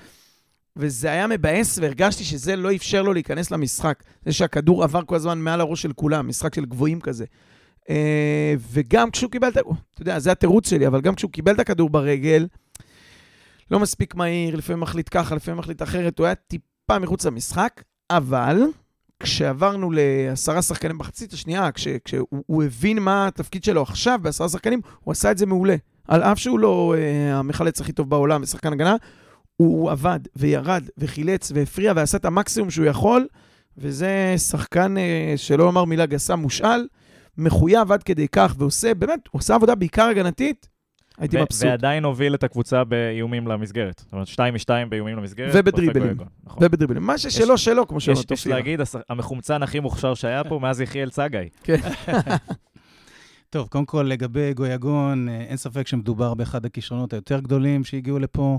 וזה 0.76 1.10
היה 1.10 1.26
מבאס, 1.26 1.78
והרגשתי 1.78 2.24
שזה 2.24 2.56
לא 2.56 2.74
אפשר 2.74 3.02
לו 3.02 3.12
להיכנס 3.12 3.50
למשחק. 3.50 4.02
זה 4.24 4.32
שהכדור 4.32 4.84
עבר 4.84 5.02
כל 5.02 5.14
הזמן 5.14 5.38
מעל 5.38 5.60
הראש 5.60 5.82
של 5.82 5.92
כולם, 5.92 6.28
משחק 6.28 6.54
של 6.54 6.64
גבוהים 6.64 7.00
כזה. 7.00 7.24
Uh, 7.82 7.84
וגם 8.72 9.10
כשהוא 9.10 9.30
קיבל 9.30 9.48
את... 9.48 9.56
אתה 9.56 10.02
יודע, 10.02 10.18
זה 10.18 10.32
התירוץ 10.32 10.70
שלי, 10.70 10.86
אבל 10.86 11.00
גם 11.00 11.14
כשהוא 11.14 11.30
קיבל 11.30 11.54
את 11.54 11.60
הכדור 11.60 11.90
ברגל, 11.90 12.46
לא 13.70 13.80
מספיק 13.80 14.14
מהיר, 14.14 14.56
לפעמים 14.56 14.80
מחליט 14.80 15.08
ככה, 15.10 15.34
לפעמים 15.34 15.58
מחליט 15.58 15.82
אחרת, 15.82 16.18
הוא 16.18 16.26
היה 16.26 16.34
טיפה 16.34 16.98
מחוץ 17.00 17.26
למשחק, 17.26 17.82
אבל 18.10 18.62
כשעברנו 19.22 19.90
לעשרה 19.90 20.62
שחקנים 20.62 20.98
בחצית 20.98 21.32
השנייה, 21.32 21.72
כש, 21.72 21.88
כשהוא 21.88 22.62
הבין 22.64 22.98
מה 22.98 23.26
התפקיד 23.26 23.64
שלו 23.64 23.82
עכשיו 23.82 24.18
בעשרה 24.22 24.48
שחקנים, 24.48 24.80
הוא 25.00 25.12
עשה 25.12 25.30
את 25.30 25.38
זה 25.38 25.46
מעולה. 25.46 25.76
על 26.08 26.22
אף 26.22 26.38
שהוא 26.38 26.58
לא 26.58 26.94
uh, 26.96 27.34
המחלץ 27.34 27.80
הכי 27.80 27.92
טוב 27.92 28.10
בעולם 28.10 28.42
ושחקן 28.42 28.72
הגנה, 28.72 28.96
הוא, 29.56 29.80
הוא 29.80 29.90
עבד 29.90 30.20
וירד 30.36 30.84
וחילץ 30.98 31.52
והפריע 31.54 31.92
ועשה 31.96 32.16
את 32.16 32.24
המקסימום 32.24 32.70
שהוא 32.70 32.86
יכול, 32.86 33.26
וזה 33.78 34.34
שחקן, 34.36 34.96
אה, 34.98 35.34
שלא 35.36 35.64
לומר 35.64 35.84
מילה 35.84 36.06
גסה, 36.06 36.36
מושאל, 36.36 36.86
מחויב 37.38 37.92
עד 37.92 38.02
כדי 38.02 38.28
כך, 38.28 38.54
ועושה, 38.58 38.94
באמת, 38.94 39.20
הוא 39.30 39.38
עושה 39.38 39.54
עבודה 39.54 39.74
בעיקר 39.74 40.04
הגנתית. 40.04 40.68
הייתי 41.18 41.36
ו- 41.36 41.42
מבסוט. 41.42 41.64
ועדיין 41.64 42.04
הוביל 42.04 42.34
את 42.34 42.44
הקבוצה 42.44 42.84
באיומים 42.84 43.48
למסגרת. 43.48 43.98
זאת 43.98 44.12
אומרת, 44.12 44.26
שתיים 44.26 44.54
משתיים 44.54 44.90
באיומים 44.90 45.16
למסגרת. 45.16 45.50
ובדריבלים. 45.54 46.16
נכון. 46.44 46.64
ובדריבלים. 46.64 47.02
מה 47.02 47.18
ששלו, 47.18 47.54
יש, 47.54 47.64
שלו, 47.64 47.88
כמו 47.88 48.00
שאומרת 48.00 48.30
יש 48.30 48.46
להגיד, 48.46 48.80
המחומצן 49.08 49.62
הכי 49.62 49.80
מוכשר 49.80 50.14
שהיה 50.14 50.44
פה 50.44 50.58
מאז 50.58 50.80
יחיאל 50.80 51.10
צגאי. 51.10 51.48
כן. 51.64 51.76
טוב, 53.50 53.68
קודם 53.68 53.84
כל, 53.84 54.02
לגבי 54.02 54.54
גויגון, 54.54 55.28
אה, 55.28 55.40
אין 55.40 55.56
ספק 55.56 55.86
שמדובר 55.86 56.34
באחד 56.34 56.66
הכישרונות 56.66 57.12
היותר 57.12 57.40
גדולים 57.40 57.84
שהגיעו 57.84 58.18
לפה. 58.18 58.58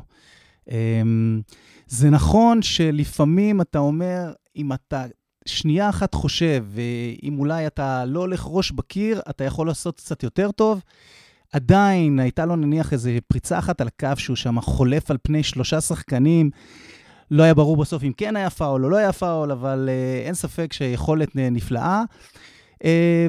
אמ, 0.72 1.42
זה 1.88 2.10
נכון 2.10 2.62
שלפעמים 2.62 3.62
אתה 3.62 3.80
אומר, 3.80 4.34
אם 4.56 4.74
אתה 4.74 5.06
שנייה 5.46 5.90
אחת 5.90 6.14
חושב, 6.14 6.66
ואם 6.68 7.40
אולי 7.40 7.68
אתה 7.68 8.06
לא 8.06 8.20
הולך 8.20 8.46
ראש 8.48 8.72
בקיר, 8.72 9.22
אתה 9.30 9.44
יכול 9.44 9.68
לעשות 9.68 9.98
קצת 9.98 10.24
יותר 10.24 10.52
טוב. 10.52 10.82
עדיין 11.54 12.20
הייתה 12.20 12.46
לו 12.46 12.56
נניח 12.56 12.94
איזו 12.94 13.10
פריצה 13.28 13.60
אחת 13.60 13.82
על 13.82 13.88
הקו 13.88 14.08
שהוא 14.18 14.36
שם 14.36 14.62
חולף 14.62 15.12
על 15.12 15.18
פני 15.24 15.44
שלושה 15.44 15.82
שחקנים. 15.82 16.50
לא 17.32 17.44
היה 17.44 17.54
ברור 17.54 17.78
בסוף 17.78 18.04
אם 18.04 18.12
כן 18.18 18.36
היה 18.36 18.50
פאול 18.50 18.86
או 18.86 18.90
לא 18.90 18.98
היה 18.98 19.14
פאול, 19.14 19.52
אבל 19.52 19.90
uh, 19.90 20.26
אין 20.26 20.34
ספק 20.34 20.74
שיכולת 20.74 21.30
נפלאה. 21.36 22.04
Uh, 22.74 22.86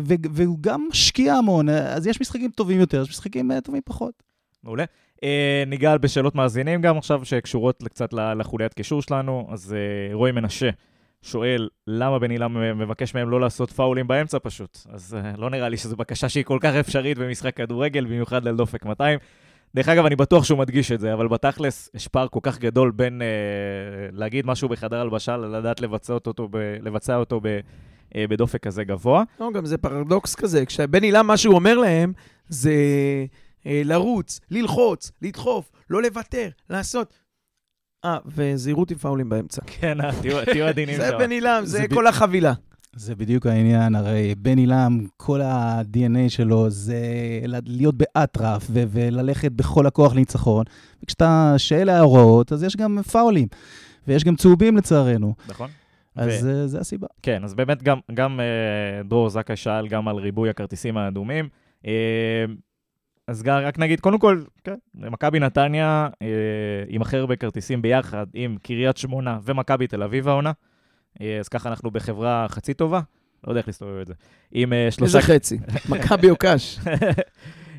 והוא 0.07 0.59
גם 0.61 0.89
משקיע 0.91 1.35
המון, 1.35 1.69
אז 1.69 2.07
יש 2.07 2.21
משחקים 2.21 2.51
טובים 2.51 2.81
יותר, 2.81 3.03
יש 3.03 3.09
משחקים 3.09 3.61
טובים 3.61 3.83
פחות. 3.85 4.23
מעולה. 4.65 4.85
אה, 5.25 5.65
ניגע 5.67 5.97
בשאלות 5.97 6.35
מאזינים 6.35 6.83
גם 6.83 6.99
עכשיו, 6.99 7.25
שקשורות 7.25 7.83
קצת 7.89 8.13
לחוליית 8.13 8.75
קישור 8.75 9.03
שלנו. 9.03 9.49
אז 9.51 9.75
אה, 9.75 10.15
רועי 10.15 10.33
מנשה 10.33 10.71
שואל, 11.25 11.69
למה 11.87 12.19
בן 12.19 12.31
אילם 12.31 12.79
מבקש 12.79 13.15
מהם 13.15 13.31
לא 13.31 13.41
לעשות 13.41 13.71
פאולים 13.71 14.07
באמצע 14.07 14.39
פשוט? 14.43 14.79
אז 14.89 15.17
אה, 15.19 15.33
לא 15.37 15.51
נראה 15.51 15.69
לי 15.69 15.77
שזו 15.77 15.97
בקשה 15.97 16.29
שהיא 16.29 16.45
כל 16.45 16.59
כך 16.61 16.75
אפשרית 16.75 17.19
במשחק 17.19 17.57
כדורגל, 17.57 18.05
במיוחד 18.05 18.45
לדופק 18.45 18.85
200. 18.85 19.19
דרך 19.75 19.89
אגב, 19.89 20.07
אני 20.07 20.17
בטוח 20.17 20.45
שהוא 20.45 20.59
מדגיש 20.59 20.93
את 20.93 21.01
זה, 21.01 21.15
אבל 21.15 21.29
בתכלס 21.29 21.91
יש 21.95 22.09
פער 22.09 22.29
כל 22.29 22.41
כך 22.43 22.59
גדול 22.59 22.91
בין 22.91 23.23
אה, 23.23 23.27
להגיד 24.13 24.47
משהו 24.47 24.69
בחדר 24.69 25.01
הלבשה 25.01 25.37
לדעת 25.37 25.81
לבצע 25.81 26.13
אותו, 26.13 26.49
ב, 26.51 26.57
לבצע 26.83 27.17
אותו 27.17 27.41
ב, 27.43 27.47
אה, 28.17 28.27
בדופק 28.29 28.63
כזה 28.63 28.85
גבוה. 28.85 29.23
לא, 29.41 29.51
גם 29.53 29.67
זה 29.67 29.79
פרדוקס 29.79 30.35
כזה. 30.35 30.67
כשבן 30.67 31.05
אילם, 31.05 31.27
מה 31.27 31.37
שהוא 31.37 31.55
אומר 31.55 31.79
להם, 31.79 32.13
זה 32.49 32.75
אה, 33.67 33.83
לרוץ, 33.85 34.41
ללחוץ, 34.51 35.13
לדחוף, 35.23 35.71
לא 35.91 36.03
לוותר, 36.03 36.49
לעשות. 36.71 37.24
אה, 38.05 38.19
וזהירות 38.27 38.91
עם 38.91 38.99
פאולים 38.99 39.29
באמצע. 39.29 39.63
כן, 39.67 40.01
אה, 40.01 40.11
תהיו 40.45 40.67
עדינים 40.69 40.97
שם. 40.97 41.01
זה 41.03 41.17
בן 41.19 41.31
עילם, 41.31 41.63
זה 41.65 41.85
כל 41.95 42.07
החבילה. 42.07 42.53
זה 42.97 43.15
בדיוק 43.15 43.47
העניין, 43.47 43.95
הרי 43.95 44.35
בן 44.39 44.59
עילם, 44.59 45.07
כל 45.17 45.41
ה-DNA 45.41 46.29
שלו 46.29 46.71
זה 46.71 46.99
להיות 47.67 47.95
באטרף 47.95 48.67
ו- 48.71 48.83
וללכת 48.91 49.53
בכל 49.53 49.87
הכוח 49.87 50.15
לניצחון. 50.15 50.65
וכשאתה, 51.03 51.55
שאלה 51.57 51.99
ההוראות, 51.99 52.53
אז 52.53 52.63
יש 52.63 52.77
גם 52.77 52.99
פאולים, 53.13 53.49
ויש 54.09 54.25
גם 54.25 54.37
צהובים 54.37 54.77
לצערנו. 54.77 55.35
נכון. 55.49 55.71
אז 56.17 56.47
ו... 56.47 56.67
זה 56.67 56.81
הסיבה. 56.81 57.07
כן, 57.23 57.45
אז 57.45 57.55
באמת 57.55 57.83
גם, 57.83 57.99
גם 58.15 58.41
uh, 58.41 59.09
דרור 59.09 59.29
זכאי 59.31 59.57
שאל 59.57 59.89
גם 59.89 60.09
על 60.09 60.17
ריבוי 60.17 60.51
הכרטיסים 60.51 60.97
האדומים. 60.97 61.49
אז 63.29 63.43
רק 63.47 63.79
נגיד, 63.79 64.01
קודם 64.01 64.19
כל, 64.19 64.43
כן, 64.65 64.75
מכבי 64.95 65.41
נתניה 65.41 66.09
אה, 66.23 66.29
עם 66.89 67.03
הכי 67.03 67.17
הרבה 67.17 67.37
כרטיסים 67.37 67.83
ביחד 67.83 68.27
עם 68.35 68.57
קריית 68.63 68.97
שמונה 68.97 69.39
ומכבי 69.45 69.87
תל 69.87 70.03
אביב 70.03 70.29
העונה. 70.29 70.53
אה, 71.21 71.39
אז 71.39 71.49
ככה 71.49 71.69
אנחנו 71.69 71.91
בחברה 71.91 72.47
חצי 72.49 72.75
טובה, 72.75 73.01
לא 73.47 73.51
יודע 73.51 73.59
איך 73.59 73.69
להסתובב 73.69 74.01
את 74.01 74.07
זה. 74.07 74.15
עם 74.53 74.73
אה, 74.73 74.91
שלושה... 74.91 75.19
איזה 75.19 75.35
חצי? 75.35 75.59
מכבי 75.93 76.31
או 76.31 76.37
קאש? 76.37 76.79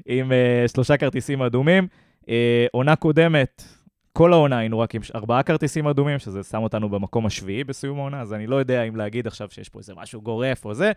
עם 0.06 0.32
אה, 0.32 0.66
שלושה 0.68 0.98
כרטיסים 0.98 1.42
אדומים. 1.42 1.88
אה, 2.30 2.66
עונה 2.72 2.96
קודמת, 2.96 3.64
כל 4.14 4.34
העונה 4.34 4.58
היינו 4.58 4.80
רק 4.80 4.96
עם 4.96 5.02
ארבעה 5.16 5.44
כרטיסים 5.44 5.88
אדומים, 5.88 6.20
שזה 6.20 6.44
שם 6.44 6.64
אותנו 6.64 6.90
במקום 6.90 7.26
השביעי 7.26 7.64
בסיום 7.64 8.00
העונה, 8.00 8.22
אז 8.22 8.34
אני 8.34 8.48
לא 8.48 8.56
יודע 8.56 8.84
אם 8.84 8.96
להגיד 8.96 9.28
עכשיו 9.28 9.48
שיש 9.52 9.70
פה 9.70 9.80
איזה 9.80 9.94
משהו 9.96 10.22
גורף 10.22 10.66
או 10.66 10.74
זה. 10.74 10.92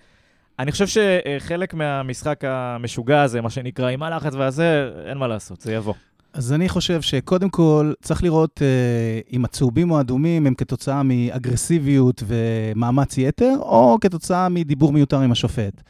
אני 0.58 0.72
חושב 0.72 0.86
שחלק 0.86 1.74
מהמשחק 1.74 2.44
המשוגע 2.44 3.22
הזה, 3.22 3.40
מה 3.40 3.50
שנקרא, 3.50 3.90
עם 3.90 4.02
הלחץ 4.02 4.34
והזה, 4.34 4.90
אין 5.06 5.18
מה 5.18 5.26
לעשות, 5.26 5.60
זה 5.60 5.72
יבוא. 5.72 5.94
אז 6.32 6.52
אני 6.52 6.68
חושב 6.68 7.00
שקודם 7.00 7.50
כל 7.50 7.92
צריך 8.02 8.22
לראות 8.22 8.62
אה, 8.62 9.20
אם 9.32 9.44
הצהובים 9.44 9.90
או 9.90 9.98
האדומים 9.98 10.46
הם 10.46 10.54
כתוצאה 10.54 11.02
מאגרסיביות 11.02 12.22
ומאמץ 12.26 13.18
יתר, 13.18 13.54
או 13.60 13.98
כתוצאה 14.00 14.48
מדיבור 14.48 14.92
מיותר 14.92 15.20
עם 15.20 15.32
השופט. 15.32 15.82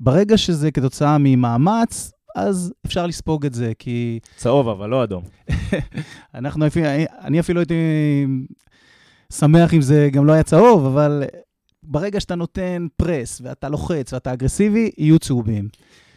ברגע 0.00 0.38
שזה 0.38 0.70
כתוצאה 0.70 1.16
ממאמץ, 1.20 2.12
אז 2.36 2.72
אפשר 2.86 3.06
לספוג 3.06 3.46
את 3.46 3.54
זה, 3.54 3.72
כי... 3.78 4.18
צהוב, 4.36 4.68
אבל 4.68 4.88
לא 4.88 5.04
אדום. 5.04 5.22
אנחנו, 6.34 6.66
אני 7.24 7.40
אפילו 7.40 7.60
הייתי 7.60 7.74
שמח 9.32 9.74
אם 9.74 9.80
זה 9.80 10.08
גם 10.12 10.26
לא 10.26 10.32
היה 10.32 10.42
צהוב, 10.42 10.86
אבל 10.86 11.22
ברגע 11.88 12.20
שאתה 12.20 12.34
נותן 12.34 12.86
פרס 12.96 13.40
ואתה 13.44 13.68
לוחץ 13.68 14.12
ואתה 14.12 14.32
אגרסיבי, 14.32 14.90
יהיו 14.98 15.18
צהובים. 15.18 15.68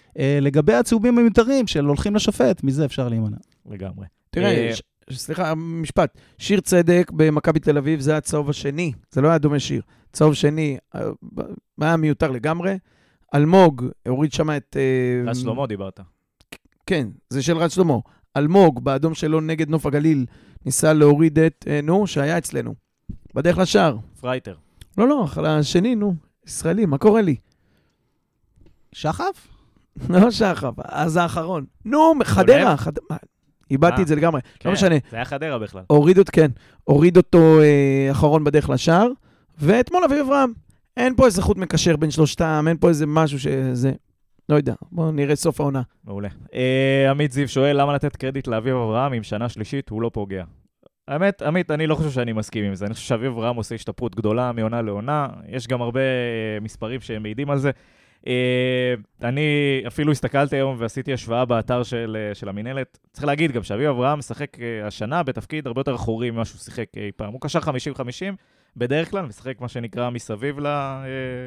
Uh, 0.09 0.13
לגבי 0.41 0.73
הצהובים 0.73 1.17
המיותרים 1.17 1.67
של 1.67 1.85
הולכים 1.85 2.15
לשופט, 2.15 2.63
מזה 2.63 2.85
אפשר 2.85 3.09
להימנע. 3.09 3.37
לגמרי. 3.69 4.05
תראה, 4.29 4.71
uh, 4.71 4.81
סליחה, 5.13 5.55
משפט. 5.55 6.17
שיר 6.37 6.59
צדק 6.59 7.11
במכבי 7.15 7.59
תל 7.59 7.77
אביב 7.77 7.99
זה 7.99 8.17
הצהוב 8.17 8.49
השני, 8.49 8.91
זה 9.11 9.21
לא 9.21 9.27
היה 9.27 9.37
דומה 9.37 9.59
שיר. 9.59 9.81
צהוב 10.13 10.33
שני, 10.33 10.77
אה, 10.95 11.01
היה 11.81 11.97
מיותר 11.97 12.31
לגמרי. 12.31 12.77
אלמוג 13.35 13.85
הוריד 14.07 14.33
שם 14.33 14.49
את... 14.49 14.77
אה, 14.79 15.31
רז 15.31 15.37
שלמה 15.41 15.67
דיברת. 15.67 15.99
כן, 16.85 17.07
זה 17.29 17.43
של 17.43 17.57
רז 17.57 17.71
שלמה. 17.71 17.97
אלמוג, 18.37 18.83
באדום 18.83 19.13
שלו 19.13 19.41
נגד 19.41 19.69
נוף 19.69 19.85
הגליל, 19.85 20.25
ניסה 20.65 20.93
להוריד 20.93 21.39
את, 21.39 21.65
אה, 21.67 21.79
נו, 21.83 22.07
שהיה 22.07 22.37
אצלנו. 22.37 22.75
בדרך 23.35 23.57
לשער. 23.57 23.97
פרייטר. 24.19 24.55
לא, 24.97 25.07
לא, 25.07 25.25
השני, 25.47 25.95
נו, 25.95 26.15
ישראלי, 26.47 26.85
מה 26.85 26.97
קורה 26.97 27.21
לי? 27.21 27.35
שחף? 28.93 29.47
לא 30.09 30.31
שחף, 30.31 30.73
אז 30.83 31.17
האחרון. 31.17 31.65
נו, 31.85 32.13
חדרה, 32.23 32.77
חדרה. 32.77 33.17
איבדתי 33.71 33.97
אה, 33.97 34.01
את 34.01 34.07
זה 34.07 34.15
לגמרי, 34.15 34.41
כן, 34.59 34.69
לא 34.69 34.73
משנה. 34.73 34.95
זה 35.11 35.15
היה 35.15 35.25
חדרה 35.25 35.59
בכלל. 35.59 35.83
הוריד 35.87 36.17
אותו, 36.17 36.31
כן, 36.35 36.51
הוריד 36.83 37.17
אותו 37.17 37.61
אה, 37.61 38.11
אחרון 38.11 38.43
בדרך 38.43 38.69
לשער, 38.69 39.07
ואתמול 39.57 40.03
אביב 40.03 40.19
אברהם. 40.19 40.53
אין 40.97 41.15
פה 41.15 41.25
איזה 41.25 41.41
חוט 41.41 41.57
מקשר 41.57 41.95
בין 41.95 42.11
שלושתם, 42.11 42.65
אין 42.67 42.77
פה 42.77 42.89
איזה 42.89 43.05
משהו 43.07 43.39
שזה... 43.39 43.91
לא 44.49 44.55
יודע, 44.55 44.73
בואו 44.91 45.11
נראה 45.11 45.35
סוף 45.35 45.61
העונה. 45.61 45.81
מעולה. 46.03 46.29
אה, 46.53 47.11
עמית 47.11 47.31
זיו 47.31 47.47
שואל, 47.47 47.81
למה 47.81 47.93
לתת 47.93 48.15
קרדיט 48.15 48.47
לאביב 48.47 48.75
אברהם 48.75 49.13
אם 49.13 49.23
שנה 49.23 49.49
שלישית 49.49 49.89
הוא 49.89 50.01
לא 50.01 50.11
פוגע? 50.13 50.43
האמת, 51.11 51.41
עמית, 51.41 51.71
אני 51.71 51.87
לא 51.87 51.95
חושב 51.95 52.09
שאני 52.09 52.33
מסכים 52.33 52.65
עם 52.65 52.75
זה. 52.75 52.85
אני 52.85 52.93
חושב 52.93 53.07
שאביב 53.07 53.31
אברהם 53.31 53.55
עושה 53.55 53.75
השתפרות 53.75 54.15
גדולה 54.15 54.51
מעונה 54.51 54.81
לעונה. 54.81 55.27
יש 55.47 55.67
גם 55.67 55.81
הרבה 55.81 55.99
אה, 55.99 56.59
מספרים 56.61 57.01
שמעידים 57.01 57.49
על 57.49 57.57
זה. 57.57 57.71
אה, 58.27 58.93
אני 59.23 59.41
אפילו 59.87 60.11
הסתכלתי 60.11 60.55
היום 60.55 60.75
ועשיתי 60.79 61.13
השוואה 61.13 61.45
באתר 61.45 61.83
של, 61.83 62.17
אה, 62.19 62.35
של 62.35 62.49
המינהלת. 62.49 62.97
צריך 63.11 63.25
להגיד 63.25 63.51
גם 63.51 63.63
שאביב 63.63 63.89
אברהם 63.89 64.19
משחק 64.19 64.57
השנה 64.83 65.23
בתפקיד 65.23 65.67
הרבה 65.67 65.79
יותר 65.79 65.95
אחורי 65.95 66.31
ממה 66.31 66.45
שהוא 66.45 66.59
שיחק 66.59 66.87
אי 66.97 67.11
פעם. 67.15 67.33
הוא 67.33 67.41
קשר 67.41 67.59
50-50 67.59 67.63
בדרך 68.77 69.11
כלל, 69.11 69.25
משחק 69.25 69.61
מה 69.61 69.67
שנקרא 69.67 70.09
מסביב 70.09 70.59
ל, 70.59 70.67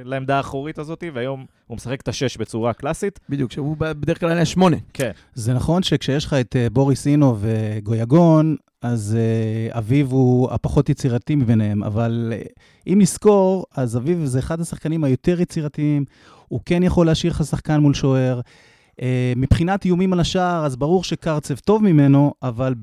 לעמדה 0.05 0.37
האחורית 0.37 0.79
הזאת, 0.79 1.05
והיום 1.15 1.47
הוא 1.67 1.77
משחק 1.77 2.01
את 2.01 2.09
השש 2.09 2.37
בצורה 2.37 2.73
קלאסית. 2.73 3.21
בדיוק, 3.29 3.53
שהוא 3.53 3.77
בדרך 3.79 4.21
כלל 4.21 4.31
היה 4.31 4.45
שמונה. 4.45 4.77
כן. 4.95 5.11
זה 5.35 5.55
נכון 5.55 5.83
שכשיש 5.83 6.25
לך 6.25 6.35
את 6.41 6.57
בוריס 6.73 7.07
אינו 7.07 7.37
וגויגון, 7.41 8.57
אז 8.85 9.16
uh, 9.16 9.78
אביב 9.78 10.12
הוא 10.12 10.51
הפחות 10.51 10.89
יצירתי 10.89 11.35
מביניהם, 11.35 11.82
אבל 11.82 12.32
uh, 12.32 12.62
אם 12.87 12.99
נזכור, 13.01 13.66
אז 13.76 13.97
אביב 13.97 14.24
זה 14.24 14.39
אחד 14.39 14.61
השחקנים 14.61 15.05
היותר 15.05 15.41
יצירתיים, 15.41 16.05
הוא 16.49 16.61
כן 16.66 16.82
יכול 16.82 17.07
להשאיר 17.07 17.32
לך 17.32 17.45
שחקן 17.45 17.80
מול 17.80 17.95
שוער. 17.95 18.41
Uh, 18.93 19.03
מבחינת 19.37 19.85
איומים 19.85 20.12
על 20.12 20.20
השער, 20.20 20.66
אז 20.66 20.76
ברור 20.76 21.05
שקרצב 21.05 21.57
טוב 21.57 21.82
ממנו, 21.82 22.35
אבל 22.43 22.74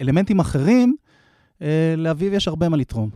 באלמנטים 0.00 0.40
אחרים, 0.40 0.96
uh, 1.58 1.62
לאביב 1.96 2.32
יש 2.32 2.48
הרבה 2.48 2.68
מה 2.68 2.76
לתרום. 2.76 3.10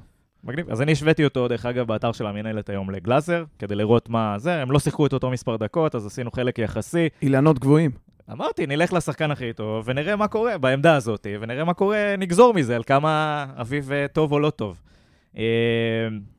מגניב. 0.44 0.70
אז 0.70 0.82
אני 0.82 0.92
השוויתי 0.92 1.24
אותו, 1.24 1.48
דרך 1.48 1.66
אגב, 1.66 1.86
באתר 1.86 2.12
של 2.12 2.26
המנהלת 2.26 2.68
היום 2.68 2.90
לגלאזר, 2.90 3.44
כדי 3.58 3.74
לראות 3.74 4.08
מה 4.08 4.38
זה. 4.38 4.62
הם 4.62 4.70
לא 4.70 4.78
שיחקו 4.78 5.06
את 5.06 5.12
אותו 5.12 5.30
מספר 5.30 5.56
דקות, 5.56 5.94
אז 5.94 6.06
עשינו 6.06 6.30
חלק 6.30 6.58
יחסי. 6.58 7.08
אילנות 7.22 7.58
גבוהים. 7.58 7.90
אמרתי, 8.32 8.66
נלך 8.66 8.92
לשחקן 8.92 9.30
הכי 9.30 9.52
טוב, 9.52 9.84
ונראה 9.88 10.16
מה 10.16 10.28
קורה 10.28 10.58
בעמדה 10.58 10.96
הזאת, 10.96 11.26
ונראה 11.40 11.64
מה 11.64 11.74
קורה, 11.74 12.14
נגזור 12.18 12.54
מזה, 12.54 12.76
על 12.76 12.82
כמה 12.82 13.46
אביב 13.60 13.90
טוב 14.12 14.32
או 14.32 14.40
לא 14.40 14.50
טוב. 14.50 14.82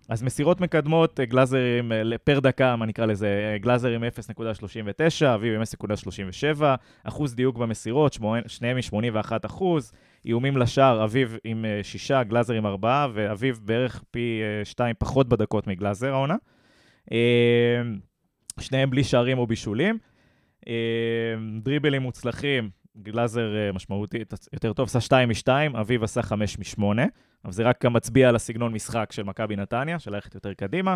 אז 0.10 0.24
מסירות 0.24 0.62
מקדמות, 0.62 1.20
גלאזרים 1.20 1.92
פר 2.24 2.40
דקה, 2.40 2.76
מה 2.76 2.86
נקרא 2.86 3.06
לזה, 3.06 3.58
גלאזרים 3.62 4.04
0.39, 4.04 5.26
אביב 5.36 5.54
עם 5.54 5.62
0.37, 6.58 6.64
אחוז 7.04 7.36
דיוק 7.36 7.58
במסירות, 7.58 8.18
שניהם 8.48 8.78
מ-81 8.78 9.32
אחוז, 9.46 9.92
איומים 10.26 10.58
לשער, 10.58 11.04
אביב 11.04 11.38
עם 11.44 11.66
6, 11.84 12.12
גלאזר 12.12 12.54
עם 12.54 12.66
4, 12.66 13.08
ואביב 13.14 13.60
בערך 13.64 14.04
פי 14.12 14.42
2 14.64 14.96
פחות 15.00 15.30
בדקות 15.30 15.68
מגלאזר 15.68 16.14
העונה. 16.14 16.36
שניהם 18.60 18.90
בלי 18.90 19.04
שערים 19.04 19.38
או 19.38 19.48
בישולים. 19.48 19.98
דריבלים 21.62 22.02
מוצלחים, 22.02 22.70
גלאזר 23.02 23.72
משמעותי, 23.74 24.18
יותר 24.54 24.74
טוב, 24.74 24.86
עשה 24.86 25.00
2 25.00 25.30
מ-2, 25.30 25.80
אביב 25.80 26.04
עשה 26.04 26.22
5 26.22 26.60
מ-8, 26.60 26.84
אבל 27.46 27.54
זה 27.54 27.64
רק 27.64 27.86
מצביע 27.86 28.30
על 28.30 28.36
הסגנון 28.36 28.74
משחק 28.74 29.12
של 29.12 29.24
מכבי 29.24 29.56
נתניה, 29.56 30.00
של 30.00 30.14
ללכת 30.14 30.36
יותר 30.36 30.54
קדימה. 30.54 30.96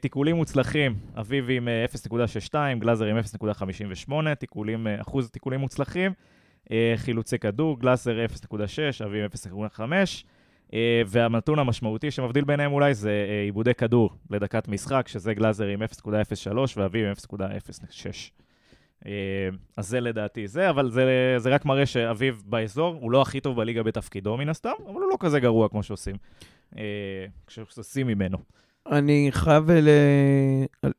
תיקולים 0.00 0.36
מוצלחים, 0.36 0.94
אביב 1.20 1.50
עם 1.50 1.68
0.62, 2.52 2.54
גלאזר 2.78 3.04
עם 3.04 3.18
0.58, 3.18 4.34
תיקולים, 4.34 4.86
אחוז 5.00 5.30
תיקולים 5.30 5.60
מוצלחים. 5.60 6.12
חילוצי 6.96 7.38
כדור, 7.38 7.80
גלאזר 7.80 8.24
0.6, 8.24 9.04
אביב 9.04 9.30
0.5. 9.76 9.82
והנתון 11.06 11.58
המשמעותי 11.58 12.10
שמבדיל 12.10 12.44
ביניהם 12.44 12.72
אולי 12.72 12.94
זה 12.94 13.26
עיבודי 13.44 13.74
כדור 13.74 14.10
לדקת 14.30 14.68
משחק, 14.68 15.08
שזה 15.08 15.34
גלאזר 15.34 15.66
עם 15.66 15.82
0.03 15.82 16.48
ואביב 16.76 17.06
עם 17.06 17.12
0.06. 17.12 18.47
אז 19.76 19.88
זה 19.88 20.00
לדעתי 20.00 20.48
זה, 20.48 20.70
אבל 20.70 20.90
זה, 20.90 21.34
זה 21.38 21.50
רק 21.50 21.64
מראה 21.64 21.86
שאביב 21.86 22.42
באזור, 22.46 22.98
הוא 23.00 23.10
לא 23.10 23.22
הכי 23.22 23.40
טוב 23.40 23.56
בליגה 23.56 23.82
בתפקידו 23.82 24.36
מן 24.36 24.48
הסתם, 24.48 24.70
אבל 24.86 24.94
הוא 24.94 25.10
לא 25.10 25.16
כזה 25.20 25.40
גרוע 25.40 25.68
כמו 25.68 25.82
שעושים, 25.82 26.16
כשעושים 27.46 28.06
ממנו. 28.06 28.38
אני 28.92 29.28
חייב 29.30 29.70
ל... 29.70 29.88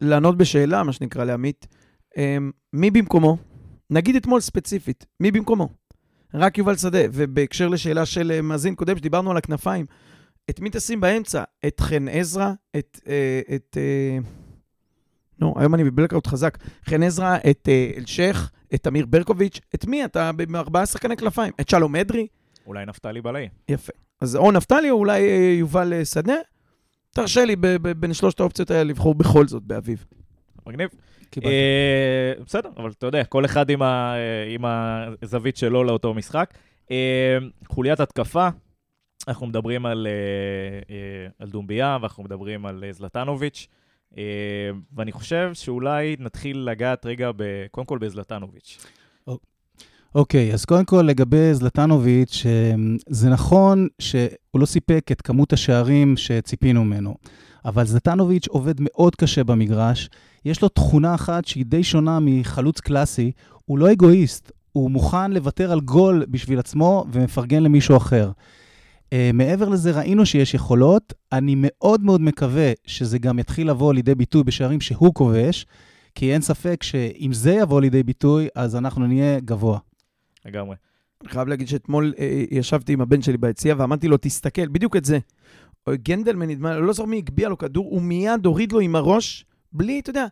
לענות 0.01 0.37
בשאלה, 0.37 0.83
מה 0.83 0.93
שנקרא, 0.93 1.23
לעמית. 1.23 1.67
מי 2.73 2.91
במקומו? 2.91 3.37
נגיד 3.89 4.15
אתמול 4.15 4.39
ספציפית, 4.39 5.05
מי 5.19 5.31
במקומו? 5.31 5.69
רק 6.33 6.57
יובל 6.57 6.75
שדה, 6.75 6.99
ובהקשר 7.13 7.67
לשאלה 7.67 8.05
של 8.05 8.41
מאזין 8.41 8.75
קודם, 8.75 8.97
שדיברנו 8.97 9.31
על 9.31 9.37
הכנפיים, 9.37 9.85
את 10.49 10.59
מי 10.59 10.69
תשים 10.71 11.01
באמצע? 11.01 11.43
את 11.67 11.79
חן 11.79 12.07
עזרא? 12.07 12.51
את... 12.77 12.99
את 13.55 13.77
נו, 15.39 15.53
היום 15.57 15.75
אני 15.75 15.83
בבלקאוט 15.83 16.27
חזק. 16.27 16.57
חן 16.85 17.03
עזרא, 17.03 17.37
את 17.49 17.69
אלשיך, 17.97 18.51
את 18.75 18.87
אמיר 18.87 19.05
ברקוביץ', 19.05 19.59
את 19.75 19.85
מי? 19.85 20.05
אתה 20.05 20.31
בארבעה 20.31 20.85
שחקני 20.85 21.17
כנפיים. 21.17 21.53
את 21.61 21.69
שלום 21.69 21.95
אדרי? 21.95 22.27
אולי 22.67 22.85
נפתלי 22.85 23.21
בלעי. 23.21 23.47
יפה. 23.69 23.91
אז 24.21 24.35
או 24.35 24.51
נפתלי 24.51 24.89
או 24.89 24.95
אולי 24.95 25.19
יובל 25.59 26.03
שדה. 26.03 26.35
תרשה 27.11 27.45
לי 27.45 27.55
בין 27.97 28.13
שלושת 28.13 28.39
האופציות 28.39 28.71
האלה 28.71 28.83
לבחור 28.83 29.15
בכל 29.15 29.47
זאת 29.47 29.63
באביב. 29.63 30.05
מגניב. 30.67 30.89
בסדר, 32.45 32.69
אבל 32.77 32.91
אתה 32.91 33.05
יודע, 33.05 33.23
כל 33.23 33.45
אחד 33.45 33.65
עם 34.49 34.65
הזווית 34.65 35.57
שלו 35.57 35.83
לאותו 35.83 36.13
משחק. 36.13 36.53
חוליית 37.67 37.99
התקפה, 37.99 38.49
אנחנו 39.27 39.47
מדברים 39.47 39.85
על 39.85 40.07
דומביה 41.47 41.97
ואנחנו 42.01 42.23
מדברים 42.23 42.65
על 42.65 42.83
זלטנוביץ'. 42.91 43.67
Uh, 44.13 44.17
ואני 44.95 45.11
חושב 45.11 45.51
שאולי 45.53 46.15
נתחיל 46.19 46.57
לגעת 46.57 47.05
רגע, 47.05 47.31
ב, 47.35 47.43
קודם 47.71 47.85
כל 47.85 47.97
בזלטנוביץ'. 47.97 48.77
אוקיי, 50.15 50.51
okay, 50.51 50.53
אז 50.53 50.65
קודם 50.65 50.85
כל 50.85 51.01
לגבי 51.01 51.53
זלטנוביץ', 51.53 52.45
זה 53.09 53.29
נכון 53.29 53.87
שהוא 53.99 54.29
לא 54.55 54.65
סיפק 54.65 55.09
את 55.11 55.21
כמות 55.21 55.53
השערים 55.53 56.17
שציפינו 56.17 56.85
ממנו, 56.85 57.15
אבל 57.65 57.85
זלטנוביץ' 57.85 58.47
עובד 58.47 58.73
מאוד 58.79 59.15
קשה 59.15 59.43
במגרש. 59.43 60.09
יש 60.45 60.61
לו 60.61 60.69
תכונה 60.69 61.15
אחת 61.15 61.45
שהיא 61.45 61.65
די 61.65 61.83
שונה 61.83 62.19
מחלוץ 62.21 62.79
קלאסי, 62.79 63.31
הוא 63.65 63.79
לא 63.79 63.91
אגואיסט, 63.91 64.51
הוא 64.71 64.91
מוכן 64.91 65.31
לוותר 65.31 65.71
על 65.71 65.79
גול 65.79 66.25
בשביל 66.29 66.59
עצמו 66.59 67.05
ומפרגן 67.11 67.63
למישהו 67.63 67.97
אחר. 67.97 68.31
Uh, 69.09 69.33
מעבר 69.33 69.69
לזה, 69.69 69.91
ראינו 69.91 70.25
שיש 70.25 70.53
יכולות. 70.53 71.13
אני 71.31 71.55
מאוד 71.57 72.03
מאוד 72.03 72.21
מקווה 72.21 72.71
שזה 72.85 73.19
גם 73.19 73.39
יתחיל 73.39 73.69
לבוא 73.69 73.93
לידי 73.93 74.15
ביטוי 74.15 74.43
בשערים 74.43 74.81
שהוא 74.81 75.13
כובש, 75.13 75.65
כי 76.15 76.33
אין 76.33 76.41
ספק 76.41 76.83
שאם 76.83 77.33
זה 77.33 77.51
יבוא 77.51 77.81
לידי 77.81 78.03
ביטוי, 78.03 78.47
אז 78.55 78.75
אנחנו 78.75 79.07
נהיה 79.07 79.39
גבוה. 79.39 79.79
לגמרי. 80.45 80.75
אני 81.21 81.29
חייב 81.29 81.47
להגיד 81.47 81.67
שאתמול 81.67 82.13
uh, 82.15 82.21
ישבתי 82.51 82.93
עם 82.93 83.01
הבן 83.01 83.21
שלי 83.21 83.37
ביציאה 83.37 83.75
ואמרתי 83.77 84.07
לו, 84.07 84.17
תסתכל, 84.17 84.67
בדיוק 84.67 84.95
את 84.95 85.05
זה. 85.05 85.19
גנדלמן, 85.89 86.49
נדמה 86.49 86.75
לי, 86.75 86.81
לא 86.81 86.93
זוכר 86.93 87.09
מי 87.09 87.17
הגביה 87.17 87.49
לו 87.49 87.57
כדור, 87.57 87.85
הוא 87.85 88.01
מיד 88.01 88.45
הוריד 88.45 88.71
לו 88.71 88.79
עם 88.79 88.95
הראש, 88.95 89.45
בלי, 89.73 89.99
אתה 89.99 90.09
יודע, 90.09 90.25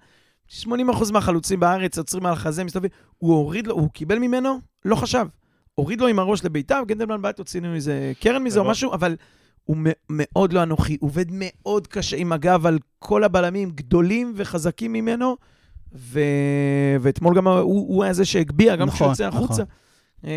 80% 0.64 0.68
מהחלוצים 1.14 1.60
בארץ 1.60 1.98
עוצרים 1.98 2.26
על 2.26 2.34
החזה, 2.34 2.64
מסתובבים, 2.64 2.92
הוא 3.18 3.36
הוריד 3.36 3.68
לו, 3.68 3.76
הוא 3.76 3.90
קיבל 3.90 4.20
ממנו, 4.20 4.60
לא 4.86 4.96
חשב. 4.96 5.28
הוריד 5.80 6.02
לו 6.02 6.08
עם 6.08 6.20
הראש 6.20 6.46
לביתר, 6.46 6.82
גנדלמן 6.88 7.22
בעט 7.22 7.40
הוציא 7.40 7.62
לנו 7.62 7.76
איזה 7.76 8.12
קרן 8.20 8.44
מזה 8.44 8.60
או 8.60 8.66
משהו, 8.66 8.94
אבל 8.94 9.16
הוא 9.64 9.78
מאוד 10.10 10.54
לא 10.54 10.64
אנוכי, 10.64 10.98
עובד 11.02 11.26
מאוד 11.32 11.88
קשה 11.88 12.18
עם 12.18 12.32
הגב 12.32 12.66
על 12.66 12.80
כל 13.00 13.24
הבלמים, 13.24 13.70
גדולים 13.70 14.34
וחזקים 14.36 14.94
ממנו, 14.94 15.38
ו... 15.94 16.20
ואתמול 17.02 17.36
גם 17.36 17.48
הוא, 17.48 17.64
הוא 17.64 18.04
היה 18.04 18.14
זה 18.14 18.26
שהגביה, 18.26 18.76
גם 18.76 18.90
כשהוא 18.90 19.10
יוצא 19.10 19.28
החוצה. 19.28 19.64
נכון. 20.24 20.32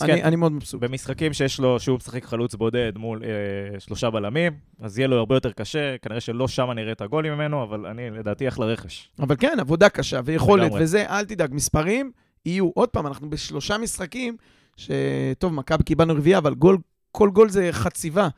אני, 0.00 0.06
כן, 0.06 0.24
אני 0.24 0.36
מאוד 0.36 0.52
מבסוט. 0.52 0.80
במשחקים 0.80 1.32
שיש 1.32 1.60
לו, 1.60 1.80
שהוא 1.80 1.96
משחק 1.96 2.24
חלוץ 2.24 2.54
בודד 2.54 2.92
מול 2.96 3.22
אה, 3.24 3.80
שלושה 3.80 4.10
בלמים, 4.10 4.52
אז 4.80 4.98
יהיה 4.98 5.08
לו 5.08 5.18
הרבה 5.18 5.36
יותר 5.36 5.52
קשה, 5.52 5.98
כנראה 6.02 6.20
שלא 6.20 6.48
שם 6.48 6.70
נראה 6.70 6.92
את 6.92 7.00
הגולים 7.00 7.32
ממנו, 7.32 7.62
אבל 7.62 7.86
אני, 7.86 8.10
לדעתי, 8.10 8.48
אחלה 8.48 8.66
רכש. 8.66 9.08
אבל 9.20 9.36
כן, 9.36 9.56
עבודה 9.60 9.88
קשה 9.88 10.20
ויכולת, 10.24 10.72
וזה, 10.80 11.06
אל 11.10 11.24
תדאג, 11.24 11.54
מספרים 11.54 12.12
יהיו, 12.46 12.70
עוד 12.74 12.88
פעם, 12.88 13.06
אנחנו 13.06 13.30
בשלושה 13.30 13.78
משחקים 13.78 14.36
שטוב, 14.76 15.52
מכבי 15.52 15.84
קיבלנו 15.84 16.14
רביעייה, 16.14 16.38
אבל 16.38 16.54
גול, 16.54 16.78
כל 17.12 17.30
גול 17.30 17.48
זה 17.48 17.68
חציבה. 17.72 18.28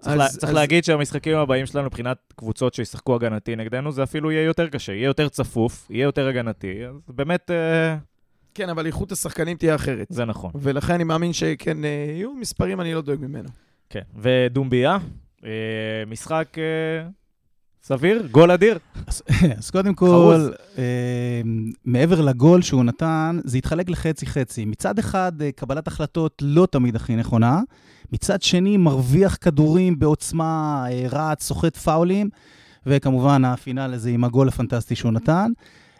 צריך, 0.00 0.16
לה, 0.16 0.28
צריך 0.28 0.52
להגיד 0.52 0.84
שהמשחקים 0.84 1.36
הבאים 1.36 1.66
שלנו 1.66 1.86
מבחינת 1.86 2.18
קבוצות 2.36 2.74
שישחקו 2.74 3.14
הגנתי 3.14 3.56
נגדנו, 3.56 3.92
זה 3.92 4.02
אפילו 4.02 4.32
יהיה 4.32 4.42
יותר 4.42 4.68
קשה, 4.68 4.92
יהיה 4.92 5.06
יותר 5.06 5.28
צפוף, 5.28 5.86
יהיה 5.90 6.04
יותר 6.04 6.28
הגנתי, 6.28 6.86
אז 6.86 6.94
באמת... 7.08 7.50
אה... 7.50 7.96
כן, 8.54 8.68
אבל 8.68 8.86
איכות 8.86 9.12
השחקנים 9.12 9.56
תהיה 9.56 9.74
אחרת. 9.74 10.06
זה 10.10 10.24
נכון. 10.24 10.50
ולכן 10.54 10.94
אני 10.94 11.04
מאמין 11.04 11.32
שכן, 11.32 11.84
אה, 11.84 12.06
יהיו 12.08 12.34
מספרים, 12.34 12.80
אני 12.80 12.94
לא 12.94 13.00
דואג 13.00 13.20
ממנו. 13.20 13.48
כן, 13.90 14.02
ודומביה, 14.16 14.98
אה, 15.44 15.50
משחק 16.06 16.56
אה, 16.58 17.08
סביר, 17.86 18.26
גול 18.30 18.50
אדיר. 18.50 18.78
אז, 19.06 19.22
אז 19.58 19.70
קודם 19.70 19.94
כל, 19.94 20.50
אה, 20.78 21.40
מעבר 21.84 22.20
לגול 22.20 22.62
שהוא 22.62 22.84
נתן, 22.84 23.38
זה 23.44 23.58
התחלק 23.58 23.90
לחצי-חצי. 23.90 24.64
מצד 24.64 24.98
אחד, 24.98 25.42
אה, 25.42 25.52
קבלת 25.52 25.86
החלטות 25.86 26.42
לא 26.42 26.66
תמיד 26.70 26.96
הכי 26.96 27.16
נכונה, 27.16 27.60
מצד 28.12 28.42
שני, 28.42 28.76
מרוויח 28.76 29.36
כדורים 29.40 29.98
בעוצמה, 29.98 30.84
אה, 30.90 31.06
רץ, 31.10 31.42
סוחט 31.42 31.76
פאולים, 31.76 32.28
וכמובן, 32.86 33.44
הפינאל 33.44 33.94
הזה 33.94 34.10
עם 34.10 34.24
הגול 34.24 34.48
הפנטסטי 34.48 34.94
שהוא 34.94 35.12
נתן. 35.12 35.50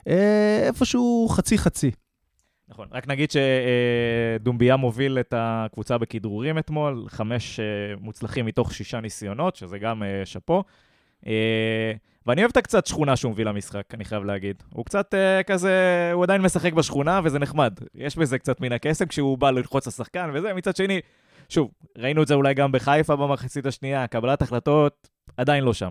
אה, 0.09 0.67
איפשהו 0.67 1.29
חצי-חצי. 1.31 1.91
נכון, 2.69 2.89
רק 2.93 3.09
נגיד 3.09 3.29
שדומביה 3.31 4.77
מוביל 4.77 5.19
את 5.19 5.35
הקבוצה 5.37 5.99
בכדרורים 5.99 6.59
אתמול, 6.59 7.05
חמש 7.09 7.61
מוצלחים 8.01 8.47
מתוך 8.47 8.75
שישה 8.75 9.01
ניסיונות, 9.01 9.57
שזה 9.57 9.79
גם 9.79 10.03
שאפו. 10.25 10.63
אה, 11.27 11.93
ואני 12.27 12.41
אוהב 12.41 12.51
את 12.51 12.57
הקצת 12.57 12.87
שכונה 12.87 13.17
שהוא 13.17 13.33
מביא 13.33 13.45
למשחק, 13.45 13.83
אני 13.95 14.05
חייב 14.05 14.25
להגיד. 14.25 14.63
הוא 14.73 14.85
קצת 14.85 15.15
כזה, 15.47 16.11
הוא 16.13 16.23
עדיין 16.23 16.43
משחק 16.43 16.73
בשכונה, 16.73 17.21
וזה 17.25 17.39
נחמד. 17.39 17.75
יש 17.95 18.17
בזה 18.17 18.39
קצת 18.39 18.61
מן 18.61 18.73
הקסם 18.73 19.07
כשהוא 19.07 19.39
בא 19.39 19.51
ללחוץ 19.51 19.87
לשחקן 19.87 20.31
וזה. 20.35 20.55
מצד 20.55 20.77
שני, 20.77 21.01
שוב, 21.49 21.71
ראינו 21.99 22.23
את 22.23 22.29
זה 22.29 22.35
אולי 22.35 22.55
גם 22.55 22.73
בחיפה 22.73 23.17
במחצית 23.17 23.67
השנייה, 23.67 24.07
קבלת 24.07 24.43
החלטות 24.43 25.09
עדיין 25.37 25.65
לא 25.65 25.75
שם. 25.75 25.91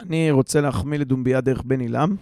אני 0.00 0.30
רוצה 0.30 0.60
להחמיא 0.60 0.98
לדומביה 0.98 1.40
דרך 1.40 1.62
בן 1.64 1.80
עילם, 1.80 2.16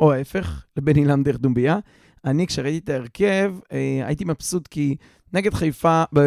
או 0.00 0.12
ההפך, 0.12 0.64
לבן 0.76 0.96
עילם 0.96 1.22
דרך 1.22 1.38
דומביה. 1.38 1.78
אני, 2.24 2.46
כשראיתי 2.46 2.78
את 2.78 2.88
ההרכב, 2.88 3.54
אה, 3.72 4.02
הייתי 4.06 4.24
מבסוט 4.24 4.68
כי 4.68 4.96
נגד 5.32 5.54
חיפה, 5.54 6.02
ב... 6.14 6.20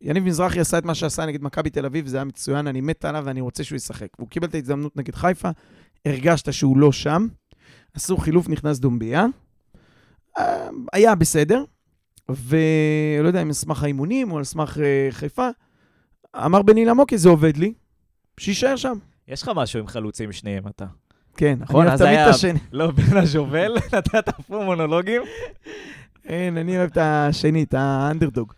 יניב 0.00 0.24
מזרחי 0.24 0.60
עשה 0.60 0.78
את 0.78 0.84
מה 0.84 0.94
שעשה 0.94 1.26
נגד 1.26 1.42
מכבי 1.42 1.70
תל 1.70 1.86
אביב, 1.86 2.06
זה 2.06 2.16
היה 2.16 2.24
מצוין, 2.24 2.66
אני 2.66 2.80
מת 2.80 3.04
עליו 3.04 3.22
ואני 3.26 3.40
רוצה 3.40 3.64
שהוא 3.64 3.76
ישחק. 3.76 4.08
הוא 4.16 4.28
קיבל 4.28 4.48
את 4.48 4.54
ההזדמנות 4.54 4.96
נגד 4.96 5.14
חיפה, 5.14 5.50
הרגשת 6.04 6.52
שהוא 6.52 6.78
לא 6.78 6.92
שם, 6.92 7.26
עשו 7.94 8.16
חילוף, 8.16 8.48
נכנס 8.48 8.78
דומביה. 8.78 9.26
אה, 10.38 10.68
היה 10.92 11.14
בסדר, 11.14 11.64
ולא 12.28 13.28
יודע 13.28 13.42
אם 13.42 13.46
על 13.46 13.52
סמך 13.52 13.82
האימונים 13.82 14.32
או 14.32 14.38
על 14.38 14.44
סמך 14.44 14.78
אה, 14.78 15.08
חיפה, 15.10 15.48
אמר 16.36 16.62
בני 16.62 16.84
למוקי, 16.84 17.18
זה 17.18 17.28
עובד 17.28 17.56
לי, 17.56 17.74
שיישאר 18.40 18.76
שם. 18.76 18.98
יש 19.28 19.42
לך 19.42 19.50
משהו 19.54 19.80
עם 19.80 19.86
חלוצים 19.86 20.32
שניהם, 20.32 20.68
אתה. 20.68 20.86
כן, 21.36 21.56
נכון, 21.60 21.86
אני 21.88 22.24
את 22.24 22.34
השני. 22.34 22.58
לא, 22.72 22.90
בין 22.90 23.16
השובל, 23.16 23.74
נתת 23.92 24.30
פה 24.46 24.64
מונולוגים. 24.64 25.22
כן, 26.22 26.54
אני 26.56 26.78
אוהב 26.78 26.90
את 26.90 26.98
השני, 27.00 27.62
את 27.62 27.74
האנדרדוג. 27.74 28.52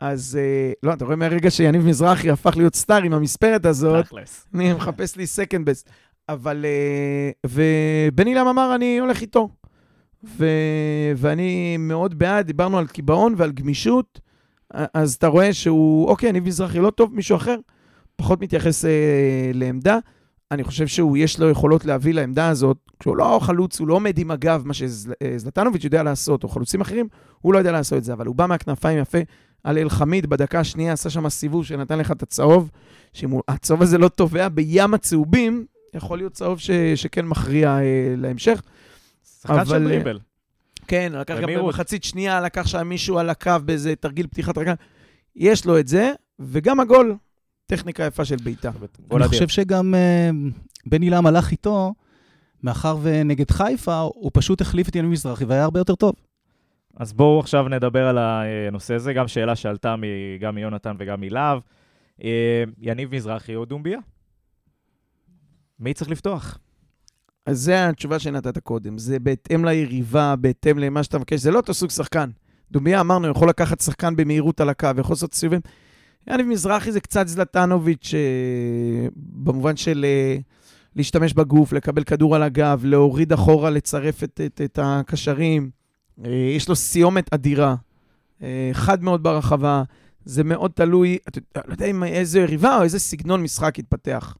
אז 0.00 0.38
אה, 0.40 0.72
לא, 0.82 0.92
אתה 0.92 1.04
רואה 1.04 1.16
מהרגע 1.16 1.50
שיניב 1.50 1.86
מזרחי 1.86 2.30
הפך 2.30 2.56
להיות 2.56 2.74
star 2.74 3.02
עם 3.02 3.12
המספרת 3.12 3.66
הזאת, 3.66 4.06
אני 4.54 4.72
מחפש 4.72 5.16
לי 5.16 5.26
second 5.26 5.70
best. 5.70 5.90
אבל, 6.28 6.64
אה, 6.64 7.30
ובן 7.46 8.26
אילם 8.26 8.46
אמר, 8.46 8.74
אני 8.74 8.98
הולך 8.98 9.20
איתו. 9.20 9.48
ו, 10.24 10.46
ואני 11.16 11.76
מאוד 11.76 12.18
בעד, 12.18 12.46
דיברנו 12.46 12.78
על 12.78 12.86
קיבעון 12.86 13.34
ועל 13.36 13.52
גמישות, 13.52 14.20
אז 14.70 15.14
אתה 15.14 15.26
רואה 15.26 15.52
שהוא, 15.52 16.08
אוקיי, 16.08 16.28
יניב 16.28 16.46
מזרחי 16.46 16.78
לא 16.78 16.90
טוב, 16.90 17.14
מישהו 17.14 17.36
אחר, 17.36 17.56
פחות 18.16 18.40
מתייחס 18.40 18.84
אה, 18.84 18.90
לעמדה. 19.54 19.98
אני 20.50 20.64
חושב 20.64 20.86
שהוא, 20.86 21.16
יש 21.16 21.38
לו 21.38 21.50
יכולות 21.50 21.84
להביא 21.84 22.14
לעמדה 22.14 22.48
הזאת, 22.48 22.76
כשהוא 23.00 23.16
לא 23.16 23.38
חלוץ, 23.42 23.80
הוא 23.80 23.88
לא 23.88 23.94
עומד 23.94 24.18
עם 24.18 24.30
הגב, 24.30 24.62
מה 24.64 24.74
שזלטנוביץ' 24.74 25.84
יודע 25.84 26.02
לעשות, 26.02 26.44
או 26.44 26.48
חלוצים 26.48 26.80
אחרים, 26.80 27.08
הוא 27.40 27.52
לא 27.52 27.58
יודע 27.58 27.72
לעשות 27.72 27.98
את 27.98 28.04
זה, 28.04 28.12
אבל 28.12 28.26
הוא 28.26 28.34
בא 28.34 28.46
מהכנפיים 28.46 28.98
יפה 28.98 29.18
על 29.64 29.78
אל-חמיד, 29.78 30.26
בדקה 30.26 30.60
השנייה 30.60 30.92
עשה 30.92 31.10
שם 31.10 31.28
סיבוב 31.28 31.64
שנתן 31.64 31.98
לך 31.98 32.10
את 32.10 32.22
הצהוב, 32.22 32.70
שאם 33.12 33.38
הצהוב 33.48 33.82
הזה 33.82 33.98
לא 33.98 34.08
טובע 34.08 34.48
בים 34.48 34.94
הצהובים, 34.94 35.66
יכול 35.94 36.18
להיות 36.18 36.32
צהוב 36.32 36.58
ש, 36.58 36.70
שכן 36.94 37.26
מכריע 37.26 37.78
אה, 37.78 38.14
להמשך. 38.16 38.62
שחקן 39.40 39.64
של 39.64 39.84
דריבל. 39.84 40.18
כן, 40.86 41.12
לקח 41.14 41.34
גם 41.40 41.48
במחצית 41.56 42.04
שנייה, 42.04 42.40
לקח 42.40 42.66
שם 42.66 42.88
מישהו 42.88 43.18
על 43.18 43.30
הקו 43.30 43.52
באיזה 43.64 43.96
תרגיל 43.96 44.26
פתיחת 44.26 44.58
רגל. 44.58 44.72
יש 45.36 45.66
לו 45.66 45.78
את 45.78 45.88
זה, 45.88 46.12
וגם 46.38 46.80
הגול, 46.80 47.16
טכניקה 47.70 48.04
יפה 48.04 48.24
של 48.24 48.36
בעיטה. 48.44 48.70
אני 49.12 49.28
חושב 49.28 49.48
שגם 49.48 49.94
uh, 49.94 50.52
בן 50.86 51.02
עילם 51.02 51.26
הלך 51.26 51.50
איתו, 51.50 51.94
מאחר 52.62 52.96
ונגד 53.02 53.50
חיפה, 53.50 53.98
הוא 53.98 54.30
פשוט 54.34 54.60
החליף 54.60 54.88
את 54.88 54.96
יניב 54.96 55.10
מזרחי 55.10 55.44
והיה 55.44 55.64
הרבה 55.64 55.80
יותר 55.80 55.94
טוב. 55.94 56.12
אז 56.96 57.12
בואו 57.12 57.40
עכשיו 57.40 57.68
נדבר 57.68 58.06
על 58.06 58.18
הנושא 58.18 58.94
הזה, 58.94 59.12
גם 59.12 59.28
שאלה 59.28 59.56
שעלתה 59.56 59.94
גם 60.40 60.54
מיונתן 60.54 60.96
וגם 60.98 61.20
מלהב. 61.20 61.58
אה, 62.24 62.64
יניב 62.78 63.14
מזרחי 63.14 63.54
או 63.54 63.64
דומביה? 63.64 63.98
מי 65.80 65.94
צריך 65.94 66.10
לפתוח? 66.10 66.58
אז 67.46 67.58
זו 67.58 67.72
התשובה 67.72 68.18
שנתת 68.18 68.58
קודם. 68.58 68.98
זה 68.98 69.18
בהתאם 69.18 69.64
ליריבה, 69.64 70.36
בהתאם 70.36 70.78
למה 70.78 71.02
שאתה 71.02 71.18
מבקש. 71.18 71.40
זה 71.40 71.50
לא 71.50 71.56
אותו 71.56 71.74
סוג 71.74 71.90
שחקן. 71.90 72.30
דומביה, 72.70 73.00
אמרנו, 73.00 73.28
יכול 73.28 73.48
לקחת 73.48 73.80
שחקן 73.80 74.16
במהירות 74.16 74.60
על 74.60 74.68
הקו, 74.68 74.88
יכול 74.98 75.12
לעשות 75.12 75.34
סיבובים. 75.34 75.60
יניב 76.28 76.46
מזרחי 76.46 76.92
זה 76.92 77.00
קצת 77.00 77.28
זלטנוביץ', 77.28 78.14
אה, 78.14 79.08
במובן 79.16 79.76
של 79.76 80.04
אה, 80.08 80.36
להשתמש 80.96 81.32
בגוף, 81.32 81.72
לקבל 81.72 82.04
כדור 82.04 82.36
על 82.36 82.42
הגב, 82.42 82.82
להוריד 82.84 83.32
אחורה, 83.32 83.70
לצרף 83.70 84.24
את, 84.24 84.40
את, 84.46 84.60
את 84.64 84.78
הקשרים. 84.82 85.70
אה, 86.24 86.30
יש 86.56 86.68
לו 86.68 86.76
סיומת 86.76 87.34
אדירה, 87.34 87.74
חד 88.72 89.02
מאוד 89.02 89.22
ברחבה. 89.22 89.82
זה 90.24 90.44
מאוד 90.44 90.70
תלוי, 90.74 91.18
אתה 91.28 91.40
לא 91.66 91.72
יודע 91.72 91.86
אם 91.86 92.04
איזה 92.04 92.40
יריבה 92.40 92.76
או 92.76 92.82
איזה 92.82 92.98
סגנון 92.98 93.42
משחק 93.42 93.78
יתפתח. 93.78 94.36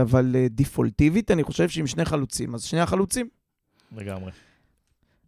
אבל 0.00 0.36
דיפולטיבית, 0.50 1.30
אני 1.30 1.42
חושב 1.42 1.68
שעם 1.68 1.86
שני 1.86 2.04
חלוצים, 2.04 2.54
אז 2.54 2.62
שני 2.62 2.80
החלוצים. 2.80 3.28
לגמרי. 3.96 4.30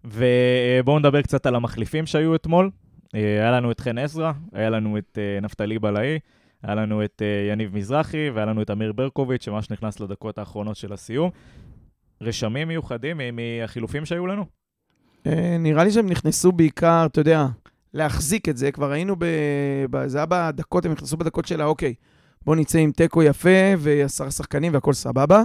ובואו 0.04 0.98
נדבר 0.98 1.22
קצת 1.22 1.46
על 1.46 1.54
המחליפים 1.54 2.06
שהיו 2.06 2.34
אתמול. 2.34 2.70
אה, 3.14 3.20
היה 3.20 3.50
לנו 3.50 3.70
את 3.70 3.80
חן 3.80 3.98
עזרא, 3.98 4.32
היה 4.52 4.70
לנו 4.70 4.98
את 4.98 5.18
אה, 5.18 5.40
נפתלי 5.40 5.78
בלעי, 5.78 6.18
היה 6.62 6.74
לנו 6.74 7.04
את 7.04 7.22
אה, 7.22 7.52
יניב 7.52 7.76
מזרחי, 7.76 8.30
והיה 8.30 8.46
לנו 8.46 8.62
את 8.62 8.70
אמיר 8.70 8.92
ברקוביץ', 8.92 9.44
שממש 9.44 9.70
נכנס 9.70 10.00
לדקות 10.00 10.38
האחרונות 10.38 10.76
של 10.76 10.92
הסיום. 10.92 11.30
רשמים 12.20 12.68
מיוחדים 12.68 13.20
מהחילופים 13.32 14.04
שהיו 14.04 14.26
לנו? 14.26 14.44
נראה 15.58 15.84
לי 15.84 15.90
שהם 15.90 16.08
נכנסו 16.08 16.52
בעיקר, 16.52 17.06
אתה 17.06 17.20
יודע, 17.20 17.46
להחזיק 17.94 18.48
את 18.48 18.56
זה. 18.56 18.72
כבר 18.72 18.90
היינו, 18.90 19.16
ב... 19.18 19.26
זה 20.06 20.18
היה 20.18 20.26
בדקות, 20.28 20.84
הם 20.84 20.92
נכנסו 20.92 21.16
בדקות 21.16 21.46
של 21.46 21.60
האוקיי, 21.60 21.94
בואו 22.44 22.56
נצא 22.56 22.78
עם 22.78 22.92
תיקו 22.92 23.22
יפה 23.22 23.72
ועשרה 23.78 24.30
שחקנים 24.30 24.74
והכל 24.74 24.92
סבבה. 24.92 25.42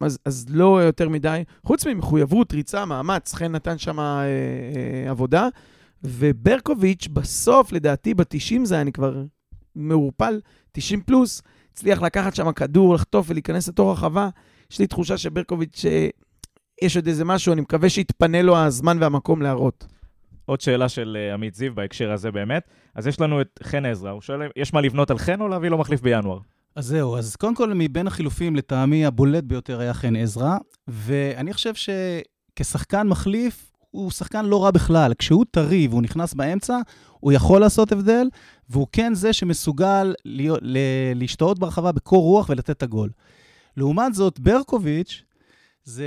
אז, 0.00 0.18
אז 0.24 0.46
לא 0.50 0.82
יותר 0.82 1.08
מדי. 1.08 1.44
חוץ 1.64 1.86
ממחויבות, 1.86 2.52
ריצה, 2.52 2.84
מאמץ, 2.84 3.34
חן 3.34 3.52
נתן 3.52 3.78
שם 3.78 4.00
אה, 4.00 4.24
אה, 4.24 5.10
עבודה. 5.10 5.48
וברקוביץ' 6.04 7.08
בסוף, 7.12 7.72
לדעתי, 7.72 8.14
ב-90 8.14 8.64
זה 8.64 8.74
היה, 8.74 8.82
אני 8.82 8.92
כבר 8.92 9.22
מעורפל, 9.74 10.40
90 10.72 11.00
פלוס, 11.00 11.42
הצליח 11.72 12.02
לקחת 12.02 12.34
שם 12.34 12.52
כדור, 12.52 12.94
לחטוף 12.94 13.26
ולהיכנס 13.30 13.68
לתוך 13.68 13.88
הרחבה. 13.88 14.28
יש 14.70 14.78
לי 14.78 14.86
תחושה 14.86 15.18
שברקוביץ', 15.18 15.84
אה, 15.84 16.08
יש 16.82 16.96
עוד 16.96 17.06
איזה 17.06 17.24
משהו, 17.24 17.52
אני 17.52 17.60
מקווה 17.60 17.88
שיתפנה 17.88 18.42
לו 18.42 18.56
הזמן 18.56 18.96
והמקום 19.00 19.42
להראות. 19.42 19.86
עוד 20.44 20.60
שאלה 20.60 20.88
של 20.88 21.16
uh, 21.16 21.34
עמית 21.34 21.54
זיו 21.54 21.74
בהקשר 21.74 22.12
הזה 22.12 22.30
באמת. 22.30 22.68
אז 22.94 23.06
יש 23.06 23.20
לנו 23.20 23.40
את 23.40 23.60
חן 23.62 23.86
עזרא, 23.86 24.10
הוא 24.10 24.20
שואל, 24.20 24.40
יש 24.56 24.74
מה 24.74 24.80
לבנות 24.80 25.10
על 25.10 25.18
חן 25.18 25.40
או 25.40 25.48
להביא 25.48 25.68
לו 25.68 25.78
מחליף 25.78 26.00
בינואר? 26.00 26.38
אז 26.76 26.86
זהו, 26.86 27.16
אז 27.16 27.36
קודם 27.36 27.54
כל, 27.54 27.72
מבין 27.74 28.06
החילופים, 28.06 28.56
לטעמי 28.56 29.06
הבולט 29.06 29.44
ביותר 29.44 29.80
היה 29.80 29.94
חן 29.94 30.16
עזרא, 30.16 30.56
ואני 30.88 31.52
חושב 31.52 31.72
שכשחקן 31.74 33.08
מחליף, 33.08 33.69
הוא 33.90 34.10
שחקן 34.10 34.44
לא 34.44 34.64
רע 34.64 34.70
בכלל. 34.70 35.14
כשהוא 35.18 35.44
טרי 35.50 35.86
והוא 35.86 36.02
נכנס 36.02 36.34
באמצע, 36.34 36.78
הוא 37.20 37.32
יכול 37.32 37.60
לעשות 37.60 37.92
הבדל, 37.92 38.28
והוא 38.68 38.86
כן 38.92 39.14
זה 39.14 39.32
שמסוגל 39.32 40.14
להשתאות 41.14 41.58
ברחבה 41.58 41.92
בקור 41.92 42.22
רוח 42.22 42.48
ולתת 42.48 42.70
את 42.70 42.82
הגול. 42.82 43.10
לעומת 43.76 44.14
זאת, 44.14 44.40
ברקוביץ', 44.40 45.22
זה... 45.84 46.06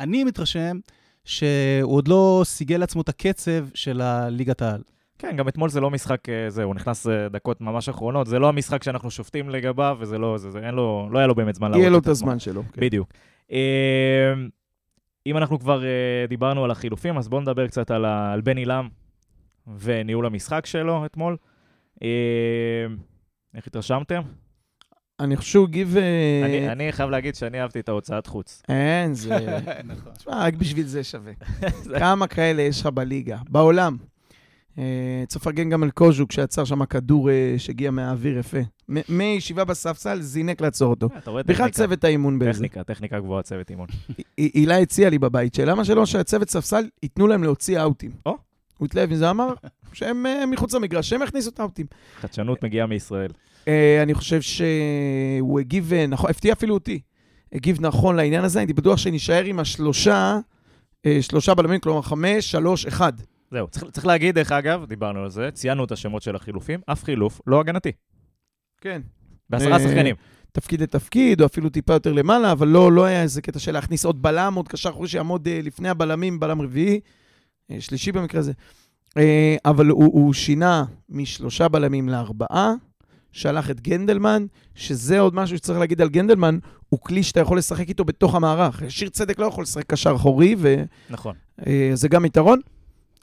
אני 0.00 0.24
מתרשם 0.24 0.78
שהוא 1.24 1.92
עוד 1.92 2.08
לא 2.08 2.42
סיגל 2.44 2.76
לעצמו 2.76 3.02
את 3.02 3.08
הקצב 3.08 3.66
של 3.74 4.00
הליגת 4.00 4.62
העל. 4.62 4.82
כן, 5.18 5.36
גם 5.36 5.48
אתמול 5.48 5.70
זה 5.70 5.80
לא 5.80 5.90
משחק, 5.90 6.28
אה, 6.28 6.50
זהו, 6.50 6.64
הוא 6.64 6.74
נכנס 6.74 7.06
אה, 7.06 7.28
דקות 7.28 7.60
ממש 7.60 7.88
אחרונות, 7.88 8.26
זה 8.26 8.38
לא 8.38 8.48
המשחק 8.48 8.82
שאנחנו 8.82 9.10
שופטים 9.10 9.50
לגביו, 9.50 9.96
וזה 10.00 10.18
לא, 10.18 10.38
זה, 10.38 10.50
זה, 10.50 10.58
אין 10.58 10.74
לו, 10.74 11.08
לא 11.10 11.18
היה 11.18 11.26
לו 11.26 11.34
באמת 11.34 11.54
זמן 11.54 11.70
להראות 11.70 11.80
את 11.80 11.82
יהיה 11.82 11.90
לו 11.90 11.98
את 11.98 12.06
הזמן 12.06 12.38
שלו. 12.38 12.62
כן. 12.72 12.80
בדיוק. 12.80 13.08
אם 15.26 15.36
אנחנו 15.36 15.58
כבר 15.58 15.82
דיברנו 16.28 16.64
על 16.64 16.70
החילופים, 16.70 17.18
אז 17.18 17.28
בואו 17.28 17.40
נדבר 17.40 17.66
קצת 17.66 17.90
על, 17.90 18.04
על 18.04 18.40
בן 18.40 18.56
עילם, 18.56 18.88
וניהול 19.78 20.26
המשחק 20.26 20.66
שלו 20.66 21.06
אתמול. 21.06 21.36
אה, 22.02 22.08
איך 23.54 23.66
התרשמתם? 23.66 24.20
אני 25.20 25.36
חושב 25.36 25.50
שהוא 25.50 25.66
הגיב... 25.66 25.96
אה, 25.96 26.42
אני, 26.44 26.68
אני 26.68 26.92
חייב 26.92 27.10
להגיד 27.10 27.34
שאני 27.34 27.60
אהבתי 27.60 27.80
את 27.80 27.88
ההוצאת 27.88 28.26
חוץ. 28.26 28.62
אין, 28.68 29.14
זה... 29.14 29.58
נכון. 29.84 30.12
תשמע, 30.12 30.44
רק 30.44 30.54
בשביל 30.54 30.86
זה 30.86 31.04
שווה. 31.04 31.32
כמה 31.98 32.26
כאלה 32.26 32.62
יש 32.62 32.80
לך 32.80 32.86
בליגה? 32.86 33.38
בעולם. 33.48 33.96
אה, 34.78 34.84
צריך 35.28 35.42
לפרגן 35.42 35.70
גם 35.70 35.82
על 35.82 35.90
קוז'וק, 35.90 36.32
שיצר 36.32 36.64
שם 36.64 36.84
כדור 36.84 37.30
אה, 37.30 37.54
שהגיע 37.58 37.90
מהאוויר 37.90 38.38
יפה. 38.38 38.58
מישיבה 39.08 39.64
בספסל, 39.64 40.20
זינק 40.20 40.60
לעצור 40.60 40.90
אותו. 40.90 41.08
רואה 41.26 41.42
בכלל 41.42 41.70
צוות 41.70 42.04
האימון 42.04 42.38
באיזה. 42.38 42.52
טכניקה, 42.58 42.84
טכניקה 42.84 43.20
גבוהה, 43.20 43.42
צוות 43.42 43.70
אימון. 43.70 43.86
הי- 44.38 44.50
הילה 44.54 44.78
הציעה 44.78 45.10
לי 45.10 45.18
בבית 45.18 45.54
שלה, 45.54 45.64
למה 45.64 45.84
שלא 45.84 46.06
שהצוות 46.06 46.50
ספסל 46.50 46.84
ייתנו 47.02 47.26
להם 47.26 47.42
להוציא 47.42 47.80
אאוטים. 47.82 48.10
או. 48.26 48.36
הוא 48.78 48.86
התלהב 48.86 49.10
מזה, 49.10 49.30
אמר 49.30 49.54
שהם 49.92 50.26
אה, 50.26 50.46
מחוץ 50.46 50.74
למגרש, 50.74 51.08
שהם 51.10 51.22
יכניסו 51.22 51.50
את 51.50 51.60
האאוטים. 51.60 51.86
חדשנות 52.20 52.64
מגיעה 52.64 52.86
מישראל. 52.86 53.30
אה, 53.68 54.02
אני 54.02 54.14
חושב 54.14 54.40
שהוא 54.42 55.60
הגיב 55.60 55.92
אה, 55.92 56.06
נכון, 56.06 56.30
הפתיע 56.30 56.52
אפילו 56.52 56.74
אותי. 56.74 57.00
הגיב 57.52 57.76
נכון 57.80 58.16
לעניין 58.16 58.44
הזה, 58.44 58.58
הייתי 58.58 58.72
בטוח 58.72 58.96
שנישאר 58.98 59.44
עם 59.44 59.58
השלושה, 59.58 60.38
אה, 61.06 61.18
שלושה 61.20 61.54
בלמים, 61.54 61.80
כלומר 61.80 62.02
חמש, 62.02 62.50
שלוש, 62.50 62.86
אחד. 62.86 63.12
זהו, 63.54 63.68
צריך, 63.68 63.84
צריך 63.92 64.06
להגיד, 64.06 64.34
דרך 64.34 64.52
אגב, 64.52 64.84
דיברנו 64.84 65.22
על 65.22 65.30
זה, 65.30 65.50
ציינו 65.52 65.84
את 65.84 65.92
השמות 65.92 66.22
של 66.22 66.36
החילופים, 66.36 66.80
אף 66.86 67.04
חילוף 67.04 67.40
לא 67.46 67.60
הגנתי. 67.60 67.92
כן. 68.80 69.02
בעשרה 69.50 69.72
אה, 69.72 69.78
שחקנים. 69.78 70.16
תפקיד 70.52 70.82
לתפקיד, 70.82 71.40
או 71.40 71.46
אפילו 71.46 71.70
טיפה 71.70 71.92
יותר 71.92 72.12
למעלה, 72.12 72.52
אבל 72.52 72.68
לא, 72.68 72.92
לא 72.92 73.04
היה 73.04 73.22
איזה 73.22 73.42
קטע 73.42 73.58
של 73.58 73.72
להכניס 73.72 74.04
עוד 74.04 74.22
בלם, 74.22 74.54
עוד 74.54 74.68
קשר 74.68 74.88
אחורי 74.90 75.08
שיעמוד 75.08 75.48
אה, 75.48 75.60
לפני 75.62 75.88
הבלמים, 75.88 76.40
בלם 76.40 76.62
רביעי, 76.62 77.00
אה, 77.70 77.76
שלישי 77.80 78.12
במקרה 78.12 78.40
הזה. 78.40 78.52
אבל 79.64 79.86
הוא, 79.86 80.04
הוא 80.04 80.32
שינה 80.32 80.84
משלושה 81.08 81.68
בלמים 81.68 82.08
לארבעה, 82.08 82.74
שלח 83.32 83.70
את 83.70 83.80
גנדלמן, 83.80 84.46
שזה 84.74 85.20
עוד 85.20 85.34
משהו 85.34 85.56
שצריך 85.56 85.78
להגיד 85.78 86.00
על 86.00 86.08
גנדלמן, 86.08 86.58
הוא 86.88 87.00
כלי 87.00 87.22
שאתה 87.22 87.40
יכול 87.40 87.58
לשחק 87.58 87.88
איתו 87.88 88.04
בתוך 88.04 88.34
המערך. 88.34 88.82
שיר 88.88 89.08
צדק 89.08 89.38
לא 89.38 89.46
יכול 89.46 89.62
לשחק 89.62 89.84
קשר 89.86 90.12
אחורי, 90.16 90.56
וזה 90.58 90.84
נכון. 91.10 91.34
גם 92.10 92.24
יתרון. 92.24 92.60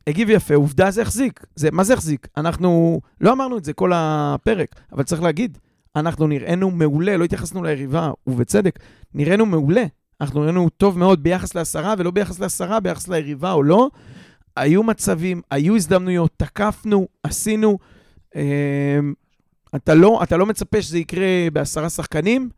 הגיב 0.07 0.29
יפה, 0.29 0.55
עובדה 0.55 0.91
זה 0.91 1.01
החזיק. 1.01 1.45
זה, 1.55 1.69
מה 1.71 1.83
זה 1.83 1.93
החזיק? 1.93 2.27
אנחנו, 2.37 3.01
לא 3.21 3.33
אמרנו 3.33 3.57
את 3.57 3.65
זה 3.65 3.73
כל 3.73 3.91
הפרק, 3.95 4.75
אבל 4.91 5.03
צריך 5.03 5.21
להגיד, 5.21 5.57
אנחנו 5.95 6.27
נראינו 6.27 6.71
מעולה, 6.71 7.17
לא 7.17 7.23
התייחסנו 7.23 7.63
ליריבה, 7.63 8.11
ובצדק, 8.27 8.79
נראינו 9.13 9.45
מעולה. 9.45 9.83
אנחנו 10.21 10.41
נראינו 10.41 10.69
טוב 10.69 10.99
מאוד 10.99 11.23
ביחס 11.23 11.55
לעשרה, 11.55 11.93
ולא 11.97 12.11
ביחס 12.11 12.39
לעשרה, 12.39 12.79
ביחס 12.79 13.07
ליריבה 13.07 13.51
או 13.51 13.63
לא. 13.63 13.89
היו 14.55 14.83
מצבים, 14.83 15.41
היו 15.51 15.75
הזדמנויות, 15.75 16.31
תקפנו, 16.37 17.07
עשינו. 17.23 17.77
אה, 18.35 18.99
אתה 19.75 19.93
לא, 19.93 20.19
אתה 20.23 20.37
לא 20.37 20.45
מצפה 20.45 20.81
שזה 20.81 20.99
יקרה 20.99 21.27
בעשרה 21.53 21.89
שחקנים, 21.89 22.49